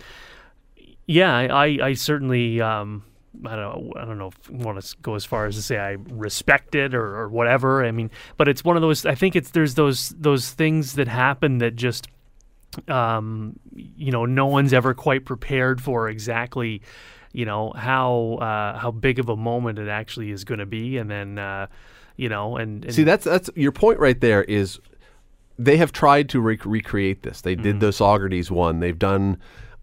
Yeah, 1.07 1.35
I, 1.35 1.47
I, 1.47 1.79
I 1.83 1.93
certainly 1.95 2.61
um, 2.61 3.03
I 3.45 3.57
don't 3.57 3.93
I 3.97 4.05
don't 4.05 4.19
know 4.19 4.29
if 4.29 4.51
I 4.51 4.65
want 4.65 4.81
to 4.81 4.97
go 5.03 5.15
as 5.15 5.25
far 5.25 5.47
as 5.47 5.57
to 5.57 5.63
say 5.63 5.79
I 5.79 5.97
respect 6.11 6.75
it 6.75 6.95
or, 6.95 7.17
or 7.17 7.29
whatever. 7.29 7.85
I 7.85 7.91
mean, 7.91 8.11
but 8.37 8.49
it's 8.49 8.65
one 8.65 8.77
of 8.77 8.83
those. 8.83 9.07
I 9.07 9.15
think 9.15 9.37
it's 9.37 9.51
there's 9.51 9.75
those 9.75 10.11
those 10.11 10.51
things 10.51 10.95
that 10.95 11.09
happen 11.09 11.59
that 11.59 11.77
just 11.77 12.09
um, 12.89 13.59
you 13.75 14.13
know 14.13 14.25
no 14.25 14.47
one's 14.47 14.73
ever 14.73 14.95
quite 14.95 15.25
prepared 15.25 15.81
for 15.81 16.09
exactly 16.09 16.83
you 17.33 17.45
know 17.45 17.73
how 17.77 18.39
uh, 18.41 18.79
how 18.79 18.91
big 18.91 19.19
of 19.19 19.29
a 19.29 19.37
moment 19.37 19.79
it 19.79 19.89
actually 19.89 20.31
is 20.31 20.45
going 20.45 20.61
to 20.61 20.67
be, 20.67 20.97
and 20.99 21.11
then 21.11 21.39
uh, 21.39 21.67
you 22.17 22.29
know 22.29 22.57
and, 22.57 22.85
and 22.85 22.95
See, 22.95 23.05
that's 23.05 23.25
that's 23.25 23.51
your 23.55 23.73
point 23.73 23.99
right 23.99 24.19
there. 24.21 24.45
Is 24.45 24.79
they 25.59 25.77
have 25.77 25.93
tried 25.93 26.29
to 26.31 26.41
rec- 26.41 26.65
recreate 26.65 27.23
this. 27.23 27.41
They 27.41 27.55
Mm-hmm. 27.55 27.63
did 27.63 27.81
the 27.81 27.89
Saugerties 27.89 28.51
one. 28.51 28.81
They've 28.81 28.99
done 28.99 29.39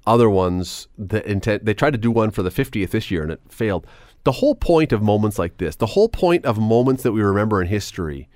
other 0.08 0.30
ones 0.30 0.88
that 0.98 1.26
intent. 1.26 1.66
They 1.66 1.74
tried 1.74 1.92
to 1.92 1.98
do 1.98 2.12
one 2.12 2.32
for 2.32 2.44
the 2.44 2.50
50th 2.50 2.92
this 2.92 3.12
year, 3.12 3.24
and 3.24 3.32
it 3.32 3.42
failed. 3.50 3.86
The 4.24 4.32
whole 4.34 4.56
point 4.56 4.92
of 4.92 5.02
moments 5.04 5.38
like 5.38 5.58
this, 5.58 5.76
the 5.76 5.86
whole 5.88 6.10
point 6.10 6.46
of 6.46 6.58
moments 6.58 7.04
that 7.04 7.12
we 7.12 7.22
remember 7.22 7.62
in 7.62 7.68
history, 7.68 8.28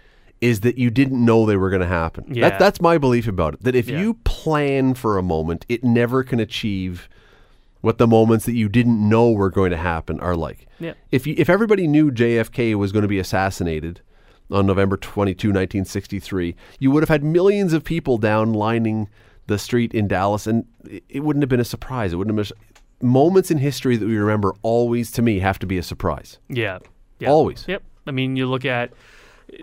is 0.41 0.61
that 0.61 0.77
you 0.77 0.89
didn't 0.89 1.23
know 1.23 1.45
they 1.45 1.57
were 1.57 1.69
going 1.69 1.81
to 1.81 1.87
happen. 1.87 2.25
Yeah. 2.29 2.49
That, 2.49 2.59
that's 2.59 2.79
my 2.81 2.97
belief 2.97 3.27
about 3.27 3.55
it. 3.55 3.63
That 3.63 3.75
if 3.75 3.89
Yeah. 3.89 3.99
you 3.99 4.13
plan 4.23 4.93
for 4.93 5.17
a 5.17 5.23
moment, 5.23 5.65
it 5.67 5.83
never 5.83 6.23
can 6.23 6.39
achieve 6.39 7.09
what 7.81 7.97
the 7.97 8.07
moments 8.07 8.45
that 8.45 8.53
you 8.53 8.69
didn't 8.69 9.07
know 9.07 9.31
were 9.31 9.49
going 9.49 9.71
to 9.71 9.77
happen 9.77 10.19
are 10.19 10.35
like. 10.35 10.67
Yeah. 10.79 10.93
If 11.11 11.25
you, 11.27 11.35
if 11.37 11.49
everybody 11.49 11.87
knew 11.87 12.11
JFK 12.11 12.75
was 12.75 12.91
going 12.91 13.03
to 13.03 13.07
be 13.09 13.19
assassinated 13.19 14.01
on 14.51 14.65
November 14.65 14.97
22, 14.97 15.49
1963, 15.49 16.55
you 16.79 16.91
would 16.91 17.03
have 17.03 17.09
had 17.09 17.23
millions 17.23 17.73
of 17.73 17.83
people 17.83 18.17
down 18.17 18.53
lining 18.53 19.07
the 19.47 19.57
street 19.57 19.93
in 19.93 20.07
Dallas 20.07 20.45
and 20.47 20.65
it, 20.89 21.03
it 21.09 21.19
wouldn't 21.21 21.41
have 21.43 21.49
been 21.49 21.59
a 21.59 21.65
surprise. 21.65 22.13
It 22.13 22.15
wouldn't 22.17 22.37
have 22.37 22.49
been 22.49 23.07
moments 23.09 23.49
in 23.51 23.57
history 23.59 23.97
that 23.97 24.05
we 24.05 24.17
remember 24.17 24.53
always, 24.61 25.11
to 25.11 25.21
me, 25.21 25.39
have 25.39 25.59
to 25.59 25.65
be 25.67 25.77
a 25.77 25.83
surprise. 25.83 26.37
Yeah. 26.49 26.79
yeah. 27.19 27.29
Always. 27.29 27.65
Yep. 27.67 27.83
I 28.07 28.11
mean, 28.11 28.35
you 28.35 28.45
look 28.47 28.65
at 28.65 28.91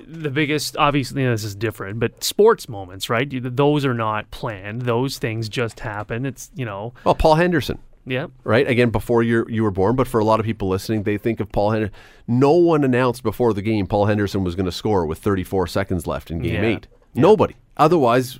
the 0.07 0.31
biggest, 0.31 0.77
obviously, 0.77 1.25
this 1.25 1.45
is 1.45 1.55
different, 1.55 1.99
but 2.01 2.23
sports 2.25 2.69
moments, 2.69 3.09
right? 3.09 3.29
Those 3.31 3.85
are 3.85 3.95
not 3.95 4.31
planned. 4.31 4.83
Those 4.83 5.19
things 5.19 5.49
just 5.49 5.81
happen. 5.81 6.27
It's, 6.27 6.51
you 6.55 6.65
know, 6.65 6.93
Well, 7.05 7.15
Paul 7.15 7.37
Henderson, 7.37 7.79
yeah. 8.07 8.27
right? 8.45 8.67
Again, 8.69 8.91
before 8.91 9.23
you 9.23 9.47
you 9.49 9.63
were 9.63 9.71
born, 9.71 9.97
but 9.97 10.07
for 10.09 10.21
a 10.21 10.25
lot 10.25 10.41
of 10.41 10.47
people 10.47 10.69
listening, 10.69 11.03
they 11.05 11.19
think 11.19 11.41
of 11.41 11.51
Paul 11.53 11.71
Henderson. 11.71 11.95
No 12.27 12.53
one 12.53 12.85
announced 12.85 13.23
before 13.23 13.53
the 13.55 13.63
game 13.63 13.87
Paul 13.87 14.07
Henderson 14.07 14.45
was 14.45 14.55
going 14.55 14.67
to 14.67 14.73
score 14.73 15.07
with 15.07 15.19
34 15.19 15.67
seconds 15.67 16.07
left 16.07 16.31
in 16.31 16.41
game 16.41 16.55
Yeah. 16.63 16.69
eight. 16.69 16.87
Nobody. 17.15 17.55
Otherwise, 17.77 18.39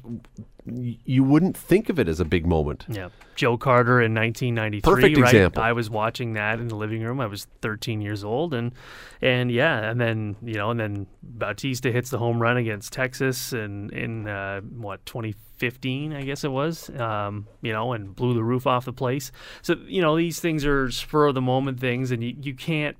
you 0.67 1.23
wouldn't 1.23 1.57
think 1.57 1.89
of 1.89 1.99
it 1.99 2.09
as 2.09 2.21
a 2.21 2.25
big 2.25 2.47
moment. 2.47 2.87
Yeah. 2.89 3.09
Joe 3.37 3.57
Carter 3.57 4.01
in 4.01 4.15
1993. 4.15 4.81
Perfect 4.81 5.17
right? 5.19 5.35
example. 5.35 5.63
I 5.63 5.73
was 5.73 5.89
watching 5.89 6.33
that 6.35 6.59
in 6.59 6.69
the 6.69 6.75
living 6.75 7.03
room. 7.03 7.21
I 7.21 7.27
was 7.27 7.47
13 7.63 8.01
years 8.01 8.25
old, 8.25 8.55
and 8.55 8.73
and 9.21 9.51
yeah, 9.51 9.89
and 9.89 10.01
then 10.01 10.37
you 10.43 10.55
know, 10.55 10.71
and 10.71 10.81
then 10.81 11.07
Bautista 11.23 11.93
hits 11.93 12.11
the 12.11 12.19
home 12.19 12.41
run 12.41 12.57
against 12.57 12.93
Texas, 12.93 13.53
and 13.53 13.93
in 13.93 14.27
uh, 14.27 14.61
what 14.61 15.05
2015, 15.07 16.13
I 16.13 16.23
guess 16.23 16.45
it 16.45 16.51
was. 16.51 16.91
Um, 16.91 17.47
you 17.63 17.73
know, 17.73 17.93
and 17.93 18.15
blew 18.15 18.35
the 18.35 18.45
roof 18.45 18.67
off 18.67 18.85
the 18.85 18.93
place. 18.93 19.31
So 19.63 19.77
you 19.87 20.03
know, 20.03 20.17
these 20.17 20.41
things 20.41 20.65
are 20.65 20.91
spur 20.91 21.27
of 21.27 21.35
the 21.35 21.43
moment 21.43 21.79
things, 21.79 22.11
and 22.11 22.25
you 22.25 22.35
you 22.41 22.55
can't. 22.55 22.97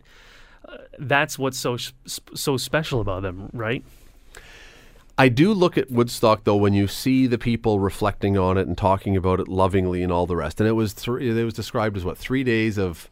Uh, 0.69 0.79
that's 0.99 1.39
what's 1.39 1.59
so 1.59 1.77
so 2.07 2.57
special 2.57 3.01
about 3.01 3.23
them, 3.23 3.51
right? 3.53 3.85
I 5.19 5.29
do 5.29 5.53
look 5.55 5.79
at 5.79 5.91
Woodstock 5.91 6.45
though 6.45 6.57
when 6.57 6.75
you 6.75 6.87
see 6.87 7.27
the 7.27 7.39
people 7.39 7.81
reflecting 7.81 8.37
on 8.37 8.59
it 8.59 8.67
and 8.67 8.77
talking 8.77 9.17
about 9.17 9.41
it 9.41 9.49
lovingly 9.49 10.03
and 10.03 10.13
all 10.13 10.27
the 10.27 10.37
rest. 10.37 10.61
And 10.61 10.69
it 10.69 10.73
was 10.73 10.95
it 11.09 11.45
was 11.45 11.55
described 11.55 11.97
as 11.97 12.05
what 12.05 12.19
three 12.19 12.45
days 12.45 12.79
of 12.79 13.11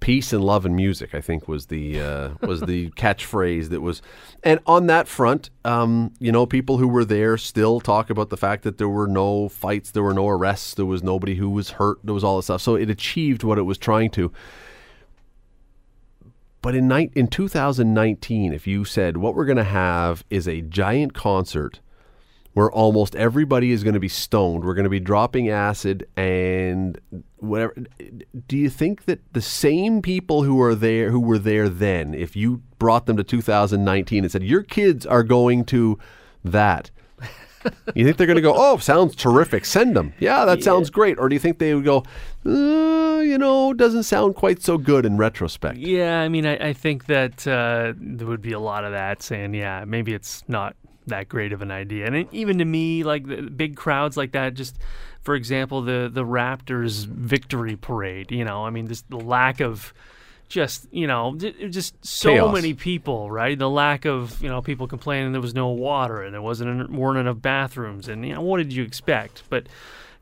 peace 0.00 0.32
and 0.32 0.44
love 0.44 0.66
and 0.66 0.76
music. 0.76 1.14
I 1.14 1.20
think 1.20 1.48
was 1.48 1.66
the 1.66 2.00
uh, 2.00 2.30
was 2.42 2.60
the 2.60 2.90
catchphrase 2.96 3.70
that 3.70 3.80
was. 3.80 4.02
And 4.42 4.60
on 4.66 4.86
that 4.88 5.08
front, 5.08 5.50
um, 5.64 6.12
you 6.18 6.30
know, 6.30 6.44
people 6.46 6.78
who 6.78 6.88
were 6.88 7.04
there 7.04 7.38
still 7.38 7.80
talk 7.80 8.10
about 8.10 8.30
the 8.30 8.36
fact 8.36 8.62
that 8.64 8.78
there 8.78 8.88
were 8.88 9.08
no 9.08 9.48
fights, 9.48 9.90
there 9.90 10.02
were 10.02 10.14
no 10.14 10.28
arrests, 10.28 10.74
there 10.74 10.86
was 10.86 11.02
nobody 11.02 11.36
who 11.36 11.48
was 11.48 11.70
hurt, 11.70 11.98
there 12.04 12.14
was 12.14 12.24
all 12.24 12.36
this 12.36 12.46
stuff. 12.46 12.60
So 12.60 12.74
it 12.74 12.90
achieved 12.90 13.42
what 13.42 13.58
it 13.58 13.62
was 13.62 13.78
trying 13.78 14.10
to. 14.10 14.32
But 16.66 16.74
in 16.74 16.88
ni- 16.88 17.12
in 17.14 17.28
2019, 17.28 18.52
if 18.52 18.66
you 18.66 18.84
said 18.84 19.18
what 19.18 19.36
we're 19.36 19.44
going 19.44 19.56
to 19.56 19.62
have 19.62 20.24
is 20.30 20.48
a 20.48 20.62
giant 20.62 21.14
concert 21.14 21.78
where 22.54 22.68
almost 22.72 23.14
everybody 23.14 23.70
is 23.70 23.84
going 23.84 23.94
to 23.94 24.00
be 24.00 24.08
stoned, 24.08 24.64
we're 24.64 24.74
going 24.74 24.82
to 24.82 24.90
be 24.90 24.98
dropping 24.98 25.48
acid 25.48 26.08
and 26.16 26.98
whatever. 27.36 27.72
Do 28.48 28.56
you 28.56 28.68
think 28.68 29.04
that 29.04 29.20
the 29.32 29.40
same 29.40 30.02
people 30.02 30.42
who 30.42 30.60
are 30.60 30.74
there, 30.74 31.12
who 31.12 31.20
were 31.20 31.38
there 31.38 31.68
then, 31.68 32.14
if 32.14 32.34
you 32.34 32.62
brought 32.80 33.06
them 33.06 33.16
to 33.16 33.22
2019 33.22 34.24
and 34.24 34.32
said 34.32 34.42
your 34.42 34.64
kids 34.64 35.06
are 35.06 35.22
going 35.22 35.64
to 35.66 36.00
that, 36.42 36.90
you 37.94 38.04
think 38.04 38.16
they're 38.16 38.26
going 38.26 38.36
to 38.36 38.42
go, 38.42 38.54
oh, 38.56 38.76
sounds 38.78 39.14
terrific, 39.14 39.64
send 39.64 39.96
them. 39.96 40.12
Yeah, 40.18 40.44
that 40.44 40.62
sounds 40.62 40.90
great. 40.90 41.18
Or 41.18 41.28
do 41.28 41.34
you 41.34 41.40
think 41.40 41.58
they 41.58 41.74
would 41.74 41.84
go, 41.84 42.04
uh, 42.44 43.20
you 43.20 43.38
know, 43.38 43.72
doesn't 43.72 44.04
sound 44.04 44.34
quite 44.34 44.62
so 44.62 44.78
good 44.78 45.04
in 45.06 45.16
retrospect? 45.16 45.78
Yeah, 45.78 46.20
I 46.20 46.28
mean, 46.28 46.46
I, 46.46 46.68
I 46.68 46.72
think 46.72 47.06
that 47.06 47.46
uh, 47.46 47.92
there 47.96 48.26
would 48.26 48.42
be 48.42 48.52
a 48.52 48.60
lot 48.60 48.84
of 48.84 48.92
that 48.92 49.22
saying, 49.22 49.54
yeah, 49.54 49.84
maybe 49.86 50.14
it's 50.14 50.42
not 50.48 50.76
that 51.06 51.28
great 51.28 51.52
of 51.52 51.62
an 51.62 51.70
idea. 51.70 52.06
And 52.06 52.16
it, 52.16 52.28
even 52.32 52.58
to 52.58 52.64
me, 52.64 53.04
like 53.04 53.26
the 53.26 53.42
big 53.42 53.76
crowds 53.76 54.16
like 54.16 54.32
that, 54.32 54.54
just 54.54 54.78
for 55.22 55.34
example, 55.34 55.82
the 55.82 56.10
the 56.12 56.24
Raptors 56.24 57.06
victory 57.06 57.76
parade. 57.76 58.30
You 58.30 58.44
know, 58.44 58.64
I 58.64 58.70
mean, 58.70 58.88
just 58.88 59.08
the 59.10 59.18
lack 59.18 59.60
of 59.60 59.92
just 60.48 60.86
you 60.92 61.06
know 61.06 61.34
just 61.36 61.94
so 62.06 62.30
Chaos. 62.30 62.54
many 62.54 62.72
people 62.74 63.30
right 63.30 63.58
the 63.58 63.68
lack 63.68 64.04
of 64.04 64.40
you 64.42 64.48
know 64.48 64.62
people 64.62 64.86
complaining 64.86 65.32
there 65.32 65.40
was 65.40 65.54
no 65.54 65.68
water 65.68 66.22
and 66.22 66.32
there 66.32 66.42
wasn't 66.42 66.68
en- 66.70 66.96
weren't 66.96 67.18
enough 67.18 67.42
bathrooms 67.42 68.06
and 68.08 68.24
you 68.26 68.32
know 68.34 68.40
what 68.42 68.58
did 68.58 68.72
you 68.72 68.84
expect 68.84 69.42
but 69.50 69.66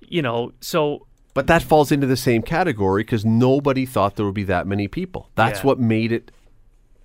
you 0.00 0.22
know 0.22 0.52
so 0.60 1.06
But 1.34 1.46
that 1.48 1.62
falls 1.62 1.92
into 1.92 2.06
the 2.06 2.16
same 2.16 2.42
category 2.42 3.02
because 3.02 3.24
nobody 3.24 3.84
thought 3.84 4.16
there 4.16 4.24
would 4.24 4.34
be 4.34 4.44
that 4.44 4.66
many 4.66 4.88
people. 4.88 5.28
That's 5.34 5.60
Yeah. 5.60 5.66
what 5.66 5.78
made 5.80 6.10
it 6.12 6.30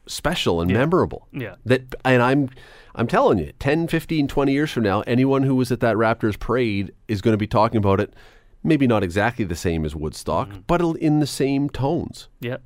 special 0.07 0.61
and 0.61 0.71
memorable. 0.71 1.27
Yeah. 1.31 1.55
That 1.65 1.95
and 2.05 2.21
I'm 2.21 2.49
I'm 2.95 3.07
telling 3.07 3.37
you, 3.39 3.51
10, 3.59 3.87
15, 3.87 4.27
20 4.27 4.51
years 4.51 4.71
from 4.71 4.83
now, 4.83 5.01
anyone 5.01 5.43
who 5.43 5.55
was 5.55 5.71
at 5.71 5.79
that 5.81 5.95
Raptors 5.95 6.37
parade 6.39 6.91
is 7.07 7.21
going 7.21 7.33
to 7.33 7.37
be 7.37 7.47
talking 7.47 7.77
about 7.77 7.99
it 7.99 8.13
maybe 8.61 8.85
not 8.87 9.03
exactly 9.03 9.45
the 9.45 9.55
same 9.55 9.85
as 9.85 9.95
Woodstock, 9.95 10.49
Mm-hmm. 10.49 10.59
but 10.67 10.81
in 10.97 11.19
the 11.21 11.27
same 11.27 11.69
tones. 11.69 12.27
Yep. 12.41 12.61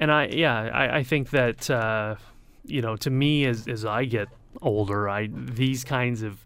And 0.00 0.10
I, 0.10 0.26
yeah, 0.26 0.54
I, 0.54 0.98
I 0.98 1.02
think 1.02 1.30
that, 1.30 1.70
uh, 1.70 2.16
you 2.64 2.80
know, 2.80 2.96
to 2.96 3.10
me, 3.10 3.46
as, 3.46 3.68
as 3.68 3.84
I 3.84 4.04
get 4.04 4.28
older, 4.60 5.08
I, 5.08 5.28
these 5.32 5.84
kinds 5.84 6.22
of 6.22 6.44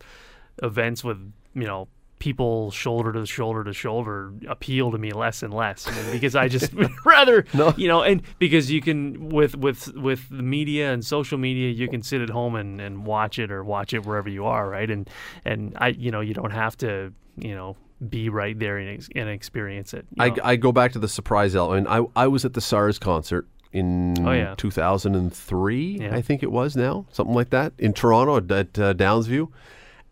events 0.63 1.03
with, 1.03 1.19
you 1.55 1.65
know, 1.65 1.89
people 2.19 2.71
shoulder 2.71 3.13
to 3.13 3.27
shoulder 3.27 3.63
to 3.63 3.75
shoulder 3.75 4.33
appeal 4.49 4.91
to 4.91 4.97
me 4.97 5.13
less 5.13 5.43
and 5.43 5.53
less 5.53 5.87
I 5.87 5.93
mean, 6.03 6.13
because 6.13 6.35
I 6.35 6.49
just 6.49 6.73
rather, 7.05 7.45
you 7.77 7.89
know, 7.89 8.03
and 8.03 8.23
because 8.39 8.71
you 8.71 8.81
can, 8.81 9.29
with, 9.29 9.55
with, 9.57 9.95
with 9.95 10.29
the 10.31 10.43
media 10.43 10.93
and 10.93 11.05
social 11.05 11.39
media, 11.39 11.71
you 11.71 11.89
can 11.89 12.03
sit 12.03 12.21
at 12.23 12.31
home 12.31 12.55
and, 12.57 12.81
and 12.81 13.05
watch 13.05 13.39
it 13.39 13.51
or 13.51 13.63
watch 13.63 13.93
it 13.93 14.07
wherever 14.07 14.29
you 14.29 14.47
are. 14.47 14.69
Right. 14.69 14.91
And, 14.91 15.09
and 15.45 15.77
I, 15.79 15.89
you 15.89 16.11
know, 16.11 16.21
you 16.21 16.35
don't 16.35 16.53
have 16.53 16.77
to, 16.79 17.13
you 17.37 17.55
know, 17.55 17.77
be 18.09 18.29
right 18.29 18.59
there 18.59 18.79
and, 18.79 18.91
ex- 18.91 19.09
and 19.15 19.29
experience 19.29 19.95
it. 19.95 20.07
I. 20.19 20.33
I 20.43 20.57
go 20.57 20.73
back 20.73 20.93
to 20.93 20.99
the 20.99 21.09
surprise 21.09 21.57
element. 21.57 21.87
I, 21.89 22.03
I 22.15 22.27
was 22.27 22.45
at 22.45 22.53
the 22.55 22.61
SARS 22.61 22.99
concert 22.99 23.47
in 23.73 24.15
Oh, 24.27 24.33
yeah. 24.33 24.55
2003, 24.57 25.99
Yeah. 26.01 26.15
I 26.15 26.23
think 26.23 26.43
it 26.43 26.51
was 26.53 26.77
now, 26.77 27.07
something 27.13 27.35
like 27.35 27.51
that, 27.51 27.73
in 27.79 27.93
Toronto 27.93 28.37
at, 28.37 28.79
uh, 28.79 28.95
Downsview. 28.95 29.49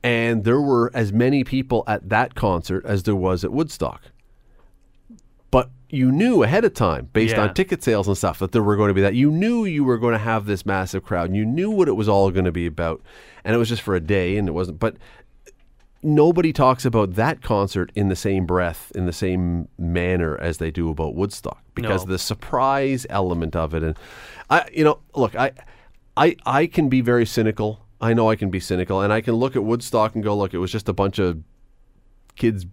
And 0.03 0.45
there 0.45 0.61
were 0.61 0.91
as 0.95 1.13
many 1.13 1.45
people 1.45 1.83
at 1.87 2.09
that 2.11 2.35
concert 2.35 2.85
as 2.85 3.05
there 3.05 3.17
was 3.17 3.43
at 3.45 3.53
Woodstock. 3.53 4.03
But 5.51 5.71
you 5.89 6.11
knew 6.11 6.43
ahead 6.43 6.65
of 6.65 6.75
time, 6.75 7.09
based 7.13 7.37
Yeah. 7.37 7.43
on 7.45 7.55
ticket 7.55 7.83
sales 7.83 8.09
and 8.09 8.17
stuff, 8.17 8.39
that 8.41 8.53
there 8.53 8.63
were 8.63 8.77
going 8.77 8.89
to 8.89 8.95
be 8.95 9.01
that. 9.03 9.15
You 9.15 9.31
knew 9.31 9.65
you 9.65 9.85
were 9.85 9.97
going 9.99 10.13
to 10.13 10.19
have 10.19 10.47
this 10.47 10.67
massive 10.67 11.05
crowd. 11.05 11.27
And 11.27 11.37
you 11.37 11.45
knew 11.47 11.71
what 11.71 11.89
it 11.89 11.93
was 11.97 12.09
all 12.09 12.31
going 12.31 12.45
to 12.45 12.53
be 12.53 12.67
about. 12.67 13.03
And 13.45 13.55
it 13.55 13.59
was 13.59 13.69
just 13.69 13.83
for 13.83 13.95
a 13.95 14.01
day, 14.01 14.37
and 14.37 14.49
it 14.49 14.53
wasn't. 14.53 14.79
But 14.79 14.97
nobody 16.05 16.53
talks 16.53 16.85
about 16.85 17.15
that 17.15 17.43
concert 17.43 17.91
in 17.95 18.09
the 18.09 18.17
same 18.17 18.45
breath, 18.47 18.93
in 18.95 19.07
the 19.07 19.13
same 19.13 19.69
manner 19.79 20.37
as 20.41 20.59
they 20.59 20.71
do 20.71 20.91
about 20.91 21.15
Woodstock, 21.15 21.63
because 21.75 22.05
No. 22.05 22.13
the 22.13 22.19
surprise 22.19 23.07
element 23.11 23.57
of 23.57 23.75
it. 23.75 23.83
And 23.83 23.97
I, 24.51 24.69
you 24.73 24.85
know, 24.85 25.01
look, 25.17 25.35
I, 25.35 25.53
I, 26.17 26.37
I 26.45 26.67
can 26.67 26.89
be 26.89 27.01
very 27.01 27.25
cynical. 27.27 27.81
I 28.01 28.13
know 28.13 28.29
I 28.29 28.37
can 28.37 28.51
be 28.51 28.61
cynical, 28.61 29.01
and 29.01 29.13
I 29.13 29.21
can 29.23 29.35
look 29.35 29.57
at 29.57 29.65
Woodstock 29.65 30.15
and 30.15 30.23
go, 30.23 30.37
look, 30.37 30.53
it 30.53 30.59
was 30.59 30.71
just 30.71 30.89
a 30.89 30.93
bunch 30.93 31.19
of 31.19 31.43
kids 32.37 32.67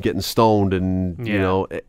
getting 0.00 0.20
stoned, 0.20 0.72
and 0.72 1.26
you 1.26 1.38
know, 1.38 1.64
eh, 1.64 1.80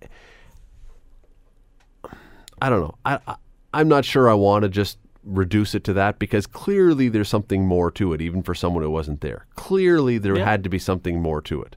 I 2.62 2.70
don't 2.70 2.82
know. 2.82 2.96
I, 3.06 3.20
I 3.28 3.36
I'm 3.74 3.88
not 3.88 4.04
sure 4.04 4.30
I 4.30 4.34
want 4.34 4.64
to 4.64 4.70
just 4.70 4.98
reduce 5.30 5.76
it 5.76 5.84
to 5.86 5.94
that 5.94 6.20
because 6.20 6.46
clearly 6.48 7.10
there's 7.10 7.30
something 7.30 7.66
more 7.66 7.92
to 7.92 8.14
it, 8.14 8.22
even 8.22 8.42
for 8.44 8.54
someone 8.56 8.84
who 8.84 8.90
wasn't 8.90 9.22
there. 9.22 9.46
Clearly 9.56 10.18
there 10.18 10.38
Yeah. 10.38 10.46
had 10.46 10.64
to 10.64 10.70
be 10.70 10.80
something 10.80 11.22
more 11.22 11.42
to 11.44 11.62
it. 11.62 11.76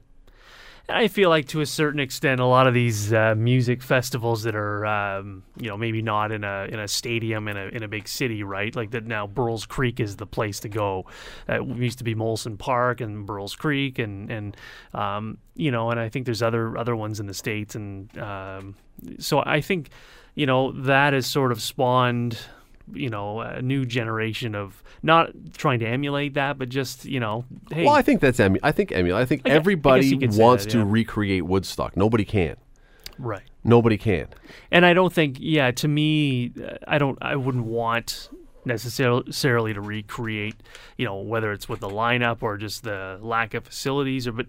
I 0.89 1.07
feel 1.07 1.29
like 1.29 1.47
to 1.47 1.61
a 1.61 1.65
certain 1.65 2.01
extent, 2.01 2.41
a 2.41 2.45
lot 2.45 2.67
of 2.67 2.73
these 2.73 3.13
uh, 3.13 3.35
music 3.37 3.81
festivals 3.81 4.43
that 4.43 4.53
are, 4.53 4.85
um, 4.85 5.43
you 5.57 5.69
know, 5.69 5.77
maybe 5.77 6.01
not 6.01 6.33
in 6.33 6.43
a 6.43 6.67
in 6.69 6.77
a 6.77 6.89
stadium 6.89 7.47
in 7.47 7.55
a 7.55 7.67
in 7.67 7.83
a 7.83 7.87
big 7.87 8.05
city, 8.05 8.43
right? 8.43 8.75
Like 8.75 8.91
that 8.91 9.05
now, 9.05 9.25
Burl's 9.25 9.65
Creek 9.65 10.01
is 10.01 10.17
the 10.17 10.25
place 10.27 10.59
to 10.59 10.67
go. 10.69 11.05
Uh, 11.47 11.61
it 11.63 11.77
used 11.77 11.99
to 11.99 12.03
be 12.03 12.15
Molson 12.15 12.57
Park 12.59 12.99
and 12.99 13.25
Burl's 13.25 13.55
Creek, 13.55 13.97
and 13.97 14.29
and 14.29 14.57
um, 14.93 15.37
you 15.55 15.71
know, 15.71 15.89
and 15.89 16.01
I 16.01 16.09
think 16.09 16.25
there's 16.25 16.41
other 16.43 16.77
other 16.77 16.97
ones 16.97 17.21
in 17.21 17.27
the 17.27 17.33
states, 17.33 17.75
and 17.75 18.15
um, 18.17 18.75
so 19.19 19.41
I 19.45 19.61
think, 19.61 19.87
you 20.35 20.45
know, 20.45 20.73
that 20.73 21.13
has 21.13 21.25
sort 21.25 21.53
of 21.53 21.61
spawned 21.61 22.37
you 22.91 23.09
know 23.09 23.39
a 23.39 23.61
new 23.61 23.85
generation 23.85 24.55
of 24.55 24.83
not 25.01 25.29
trying 25.55 25.79
to 25.79 25.87
emulate 25.87 26.33
that 26.33 26.57
but 26.57 26.69
just 26.69 27.05
you 27.05 27.19
know 27.19 27.45
hey 27.71 27.85
Well, 27.85 27.93
I 27.93 28.01
think 28.01 28.19
that's 28.21 28.39
emu- 28.39 28.59
I 28.63 28.71
think 28.71 28.91
emulate. 28.91 29.21
I 29.21 29.25
think 29.25 29.41
I 29.45 29.49
guess 29.49 29.55
everybody 29.55 30.19
say 30.19 30.39
wants 30.39 30.65
that, 30.65 30.71
to 30.71 30.85
recreate 30.85 31.45
Woodstock. 31.45 31.95
Nobody 31.95 32.25
can. 32.25 32.57
right 33.17 33.43
Nobody 33.63 33.97
can. 33.97 34.27
And 34.71 34.85
I 34.85 34.93
don't 34.93 35.13
think, 35.13 35.37
yeah, 35.39 35.71
to 35.71 35.87
me, 35.87 36.51
I 36.85 36.97
don't, 36.97 37.17
I 37.21 37.37
wouldn't 37.37 37.65
want 37.65 38.29
necessarily 38.65 39.73
to 39.73 39.81
recreate, 39.81 40.55
you 40.97 41.05
know, 41.05 41.17
whether 41.17 41.51
it's 41.51 41.69
with 41.69 41.79
the 41.79 41.89
lineup 41.89 42.43
or 42.43 42.57
just 42.57 42.83
the 42.83 43.19
lack 43.21 43.53
of 43.53 43.65
facilities, 43.65 44.27
or 44.27 44.33
but 44.33 44.47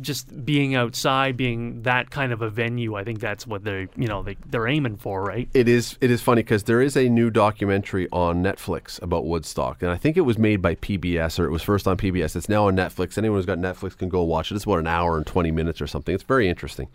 just 0.00 0.44
being 0.44 0.74
outside, 0.74 1.36
being 1.36 1.82
that 1.82 2.10
kind 2.10 2.32
of 2.32 2.42
a 2.42 2.50
venue. 2.50 2.96
I 2.96 3.04
think 3.04 3.20
that's 3.20 3.46
what 3.46 3.64
they're, 3.64 3.88
you 3.96 4.08
know, 4.08 4.22
they 4.22 4.36
they're 4.46 4.66
aiming 4.66 4.96
for, 4.96 5.22
right? 5.22 5.48
It 5.54 5.68
is. 5.68 5.96
It 6.00 6.10
is 6.10 6.20
funny 6.20 6.42
because 6.42 6.64
there 6.64 6.80
is 6.80 6.96
a 6.96 7.08
new 7.08 7.30
documentary 7.30 8.08
on 8.10 8.42
Netflix 8.42 9.00
about 9.02 9.24
Woodstock, 9.24 9.82
and 9.82 9.90
I 9.90 9.96
think 9.96 10.16
it 10.16 10.22
was 10.22 10.38
made 10.38 10.60
by 10.60 10.74
PBS 10.74 11.38
or 11.38 11.46
it 11.46 11.50
was 11.50 11.62
first 11.62 11.86
on 11.86 11.96
PBS. 11.96 12.34
It's 12.34 12.48
now 12.48 12.66
on 12.66 12.76
Netflix. 12.76 13.16
Anyone 13.16 13.38
who's 13.38 13.46
got 13.46 13.58
Netflix 13.58 13.96
can 13.96 14.08
go 14.08 14.22
watch 14.22 14.50
it. 14.50 14.56
It's 14.56 14.64
about 14.64 14.80
an 14.80 14.86
hour 14.86 15.16
and 15.16 15.26
twenty 15.26 15.52
minutes 15.52 15.80
or 15.80 15.86
something. 15.86 16.14
It's 16.14 16.24
very 16.24 16.48
interesting. 16.48 16.88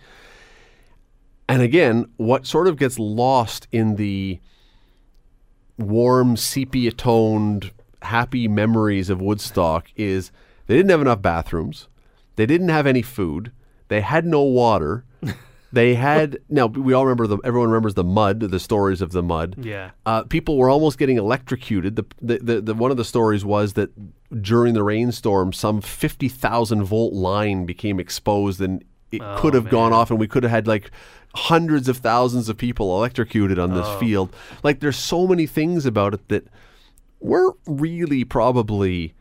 And 1.48 1.62
again, 1.62 2.06
what 2.18 2.46
sort 2.46 2.68
of 2.68 2.78
gets 2.78 3.00
lost 3.00 3.68
in 3.72 3.96
the 3.96 4.40
warm, 5.80 6.38
sepia 6.38 6.92
toned, 6.92 7.72
happy 8.02 8.48
memories 8.48 9.10
of 9.10 9.22
Woodstock 9.22 9.90
is 9.96 10.32
they 10.68 10.76
didn't 10.76 10.92
have 10.92 11.02
enough 11.02 11.22
bathrooms. 11.22 11.88
They 12.40 12.46
didn't 12.46 12.70
have 12.70 12.88
any 12.88 13.02
food. 13.02 13.52
They 13.90 14.02
had 14.02 14.26
no 14.26 14.42
water. 14.42 15.04
They 15.72 15.94
had 15.94 16.40
now 16.50 16.66
we 16.66 16.94
all 16.94 17.06
remember 17.06 17.28
the 17.28 17.38
everyone 17.44 17.70
remembers 17.70 17.94
the 17.94 18.04
mud, 18.04 18.40
the 18.40 18.60
stories 18.60 19.02
of 19.04 19.12
the 19.12 19.22
mud. 19.22 19.56
Yeah. 19.60 19.92
Uh, 20.04 20.24
people 20.24 20.58
were 20.58 20.68
almost 20.68 20.98
getting 20.98 21.18
electrocuted. 21.18 21.96
The, 21.96 22.06
the, 22.20 22.38
the, 22.40 22.62
the 22.62 22.74
one 22.74 22.90
of 22.90 22.98
the 22.98 23.06
stories 23.06 23.46
was 23.46 23.74
that 23.74 23.92
during 24.42 24.74
the 24.74 24.82
rainstorm, 24.82 25.54
some 25.54 25.80
fifty 25.80 26.28
thousand 26.28 26.86
volt 26.86 27.14
line 27.14 27.68
became 27.68 28.00
exposed, 28.00 28.60
and 28.62 28.84
it 29.12 29.22
Oh, 29.24 29.38
could 29.40 29.54
have 29.54 29.70
gone 29.70 29.94
off, 29.94 30.10
and 30.10 30.20
we 30.20 30.28
could 30.28 30.42
have 30.42 30.50
had 30.52 30.66
like 30.66 30.90
hundreds 31.36 31.88
of 31.88 31.98
thousands 31.98 32.50
of 32.50 32.58
people 32.58 32.98
electrocuted 32.98 33.60
on 33.60 33.76
this 33.76 33.86
Oh. 33.88 34.00
field. 34.00 34.36
Like 34.64 34.80
there's 34.80 34.98
so 34.98 35.28
many 35.28 35.46
things 35.46 35.86
about 35.86 36.16
it 36.16 36.28
that 36.30 36.48
weren't 37.20 37.58
really 37.68 38.24
probably 38.24 39.14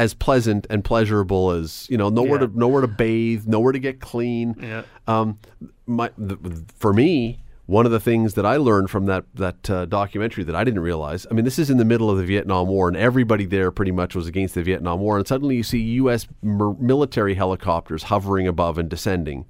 as 0.00 0.14
pleasant 0.14 0.66
and 0.70 0.82
pleasurable 0.82 1.50
as 1.50 1.86
you 1.90 1.98
know 1.98 2.08
nowhere 2.08 2.40
Yeah. 2.40 2.46
to 2.46 2.58
nowhere 2.58 2.80
to 2.80 2.88
bathe, 2.88 3.46
nowhere 3.46 3.72
to 3.72 3.78
get 3.78 4.00
clean. 4.00 4.56
Yeah. 4.60 4.82
Um, 5.06 5.38
my 5.86 6.08
th- 6.18 6.38
for 6.78 6.92
me, 6.94 7.42
one 7.66 7.84
of 7.84 7.92
the 7.92 8.00
things 8.00 8.32
that 8.34 8.46
I 8.46 8.56
learned 8.56 8.88
from 8.90 9.04
that 9.06 9.24
that 9.34 9.68
uh, 9.68 9.84
documentary 9.84 10.42
that 10.44 10.56
I 10.56 10.64
didn't 10.64 10.80
realize. 10.80 11.26
I 11.30 11.34
mean, 11.34 11.44
this 11.44 11.58
is 11.58 11.68
in 11.68 11.76
the 11.76 11.84
middle 11.84 12.08
of 12.10 12.16
the 12.16 12.24
Vietnam 12.24 12.68
War, 12.68 12.88
and 12.88 12.96
everybody 12.96 13.44
there 13.44 13.70
pretty 13.70 13.92
much 13.92 14.14
was 14.14 14.26
against 14.26 14.54
the 14.54 14.62
Vietnam 14.62 15.00
War, 15.00 15.18
and 15.18 15.28
suddenly 15.28 15.56
you 15.56 15.62
see 15.62 15.78
U.S. 16.02 16.26
mer- 16.42 16.74
military 16.80 17.34
helicopters 17.34 18.04
hovering 18.04 18.48
above 18.48 18.78
and 18.78 18.88
descending, 18.88 19.44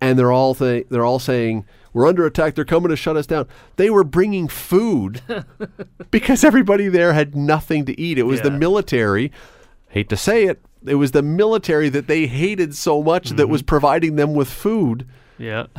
and 0.00 0.18
they're 0.18 0.32
all 0.32 0.54
th- 0.54 0.86
they're 0.90 1.04
all 1.04 1.18
saying. 1.18 1.66
We're 1.92 2.06
under 2.06 2.24
attack. 2.26 2.54
They're 2.54 2.64
coming 2.64 2.90
to 2.90 2.96
shut 2.96 3.16
us 3.16 3.26
down. 3.26 3.48
They 3.76 3.90
were 3.90 4.04
bringing 4.04 4.48
food 4.48 5.22
because 6.10 6.44
everybody 6.44 6.88
there 6.88 7.12
had 7.12 7.34
nothing 7.34 7.84
to 7.86 8.00
eat. 8.00 8.18
It 8.18 8.24
was 8.24 8.42
the 8.42 8.50
military. 8.50 9.32
Hate 9.88 10.08
to 10.10 10.16
say 10.16 10.44
it, 10.44 10.60
it 10.86 10.94
was 10.94 11.10
the 11.10 11.22
military 11.22 11.88
that 11.88 12.06
they 12.06 12.26
hated 12.26 12.76
so 12.76 13.02
much 13.02 13.30
that 13.30 13.48
was 13.48 13.62
mm-hmm. 13.62 13.66
providing 13.66 14.16
them 14.16 14.34
with 14.34 14.48
food. 14.48 15.06
Yeah. 15.38 15.66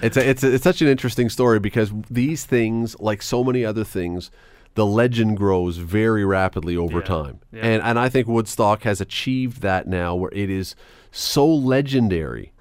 It's 0.00 0.16
a, 0.16 0.28
it's 0.28 0.44
a, 0.44 0.54
it's 0.54 0.64
such 0.64 0.80
an 0.80 0.88
interesting 0.88 1.28
story 1.28 1.58
because 1.58 1.92
these 2.08 2.44
things, 2.44 2.98
like 3.00 3.20
so 3.20 3.42
many 3.42 3.64
other 3.64 3.82
things, 3.82 4.30
the 4.74 4.86
legend 4.86 5.36
grows 5.36 5.76
very 5.78 6.24
rapidly 6.24 6.76
over 6.76 7.00
Yeah. 7.00 7.04
time, 7.04 7.40
Yeah. 7.52 7.62
and 7.66 7.82
and 7.82 7.98
I 7.98 8.08
think 8.08 8.28
Woodstock 8.28 8.84
has 8.84 9.00
achieved 9.00 9.60
that 9.62 9.86
now, 9.88 10.14
where 10.14 10.30
it 10.32 10.50
is 10.50 10.74
so 11.10 11.46
legendary 11.46 12.51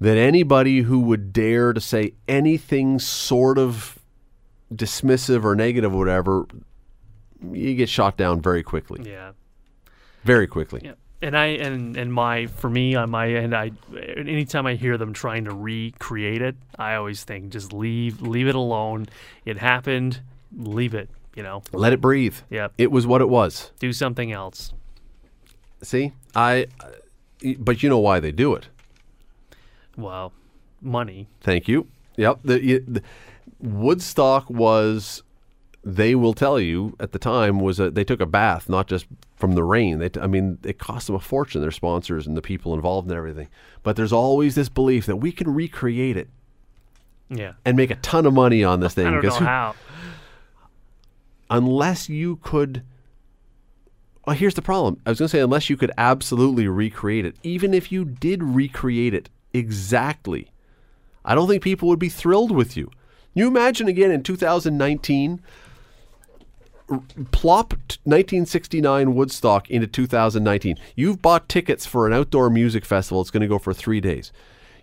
that 0.00 0.16
anybody 0.16 0.80
who 0.82 1.00
would 1.00 1.32
dare 1.32 1.72
to 1.72 1.80
say 1.80 2.14
anything 2.26 2.98
sort 2.98 3.58
of 3.58 3.98
dismissive 4.74 5.44
or 5.44 5.54
negative 5.54 5.94
or 5.94 5.98
whatever, 5.98 6.46
you 7.52 7.74
get 7.74 7.88
shot 7.88 8.16
down 8.16 8.40
very 8.40 8.62
quickly, 8.62 9.08
Yeah. 9.10 9.32
very 10.24 10.46
quickly. 10.46 10.80
Yeah. 10.84 10.92
And 11.24 11.36
I 11.38 11.46
and 11.46 11.96
and 11.96 12.12
my 12.12 12.46
for 12.46 12.68
me 12.68 12.96
on 12.96 13.08
my 13.10 13.32
end, 13.32 13.54
I 13.54 13.70
anytime 14.16 14.66
I 14.66 14.74
hear 14.74 14.98
them 14.98 15.12
trying 15.12 15.44
to 15.44 15.52
recreate 15.54 16.42
it, 16.42 16.56
I 16.80 16.96
always 16.96 17.22
think 17.22 17.50
just 17.52 17.72
leave 17.72 18.20
leave 18.20 18.48
it 18.48 18.56
alone. 18.56 19.06
It 19.44 19.58
happened, 19.58 20.20
leave 20.56 20.94
it. 20.94 21.08
You 21.36 21.44
know, 21.44 21.62
Let 21.72 21.92
it 21.92 22.00
breathe. 22.00 22.34
yeah, 22.50 22.68
It 22.76 22.90
was 22.90 23.06
what 23.06 23.20
it 23.22 23.28
was. 23.28 23.70
do 23.78 23.92
something 23.92 24.32
else. 24.32 24.72
See, 25.80 26.12
I, 26.34 26.66
but 27.58 27.82
you 27.82 27.88
know 27.88 27.98
why 27.98 28.20
they 28.20 28.32
do 28.32 28.54
it. 28.54 28.68
Well, 29.96 30.32
money. 30.80 31.28
Thank 31.40 31.68
you. 31.68 31.86
Yep. 32.16 32.40
The, 32.44 32.78
the 32.86 33.02
Woodstock 33.60 34.48
was. 34.50 35.22
They 35.84 36.14
will 36.14 36.32
tell 36.32 36.60
you 36.60 36.94
at 37.00 37.10
the 37.10 37.18
time 37.18 37.58
was 37.58 37.80
a, 37.80 37.90
they 37.90 38.04
took 38.04 38.20
a 38.20 38.26
bath 38.26 38.68
not 38.68 38.86
just 38.86 39.04
from 39.34 39.56
the 39.56 39.64
rain. 39.64 39.98
They, 39.98 40.10
t- 40.10 40.20
I 40.20 40.28
mean, 40.28 40.58
it 40.62 40.78
cost 40.78 41.08
them 41.08 41.16
a 41.16 41.20
fortune. 41.20 41.60
Their 41.60 41.72
sponsors 41.72 42.24
and 42.24 42.36
the 42.36 42.42
people 42.42 42.72
involved 42.72 43.08
and 43.08 43.16
everything. 43.18 43.48
But 43.82 43.96
there's 43.96 44.12
always 44.12 44.54
this 44.54 44.68
belief 44.68 45.06
that 45.06 45.16
we 45.16 45.32
can 45.32 45.52
recreate 45.52 46.16
it 46.16 46.28
Yeah, 47.28 47.54
and 47.64 47.76
make 47.76 47.90
a 47.90 47.96
ton 47.96 48.26
of 48.26 48.32
money 48.32 48.62
on 48.62 48.78
this 48.78 48.94
thing. 48.94 49.08
I 49.08 49.10
don't 49.10 49.24
know 49.24 49.30
how. 49.34 49.74
unless 51.50 52.08
you 52.08 52.36
could. 52.36 52.82
Well, 54.24 54.36
here's 54.36 54.54
the 54.54 54.62
problem. 54.62 55.00
I 55.04 55.10
was 55.10 55.18
going 55.18 55.26
to 55.28 55.32
say, 55.36 55.40
unless 55.40 55.68
you 55.68 55.76
could 55.76 55.90
absolutely 55.98 56.68
recreate 56.68 57.26
it, 57.26 57.34
even 57.42 57.74
if 57.74 57.90
you 57.90 58.04
did 58.04 58.40
recreate 58.40 59.14
it 59.14 59.28
exactly, 59.54 60.50
I 61.24 61.34
don't 61.34 61.48
think 61.48 61.62
people 61.62 61.88
would 61.88 61.98
be 61.98 62.08
thrilled 62.08 62.50
with 62.50 62.76
you. 62.76 62.90
You 63.34 63.48
imagine 63.48 63.88
again 63.88 64.10
in 64.10 64.22
2019, 64.22 65.40
plop 67.30 67.72
1969 68.04 69.14
Woodstock 69.14 69.70
into 69.70 69.86
2019. 69.86 70.76
You've 70.96 71.22
bought 71.22 71.48
tickets 71.48 71.86
for 71.86 72.06
an 72.06 72.12
outdoor 72.12 72.50
music 72.50 72.84
festival. 72.84 73.20
It's 73.20 73.30
going 73.30 73.42
to 73.42 73.48
go 73.48 73.58
for 73.58 73.72
three 73.72 74.00
days. 74.00 74.32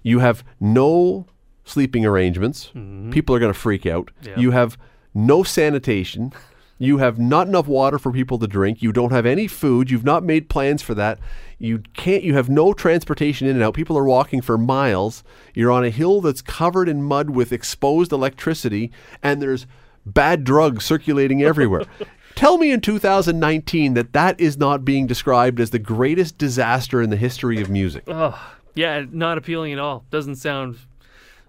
You 0.02 0.20
have 0.20 0.44
no 0.60 1.28
sleeping 1.66 2.06
arrangements. 2.06 2.68
Mm-hmm. 2.68 3.12
People 3.12 3.36
are 3.36 3.40
going 3.40 3.54
to 3.54 3.60
freak 3.60 3.86
out. 3.86 4.10
Yeah. 4.24 4.40
You 4.40 4.52
have 4.52 4.78
no 5.14 5.44
sanitation. 5.44 6.34
You 6.80 6.98
have 6.98 7.20
not 7.20 7.48
enough 7.48 7.68
water 7.68 8.00
for 8.00 8.12
people 8.12 8.40
to 8.40 8.48
drink. 8.48 8.82
You 8.82 8.94
don't 8.94 9.12
have 9.12 9.26
any 9.26 9.48
food. 9.48 9.92
You've 9.92 10.06
not 10.06 10.24
made 10.24 10.50
plans 10.50 10.82
for 10.82 10.96
that. 10.96 11.20
You 11.60 11.84
can't. 11.94 12.24
You 12.24 12.36
have 12.36 12.50
no 12.50 12.74
transportation 12.74 13.48
in 13.48 13.58
and 13.58 13.64
out. 13.64 13.74
People 13.74 13.98
are 13.98 14.06
walking 14.06 14.42
for 14.42 14.58
miles. 14.58 15.24
You're 15.54 15.72
on 15.72 15.84
a 15.84 15.90
hill 15.90 16.22
that's 16.22 16.42
covered 16.42 16.88
in 16.88 17.04
mud 17.04 17.32
with 17.32 17.52
exposed 17.52 18.14
electricity, 18.14 18.92
and 19.22 19.42
there's 19.42 19.68
bad 20.06 20.46
drugs 20.46 20.86
circulating 20.86 21.44
everywhere. 21.44 21.84
Tell 22.36 22.58
me 22.58 22.72
in 22.72 22.80
2019 22.80 23.96
that 23.96 24.14
that 24.14 24.40
is 24.40 24.58
not 24.58 24.86
being 24.86 25.06
described 25.06 25.60
as 25.60 25.72
the 25.72 25.80
greatest 25.80 26.38
disaster 26.38 27.02
in 27.02 27.10
the 27.10 27.18
history 27.18 27.60
of 27.60 27.70
music. 27.70 28.06
Oh, 28.08 28.54
yeah, 28.74 29.04
not 29.12 29.38
appealing 29.38 29.74
at 29.74 29.80
all. 29.80 30.06
Doesn't 30.10 30.38
sound 30.38 30.78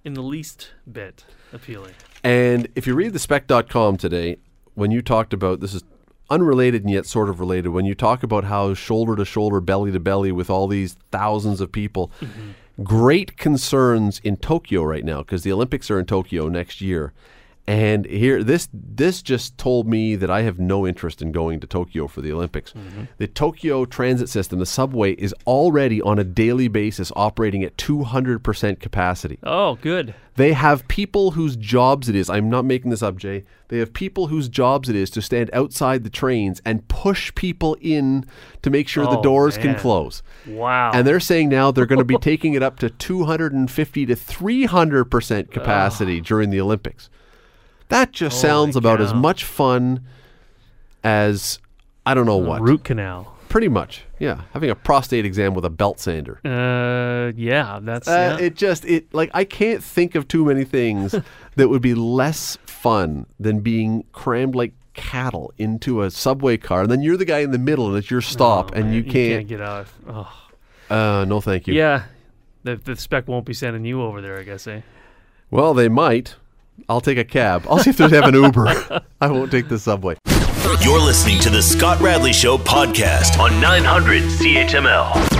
in 0.04 0.14
the 0.14 0.22
least 0.22 0.72
bit 0.90 1.24
appealing. 1.52 1.94
And 2.24 2.66
if 2.74 2.88
you 2.88 2.96
read 2.96 3.12
the 3.12 3.20
spec.com 3.20 3.98
today, 3.98 4.38
when 4.80 4.90
you 4.90 5.02
talked 5.02 5.34
about 5.34 5.60
this 5.60 5.74
is 5.74 5.84
unrelated 6.30 6.82
and 6.82 6.90
yet 6.90 7.04
sort 7.04 7.28
of 7.28 7.38
related, 7.38 7.68
when 7.68 7.84
you 7.84 7.94
talk 7.94 8.22
about 8.22 8.44
how 8.44 8.72
shoulder 8.72 9.14
to 9.14 9.26
shoulder, 9.26 9.60
belly 9.60 9.92
to 9.92 10.00
belly 10.00 10.32
with 10.32 10.48
all 10.48 10.66
these 10.66 10.96
thousands 11.12 11.60
of 11.60 11.70
people, 11.70 12.10
mm-hmm. 12.18 12.82
great 12.82 13.36
concerns 13.36 14.20
in 14.24 14.38
Tokyo 14.38 14.82
right 14.82 15.04
now 15.04 15.18
because 15.18 15.42
the 15.42 15.52
Olympics 15.52 15.90
are 15.90 16.00
in 16.00 16.06
Tokyo 16.06 16.48
next 16.48 16.80
year. 16.80 17.12
And 17.66 18.04
here, 18.06 18.42
this 18.42 18.68
this 18.72 19.22
just 19.22 19.56
told 19.56 19.86
me 19.86 20.16
that 20.16 20.30
I 20.30 20.42
have 20.42 20.58
no 20.58 20.86
interest 20.86 21.22
in 21.22 21.30
going 21.30 21.60
to 21.60 21.68
Tokyo 21.68 22.08
for 22.08 22.20
the 22.20 22.32
Olympics. 22.32 22.72
Mm-hmm. 22.72 23.04
The 23.18 23.28
Tokyo 23.28 23.84
transit 23.84 24.28
system, 24.28 24.58
the 24.58 24.66
subway, 24.66 25.12
is 25.12 25.32
already 25.46 26.02
on 26.02 26.18
a 26.18 26.24
daily 26.24 26.66
basis 26.66 27.12
operating 27.14 27.62
at 27.62 27.76
200% 27.76 28.80
capacity. 28.80 29.38
Oh, 29.44 29.76
good. 29.76 30.14
They 30.34 30.52
have 30.54 30.88
people 30.88 31.32
whose 31.32 31.54
jobs 31.54 32.08
it 32.08 32.16
is. 32.16 32.28
I'm 32.30 32.48
not 32.48 32.64
making 32.64 32.90
this 32.90 33.02
up, 33.02 33.16
Jay. 33.16 33.44
They 33.68 33.78
have 33.78 33.92
people 33.92 34.28
whose 34.28 34.48
jobs 34.48 34.88
it 34.88 34.96
is 34.96 35.10
to 35.10 35.22
stand 35.22 35.50
outside 35.52 36.02
the 36.02 36.10
trains 36.10 36.60
and 36.64 36.88
push 36.88 37.32
people 37.34 37.76
in 37.80 38.24
to 38.62 38.70
make 38.70 38.88
sure 38.88 39.04
the 39.04 39.18
Oh, 39.18 39.22
doors 39.22 39.56
can 39.58 39.76
close. 39.76 40.22
Wow. 40.46 40.90
And 40.92 41.06
they're 41.06 41.20
saying 41.20 41.50
now 41.50 41.70
they're 41.70 41.86
going 41.86 41.98
to 42.00 42.04
be 42.04 42.16
taking 42.20 42.54
it 42.54 42.62
up 42.62 42.78
to 42.80 42.90
250 42.90 44.06
to 44.06 44.16
300% 44.16 45.50
capacity 45.52 46.20
during 46.20 46.50
the 46.50 46.60
Olympics. 46.60 47.10
That 47.90 48.12
just 48.12 48.40
Holy 48.40 48.48
sounds 48.50 48.76
about 48.76 49.00
as 49.00 49.12
much 49.14 49.44
fun 49.44 50.00
as 51.04 51.58
I 52.06 52.14
don't 52.14 52.26
know 52.26 52.36
what. 52.38 52.62
root 52.62 52.84
canal. 52.84 53.36
Pretty 53.48 53.68
much. 53.68 54.04
Yeah, 54.20 54.42
having 54.52 54.70
a 54.70 54.76
prostate 54.76 55.24
exam 55.24 55.54
with 55.54 55.64
a 55.64 55.70
belt 55.70 55.98
sander. 55.98 56.40
Uh, 56.44 57.32
yeah, 57.36 57.80
that's 57.82 58.06
Uh, 58.06 58.36
yeah. 58.38 58.46
It 58.46 58.54
just 58.54 58.84
it 58.84 59.12
like 59.12 59.30
I 59.34 59.44
can't 59.44 59.82
think 59.82 60.14
of 60.14 60.28
too 60.28 60.44
many 60.44 60.64
things 60.64 61.14
that 61.56 61.68
would 61.68 61.82
be 61.82 61.94
less 61.94 62.56
fun 62.64 63.26
than 63.40 63.60
being 63.60 64.04
crammed 64.12 64.54
like 64.54 64.72
cattle 64.94 65.52
into 65.58 66.02
a 66.02 66.10
subway 66.10 66.56
car, 66.58 66.82
and 66.82 66.90
then 66.90 67.00
you're 67.02 67.16
the 67.16 67.24
guy 67.24 67.40
in 67.40 67.50
the 67.50 67.58
middle, 67.58 67.88
and 67.88 67.96
it's 67.96 68.10
your 68.10 68.20
stop, 68.20 68.70
Oh, 68.72 68.76
and 68.76 68.86
man, 68.86 68.94
you 68.94 69.02
can't. 69.04 69.48
get 69.48 69.60
out. 69.60 69.86
Oh. 70.08 70.32
uh, 70.90 71.24
no, 71.26 71.40
thank 71.40 71.66
you. 71.66 71.74
Yeah, 71.74 72.04
the 72.62 72.76
the 72.76 72.94
spec 72.94 73.26
won't 73.26 73.46
be 73.46 73.54
sending 73.54 73.84
you 73.84 74.00
over 74.02 74.20
there. 74.20 74.38
I 74.38 74.44
guess, 74.44 74.66
eh? 74.68 74.82
Well, 75.50 75.74
they 75.74 75.88
might. 75.88 76.36
I'll 76.88 77.00
take 77.00 77.18
a 77.18 77.24
cab. 77.24 77.64
I'll 77.68 77.78
see 77.78 77.90
if 77.90 77.96
they 77.96 78.08
have 78.08 78.24
an 78.24 78.34
Uber. 78.34 79.02
I 79.20 79.28
won't 79.28 79.50
take 79.50 79.68
the 79.68 79.78
subway. 79.78 80.16
You're 80.82 81.00
listening 81.00 81.38
to 81.40 81.50
the 81.50 81.62
Scott 81.62 82.00
Radley 82.00 82.32
Show 82.32 82.56
podcast 82.58 83.38
on 83.38 83.60
900 83.60 84.22
CHML. 84.22 85.38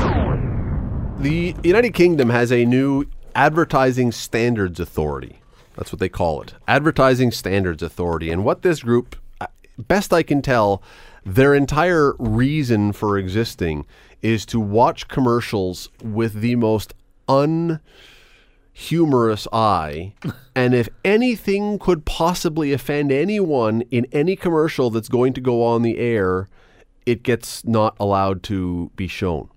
The 1.21 1.55
United 1.63 1.95
Kingdom 1.95 2.31
has 2.31 2.51
a 2.51 2.65
new 2.65 3.07
advertising 3.35 4.13
standards 4.13 4.81
authority. 4.81 5.41
That's 5.77 5.93
what 5.93 6.01
they 6.01 6.09
call 6.09 6.43
it. 6.43 6.55
Advertising 6.67 7.31
standards 7.31 7.83
authority. 7.83 8.31
And 8.31 8.45
what 8.45 8.63
this 8.63 8.83
group, 8.83 9.17
uh, 9.41 9.47
best 9.79 10.13
I 10.13 10.23
can 10.23 10.43
tell, 10.43 10.83
their 11.25 11.55
entire 11.55 12.15
reason 12.19 12.93
for 12.93 13.19
existing 13.19 13.87
is 14.23 14.45
to 14.47 14.61
watch 14.61 15.09
commercials 15.09 15.89
with 16.03 16.35
the 16.35 16.57
most 16.57 16.95
unhumorous 18.75 19.47
eye. 19.53 20.15
and 20.55 20.75
if 20.75 20.89
anything 21.05 21.79
could 21.79 22.05
possibly 22.05 22.73
offend 22.73 23.13
anyone 23.13 23.83
in 23.91 24.07
any 24.13 24.37
commercial 24.37 24.91
that's 24.91 25.09
going 25.09 25.33
to 25.35 25.41
go 25.41 25.63
on 25.63 25.83
the 25.83 25.99
air, 25.99 26.49
it 27.07 27.23
gets 27.23 27.65
not 27.65 27.97
allowed 27.99 28.43
to 28.45 28.91
be 28.97 29.07
shown. 29.07 29.49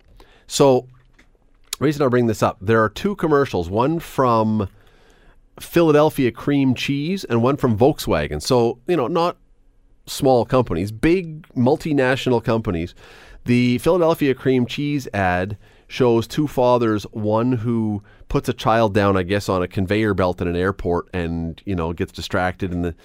So, 0.47 0.87
reason 1.79 2.05
I 2.05 2.07
bring 2.07 2.27
this 2.27 2.43
up, 2.43 2.57
there 2.61 2.83
are 2.83 2.89
two 2.89 3.15
commercials, 3.15 3.69
one 3.69 3.99
from 3.99 4.69
Philadelphia 5.59 6.31
cream 6.31 6.73
cheese 6.73 7.23
and 7.23 7.43
one 7.43 7.57
from 7.57 7.77
Volkswagen. 7.77 8.41
So, 8.41 8.79
you 8.87 8.95
know, 8.95 9.07
not 9.07 9.37
small 10.05 10.45
companies, 10.45 10.91
big 10.91 11.47
multinational 11.49 12.43
companies. 12.43 12.93
The 13.45 13.77
Philadelphia 13.79 14.33
cream 14.33 14.65
cheese 14.65 15.07
ad 15.13 15.57
shows 15.93 16.25
two 16.25 16.47
fathers, 16.47 17.03
one 17.11 17.51
who 17.51 18.01
puts 18.27 18.49
a 18.49 18.53
child 18.53 18.95
down, 18.95 19.15
I 19.15 19.21
guess, 19.21 19.47
on 19.47 19.61
a 19.61 19.67
conveyor 19.67 20.15
belt 20.15 20.41
in 20.41 20.47
an 20.47 20.55
airport 20.55 21.07
and, 21.13 21.61
you 21.65 21.75
know, 21.75 21.93
gets 21.93 22.11
distracted 22.11 22.73
and 22.73 22.83
the 22.83 22.95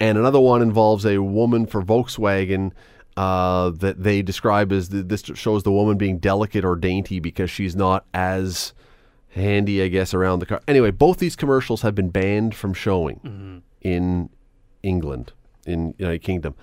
and 0.00 0.16
another 0.16 0.40
one 0.40 0.62
involves 0.62 1.04
a 1.04 1.18
woman 1.18 1.66
for 1.66 1.82
Volkswagen 1.82 2.72
uh, 3.16 3.70
that 3.70 4.02
they 4.02 4.22
describe 4.22 4.72
as 4.72 4.88
the, 4.88 5.02
this 5.02 5.24
shows 5.34 5.64
the 5.64 5.72
woman 5.72 5.98
being 5.98 6.18
delicate 6.18 6.64
or 6.64 6.76
dainty 6.76 7.20
because 7.20 7.50
she's 7.50 7.76
not 7.76 8.06
as 8.14 8.72
handy, 9.30 9.82
I 9.82 9.88
guess, 9.88 10.14
around 10.14 10.38
the 10.38 10.46
car. 10.46 10.62
Anyway, 10.66 10.92
both 10.92 11.18
these 11.18 11.36
commercials 11.36 11.82
have 11.82 11.94
been 11.94 12.08
banned 12.08 12.54
from 12.54 12.72
showing 12.72 13.62
in 13.82 14.30
England, 14.82 15.32
in 15.66 15.94
United 15.98 16.22
Kingdom. 16.22 16.54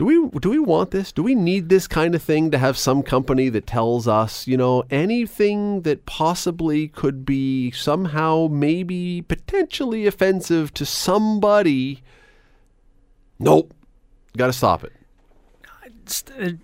Do 0.00 0.06
we 0.06 0.30
do 0.40 0.48
we 0.48 0.58
want 0.58 0.92
this? 0.92 1.12
Do 1.12 1.22
we 1.22 1.34
need 1.34 1.68
this 1.68 1.86
kind 1.86 2.14
of 2.14 2.22
thing 2.22 2.50
to 2.52 2.56
have 2.56 2.78
some 2.78 3.02
company 3.02 3.50
that 3.50 3.66
tells 3.66 4.08
us, 4.08 4.46
you 4.46 4.56
know, 4.56 4.82
anything 4.88 5.82
that 5.82 6.06
possibly 6.06 6.88
could 6.88 7.26
be 7.26 7.70
somehow 7.72 8.48
maybe 8.50 9.20
potentially 9.20 10.06
offensive 10.06 10.72
to 10.72 10.86
somebody? 10.86 12.02
Nope. 13.38 13.74
Got 14.38 14.46
to 14.46 14.54
stop 14.54 14.84
it. 14.84 14.92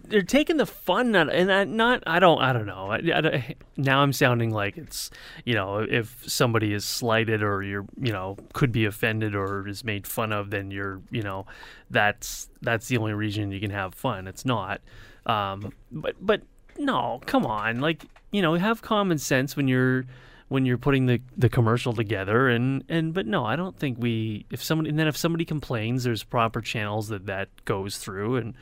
They're 0.04 0.22
taking 0.22 0.56
the 0.56 0.66
fun 0.66 1.14
out, 1.14 1.32
and 1.32 1.52
I, 1.52 1.64
not 1.64 2.02
I 2.06 2.18
don't 2.18 2.40
I 2.40 2.52
don't 2.52 2.66
know. 2.66 2.90
I, 2.90 2.96
I 2.96 3.54
now 3.76 4.00
I'm 4.00 4.12
sounding 4.12 4.50
like 4.50 4.76
it's 4.76 5.10
you 5.44 5.54
know 5.54 5.78
if 5.78 6.22
somebody 6.26 6.72
is 6.72 6.84
slighted 6.84 7.42
or 7.42 7.62
you're 7.62 7.86
you 8.00 8.12
know 8.12 8.36
could 8.52 8.72
be 8.72 8.84
offended 8.84 9.34
or 9.34 9.66
is 9.68 9.84
made 9.84 10.06
fun 10.06 10.32
of, 10.32 10.50
then 10.50 10.70
you're 10.70 11.00
you 11.10 11.22
know 11.22 11.46
that's 11.90 12.48
that's 12.62 12.88
the 12.88 12.98
only 12.98 13.12
reason 13.12 13.52
you 13.52 13.60
can 13.60 13.70
have 13.70 13.94
fun. 13.94 14.26
It's 14.26 14.44
not. 14.44 14.80
Um, 15.26 15.72
but 15.90 16.16
but 16.20 16.42
no, 16.78 17.20
come 17.26 17.46
on, 17.46 17.80
like 17.80 18.04
you 18.30 18.42
know 18.42 18.54
have 18.54 18.82
common 18.82 19.18
sense 19.18 19.56
when 19.56 19.68
you're 19.68 20.04
when 20.48 20.64
you're 20.64 20.78
putting 20.78 21.06
the, 21.06 21.20
the 21.36 21.48
commercial 21.48 21.92
together 21.92 22.48
and, 22.48 22.84
and 22.88 23.12
but 23.12 23.26
no 23.26 23.44
I 23.44 23.56
don't 23.56 23.76
think 23.78 23.98
we 23.98 24.46
if 24.50 24.62
somebody 24.62 24.90
and 24.90 24.98
then 24.98 25.08
if 25.08 25.16
somebody 25.16 25.44
complains 25.44 26.04
there's 26.04 26.22
proper 26.22 26.60
channels 26.60 27.08
that 27.08 27.26
that 27.26 27.48
goes 27.64 27.98
through 27.98 28.36
and 28.36 28.54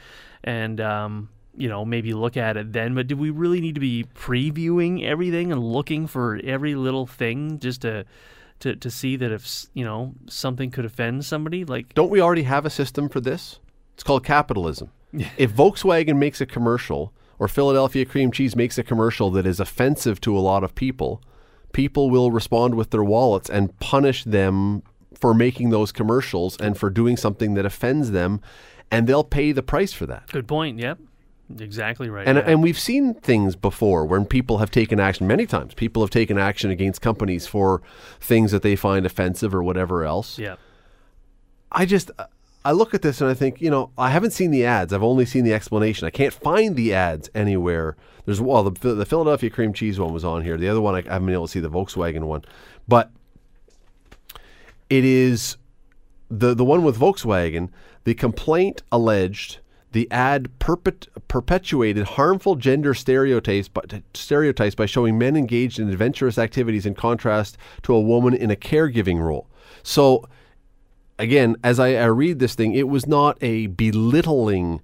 and 0.42 0.80
um, 0.80 1.28
you 1.56 1.68
know 1.68 1.84
maybe 1.84 2.14
look 2.14 2.36
at 2.36 2.56
it 2.56 2.72
then 2.72 2.94
but 2.94 3.06
do 3.06 3.16
we 3.16 3.30
really 3.30 3.60
need 3.60 3.74
to 3.74 3.80
be 3.80 4.04
previewing 4.14 5.04
everything 5.04 5.52
and 5.52 5.62
looking 5.62 6.06
for 6.06 6.40
every 6.42 6.74
little 6.74 7.06
thing 7.06 7.58
just 7.58 7.82
to 7.82 8.04
to, 8.60 8.74
to 8.76 8.90
see 8.90 9.16
that 9.16 9.30
if 9.30 9.66
you 9.74 9.84
know 9.84 10.14
something 10.26 10.70
could 10.70 10.84
offend 10.84 11.24
somebody 11.24 11.64
like 11.64 11.94
Don't 11.94 12.10
we 12.10 12.20
already 12.20 12.44
have 12.44 12.64
a 12.64 12.70
system 12.70 13.08
for 13.08 13.20
this? 13.20 13.58
It's 13.94 14.02
called 14.02 14.24
capitalism. 14.24 14.90
if 15.36 15.52
Volkswagen 15.52 16.16
makes 16.16 16.40
a 16.40 16.46
commercial 16.46 17.12
or 17.38 17.48
Philadelphia 17.48 18.04
cream 18.04 18.30
cheese 18.30 18.56
makes 18.56 18.78
a 18.78 18.82
commercial 18.82 19.30
that 19.32 19.46
is 19.46 19.60
offensive 19.60 20.20
to 20.22 20.36
a 20.36 20.40
lot 20.40 20.64
of 20.64 20.74
people, 20.74 21.20
people 21.74 22.08
will 22.08 22.30
respond 22.30 22.74
with 22.74 22.88
their 22.90 23.04
wallets 23.04 23.50
and 23.50 23.78
punish 23.80 24.24
them 24.24 24.82
for 25.20 25.34
making 25.34 25.68
those 25.70 25.92
commercials 25.92 26.56
and 26.58 26.78
for 26.78 26.88
doing 26.88 27.16
something 27.18 27.52
that 27.54 27.66
offends 27.66 28.10
them 28.12 28.40
and 28.90 29.06
they'll 29.06 29.24
pay 29.24 29.52
the 29.52 29.62
price 29.62 29.92
for 29.92 30.06
that. 30.06 30.26
good 30.28 30.48
point 30.48 30.78
yep 30.78 30.98
exactly 31.60 32.08
right 32.08 32.26
And 32.26 32.38
yeah. 32.38 32.44
and 32.46 32.62
we've 32.62 32.78
seen 32.78 33.12
things 33.12 33.54
before 33.56 34.06
when 34.06 34.24
people 34.24 34.58
have 34.58 34.70
taken 34.70 34.98
action 34.98 35.26
many 35.26 35.44
times. 35.46 35.74
People 35.74 36.02
have 36.02 36.10
taken 36.10 36.38
action 36.38 36.70
against 36.70 37.02
companies 37.02 37.46
for 37.46 37.82
things 38.18 38.50
that 38.52 38.62
they 38.62 38.76
find 38.76 39.04
offensive 39.04 39.54
or 39.54 39.62
whatever 39.62 40.04
else. 40.04 40.38
yeah 40.38 40.56
I 41.70 41.84
just 41.84 42.10
I 42.64 42.72
look 42.72 42.94
at 42.94 43.02
this 43.02 43.20
and 43.20 43.28
I 43.28 43.34
think, 43.34 43.60
you 43.60 43.70
know, 43.70 43.90
I 43.98 44.10
haven't 44.10 44.30
seen 44.30 44.50
the 44.50 44.64
ads. 44.64 44.92
I've 44.92 45.02
only 45.02 45.26
seen 45.26 45.44
the 45.44 45.52
explanation. 45.52 46.06
I 46.06 46.10
can't 46.10 46.32
find 46.32 46.76
the 46.76 46.94
ads 46.94 47.28
anywhere. 47.34 47.96
There's 48.24 48.40
well, 48.40 48.62
the, 48.64 48.94
the 48.94 49.04
Philadelphia 49.04 49.50
cream 49.50 49.74
cheese 49.74 50.00
one 50.00 50.14
was 50.14 50.24
on 50.24 50.42
here. 50.42 50.56
The 50.56 50.68
other 50.68 50.80
one 50.80 50.94
I, 50.94 51.02
haven't 51.02 51.26
been 51.26 51.34
able 51.34 51.46
to 51.46 51.52
see 51.52 51.60
the 51.60 51.70
Volkswagen 51.70 52.24
one, 52.24 52.42
but 52.88 53.10
it 54.88 55.04
is 55.04 55.58
the 56.30 56.54
the 56.54 56.64
one 56.64 56.82
with 56.84 56.98
Volkswagen. 56.98 57.68
The 58.04 58.14
complaint 58.14 58.82
alleged 58.90 59.58
the 59.92 60.10
ad 60.10 60.58
perpet, 60.58 61.06
perpetuated 61.28 62.04
harmful 62.04 62.56
gender 62.56 62.94
stereotypes 62.94 63.68
stereotypes 64.14 64.74
by 64.74 64.86
showing 64.86 65.18
men 65.18 65.36
engaged 65.36 65.78
in 65.78 65.90
adventurous 65.90 66.38
activities 66.38 66.86
in 66.86 66.94
contrast 66.94 67.58
to 67.82 67.94
a 67.94 68.00
woman 68.00 68.34
in 68.34 68.50
a 68.50 68.56
caregiving 68.56 69.20
role. 69.20 69.48
So 69.82 70.24
again, 71.18 71.56
as 71.62 71.78
I, 71.78 71.94
I 71.94 72.06
read 72.06 72.38
this 72.38 72.54
thing, 72.54 72.74
it 72.74 72.88
was 72.88 73.06
not 73.06 73.36
a 73.40 73.66
belittling 73.66 74.80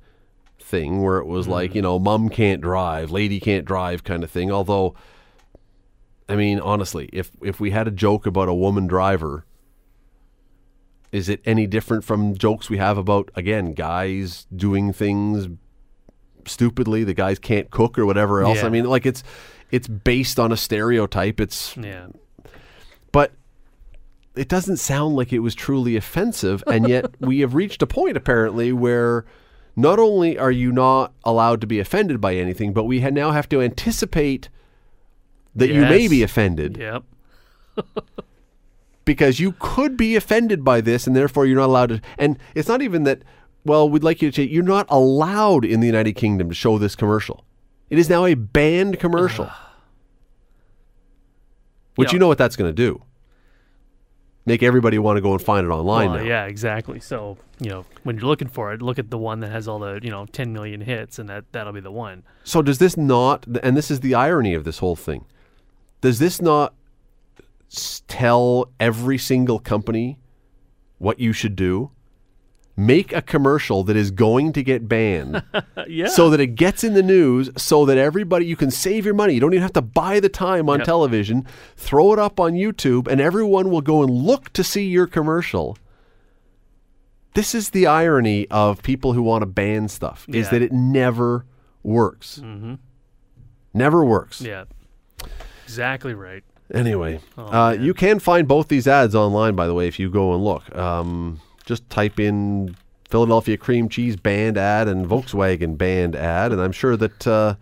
thing 0.59 1.03
where 1.03 1.19
it 1.19 1.27
was 1.27 1.49
like, 1.49 1.75
you 1.75 1.81
mm-hmm. 1.81 1.87
know, 1.87 1.99
mom 1.99 2.29
can't 2.29 2.61
drive, 2.61 3.11
lady 3.11 3.41
can't 3.41 3.65
drive 3.65 4.05
kind 4.05 4.23
of 4.23 4.31
thing. 4.31 4.51
Although, 4.51 4.95
I 6.29 6.37
mean, 6.37 6.61
honestly, 6.61 7.09
if 7.13 7.31
if 7.43 7.61
we 7.61 7.71
had 7.71 7.89
a 7.89 7.91
joke 7.91 8.27
about 8.27 8.49
a 8.49 8.55
woman 8.55 8.87
driver, 8.87 9.45
is 11.13 11.29
it 11.29 11.41
any 11.45 11.67
different 11.67 12.05
from 12.05 12.37
jokes 12.37 12.71
we 12.71 12.79
have 12.79 12.97
about 12.99 13.31
again 13.35 13.73
guys 13.73 14.47
doing 14.55 14.93
things 14.93 15.49
stupidly? 16.47 17.05
The 17.05 17.15
guys 17.15 17.39
can't 17.39 17.71
cook 17.71 17.99
or 17.99 18.07
whatever 18.07 18.43
else. 18.43 18.59
Yeah. 18.59 18.67
I 18.67 18.69
mean, 18.69 18.85
like 18.85 19.07
it's 19.07 19.25
it's 19.73 19.89
based 19.89 20.39
on 20.39 20.53
a 20.53 20.57
stereotype. 20.57 21.41
It's 21.41 21.77
yeah 21.77 22.07
but 23.13 23.33
it 24.37 24.49
doesn't 24.49 24.77
sound 24.77 25.17
like 25.17 25.33
it 25.33 25.41
was 25.41 25.55
truly 25.55 25.97
offensive 25.97 26.63
and 26.67 26.89
yet 26.89 27.07
we 27.21 27.41
have 27.41 27.55
reached 27.55 27.83
a 27.83 27.87
point 27.87 28.17
apparently 28.17 28.73
where 28.73 29.25
not 29.77 29.99
only 29.99 30.39
are 30.39 30.53
you 30.53 30.71
not 30.73 31.13
allowed 31.25 31.61
to 31.61 31.67
be 31.67 31.81
offended 31.81 32.21
by 32.21 32.35
anything 32.37 32.73
but 32.73 32.85
we 32.85 33.01
ha- 33.01 33.11
now 33.11 33.33
have 33.33 33.49
to 33.49 33.61
anticipate 33.61 34.49
that 35.55 35.69
you 35.69 35.81
may 35.81 36.07
be 36.07 36.23
offended. 36.23 36.77
Yep. 36.79 37.03
Because 39.07 39.41
you 39.41 39.57
could 39.59 39.97
be 39.97 40.15
offended 40.15 40.63
by 40.63 40.81
this 40.81 41.09
and 41.09 41.17
therefore 41.17 41.45
you're 41.45 41.57
not 41.57 41.67
allowed 41.67 41.89
to 41.89 42.01
and 42.17 42.39
it's 42.55 42.69
not 42.69 42.81
even 42.83 43.03
that 43.05 43.23
well 43.65 43.91
we'd 43.91 44.05
like 44.05 44.23
you 44.23 44.31
to 44.31 44.37
change 44.37 44.53
you're 44.53 44.63
not 44.63 44.87
allowed 44.89 45.65
in 45.65 45.81
the 45.81 45.87
United 45.87 46.13
Kingdom 46.13 46.49
to 46.51 46.55
show 46.55 46.79
this 46.79 46.95
commercial. 46.95 47.45
It 47.89 47.99
is 47.99 48.09
now 48.09 48.25
a 48.25 48.35
banned 48.35 49.01
commercial. 49.01 49.51
Which 51.97 52.11
Yeah. 52.11 52.15
you 52.15 52.19
know 52.21 52.29
what 52.29 52.39
that's 52.39 52.55
going 52.55 52.71
to 52.71 52.75
do 52.75 53.03
make 54.47 54.63
everybody 54.63 54.99
want 54.99 55.17
to 55.17 55.21
go 55.21 55.33
and 55.33 55.43
find 55.43 55.67
it 55.67 55.71
online 55.71 56.11
Well, 56.11 56.19
now 56.21 56.25
yeah, 56.25 56.47
exactly. 56.47 57.01
So 57.01 57.39
you 57.61 57.71
know, 57.71 57.85
when 58.05 58.17
you're 58.17 58.27
looking 58.27 58.49
for 58.49 58.73
it, 58.73 58.83
look 58.83 58.99
at 58.99 59.11
the 59.11 59.19
one 59.19 59.41
that 59.41 59.51
has 59.51 59.69
all 59.69 59.79
the 59.79 60.01
you 60.03 60.11
know 60.11 60.27
10 60.27 60.53
million 60.53 60.81
hits, 60.81 61.19
and 61.19 61.29
that 61.29 61.45
that'll 61.53 61.73
be 61.73 61.81
the 61.81 61.93
one. 61.93 62.23
So 62.45 62.63
does 62.63 62.79
this 62.79 62.97
not, 62.97 63.47
and 63.63 63.77
this 63.77 63.91
is 63.91 64.01
the 64.01 64.15
irony 64.15 64.55
of 64.55 64.65
this 64.65 64.79
whole 64.79 64.97
thing, 64.97 65.25
does 66.01 66.19
this 66.19 66.41
not 66.41 66.75
tell 68.09 68.71
every 68.81 69.19
single 69.19 69.59
company 69.59 70.19
what 70.99 71.21
you 71.21 71.33
should 71.33 71.57
do? 71.57 71.91
Make 72.87 73.13
a 73.13 73.21
commercial 73.21 73.83
that 73.85 73.97
is 73.97 74.11
going 74.11 74.53
to 74.55 74.63
get 74.63 74.89
banned 74.89 75.43
yeah. 75.87 76.07
so 76.09 76.31
that 76.31 76.41
it 76.41 76.55
gets 76.55 76.83
in 76.83 76.95
the 76.95 77.03
news 77.03 77.51
so 77.57 77.85
that 77.85 77.99
everybody, 77.99 78.47
you 78.47 78.57
can 78.57 78.71
save 78.71 79.05
your 79.05 79.13
money. 79.15 79.35
You 79.35 79.41
don't 79.41 79.53
even 79.53 79.63
have 79.63 79.73
to 79.75 79.83
buy 79.83 80.19
the 80.21 80.29
time 80.31 80.69
on 80.71 80.79
Yep. 80.79 80.87
television. 80.87 81.47
Throw 81.77 82.13
it 82.15 82.19
up 82.19 82.41
on 82.41 82.53
YouTube 82.55 83.07
and 83.07 83.21
everyone 83.21 83.71
will 83.71 83.83
go 83.83 84.03
and 84.03 84.11
look 84.11 84.53
to 84.55 84.65
see 84.65 84.87
your 84.87 85.07
commercial. 85.07 85.77
This 87.35 87.55
is 87.55 87.71
the 87.71 87.87
irony 87.87 88.47
of 88.51 88.83
people 88.83 89.13
who 89.13 89.23
want 89.23 89.43
to 89.43 89.47
ban 89.47 89.89
stuff 89.89 90.25
is 90.29 90.49
that 90.51 90.63
it 90.63 90.73
never 90.73 91.45
works. 91.83 92.41
Never 93.75 94.05
works. 94.05 94.41
yeah. 94.41 94.65
Exactly 95.65 96.15
right. 96.15 96.43
Anyway, 96.73 97.21
Oh, 97.37 97.45
uh, 97.47 97.71
you 97.73 97.95
can 97.95 98.19
find 98.21 98.47
both 98.49 98.69
these 98.69 98.87
ads 98.89 99.15
online, 99.15 99.55
by 99.55 99.67
the 99.67 99.75
way, 99.75 99.87
if 99.89 99.99
you 99.99 100.09
go 100.11 100.35
and 100.35 100.43
look. 100.45 100.75
Um, 100.77 101.41
just 101.71 101.89
type 101.89 102.19
in 102.19 102.77
Philadelphia 103.09 103.57
cream 103.57 103.89
cheese 103.89 104.17
banned 104.17 104.59
ad 104.59 104.89
and 104.89 105.07
Volkswagen 105.07 105.79
banned 105.79 106.17
ad, 106.17 106.51
and 106.51 106.61
I'm 106.61 106.73
sure 106.73 106.97
that 106.97 107.27
uh, 107.29 107.55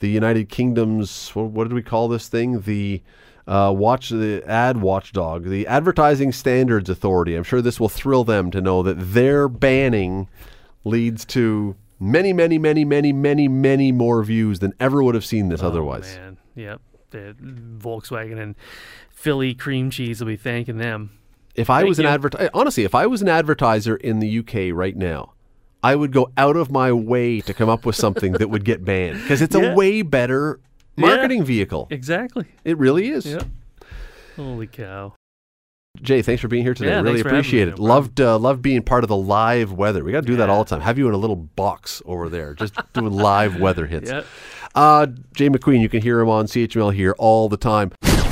the 0.00 0.08
United 0.08 0.48
Kingdom's 0.48 1.30
what, 1.30 1.62
did 1.62 1.72
we 1.72 1.80
call 1.82 2.08
this 2.08 2.26
thing? 2.26 2.62
The 2.62 3.02
uh, 3.46 3.72
watch 3.76 4.10
the 4.10 4.42
ad 4.48 4.78
watchdog, 4.78 5.44
the 5.44 5.64
Advertising 5.68 6.32
Standards 6.32 6.90
Authority. 6.90 7.36
I'm 7.36 7.44
sure 7.44 7.62
this 7.62 7.78
will 7.78 7.88
thrill 7.88 8.24
them 8.24 8.50
to 8.50 8.60
know 8.60 8.82
that 8.82 8.94
their 8.94 9.48
banning 9.48 10.28
leads 10.84 11.24
to 11.26 11.76
many, 12.00 12.32
many, 12.32 12.58
many, 12.58 12.84
many, 12.84 13.12
many, 13.12 13.46
many 13.46 13.92
more 13.92 14.24
views 14.24 14.58
than 14.58 14.74
ever 14.80 15.04
would 15.04 15.14
have 15.14 15.24
seen 15.24 15.50
this 15.50 15.62
otherwise. 15.62 16.16
Oh, 16.18 16.20
man. 16.20 16.38
Yep. 16.56 16.80
the 17.10 17.36
Volkswagen 17.78 18.40
and 18.40 18.56
Philly 19.10 19.54
cream 19.54 19.90
cheese 19.90 20.20
will 20.20 20.26
be 20.26 20.36
thanking 20.36 20.78
them. 20.78 21.18
If 21.54 21.68
I 21.70 21.80
Thank 21.80 21.88
was 21.90 21.98
an 21.98 22.04
you. 22.04 22.10
advert, 22.10 22.34
honestly, 22.54 22.84
if 22.84 22.94
I 22.94 23.06
was 23.06 23.20
an 23.22 23.28
advertiser 23.28 23.96
in 23.96 24.20
the 24.20 24.38
UK 24.38 24.74
right 24.74 24.96
now, 24.96 25.32
I 25.82 25.96
would 25.96 26.12
go 26.12 26.30
out 26.36 26.56
of 26.56 26.70
my 26.70 26.92
way 26.92 27.40
to 27.42 27.52
come 27.52 27.68
up 27.68 27.84
with 27.84 27.96
something 27.96 28.32
that 28.34 28.48
would 28.48 28.64
get 28.64 28.84
banned 28.84 29.20
because 29.20 29.42
it's 29.42 29.54
Yeah. 29.54 29.72
a 29.72 29.74
way 29.74 30.02
better 30.02 30.60
marketing 30.96 31.44
vehicle. 31.44 31.88
Exactly. 31.90 32.46
It 32.64 32.78
really 32.78 33.08
is. 33.08 33.26
Yep. 33.26 33.44
Holy 34.36 34.66
cow. 34.66 35.14
Jay, 36.00 36.22
thanks 36.22 36.40
for 36.40 36.48
being 36.48 36.62
here 36.62 36.72
today. 36.72 36.88
Yeah, 36.90 36.96
really 37.02 37.06
thanks 37.16 37.22
for 37.22 37.28
having 37.28 37.40
appreciate 37.40 37.68
it. 37.68 37.78
No. 37.78 37.84
Loved 37.84 38.18
uh, 38.20 38.38
loved 38.38 38.62
being 38.62 38.82
part 38.82 39.04
of 39.04 39.08
the 39.08 39.16
live 39.16 39.72
weather. 39.72 40.02
We 40.02 40.10
got 40.12 40.20
to 40.20 40.26
do 40.26 40.36
that 40.36 40.48
all 40.48 40.64
the 40.64 40.70
time. 40.70 40.80
Have 40.80 40.96
you 40.96 41.06
in 41.06 41.12
a 41.12 41.18
little 41.18 41.36
box 41.36 42.00
over 42.06 42.30
there, 42.30 42.54
just 42.54 42.74
doing 42.94 43.12
live 43.12 43.60
weather 43.60 43.86
hits. 43.86 44.10
Yeah. 44.12 44.22
Uh, 44.74 45.06
Jay 45.34 45.50
McQueen, 45.50 45.82
you 45.82 45.90
can 45.90 46.00
hear 46.00 46.18
him 46.20 46.30
on 46.30 46.46
CHML 46.46 46.94
here 46.94 47.14
all 47.18 47.50
the 47.50 47.58
time. 47.58 47.92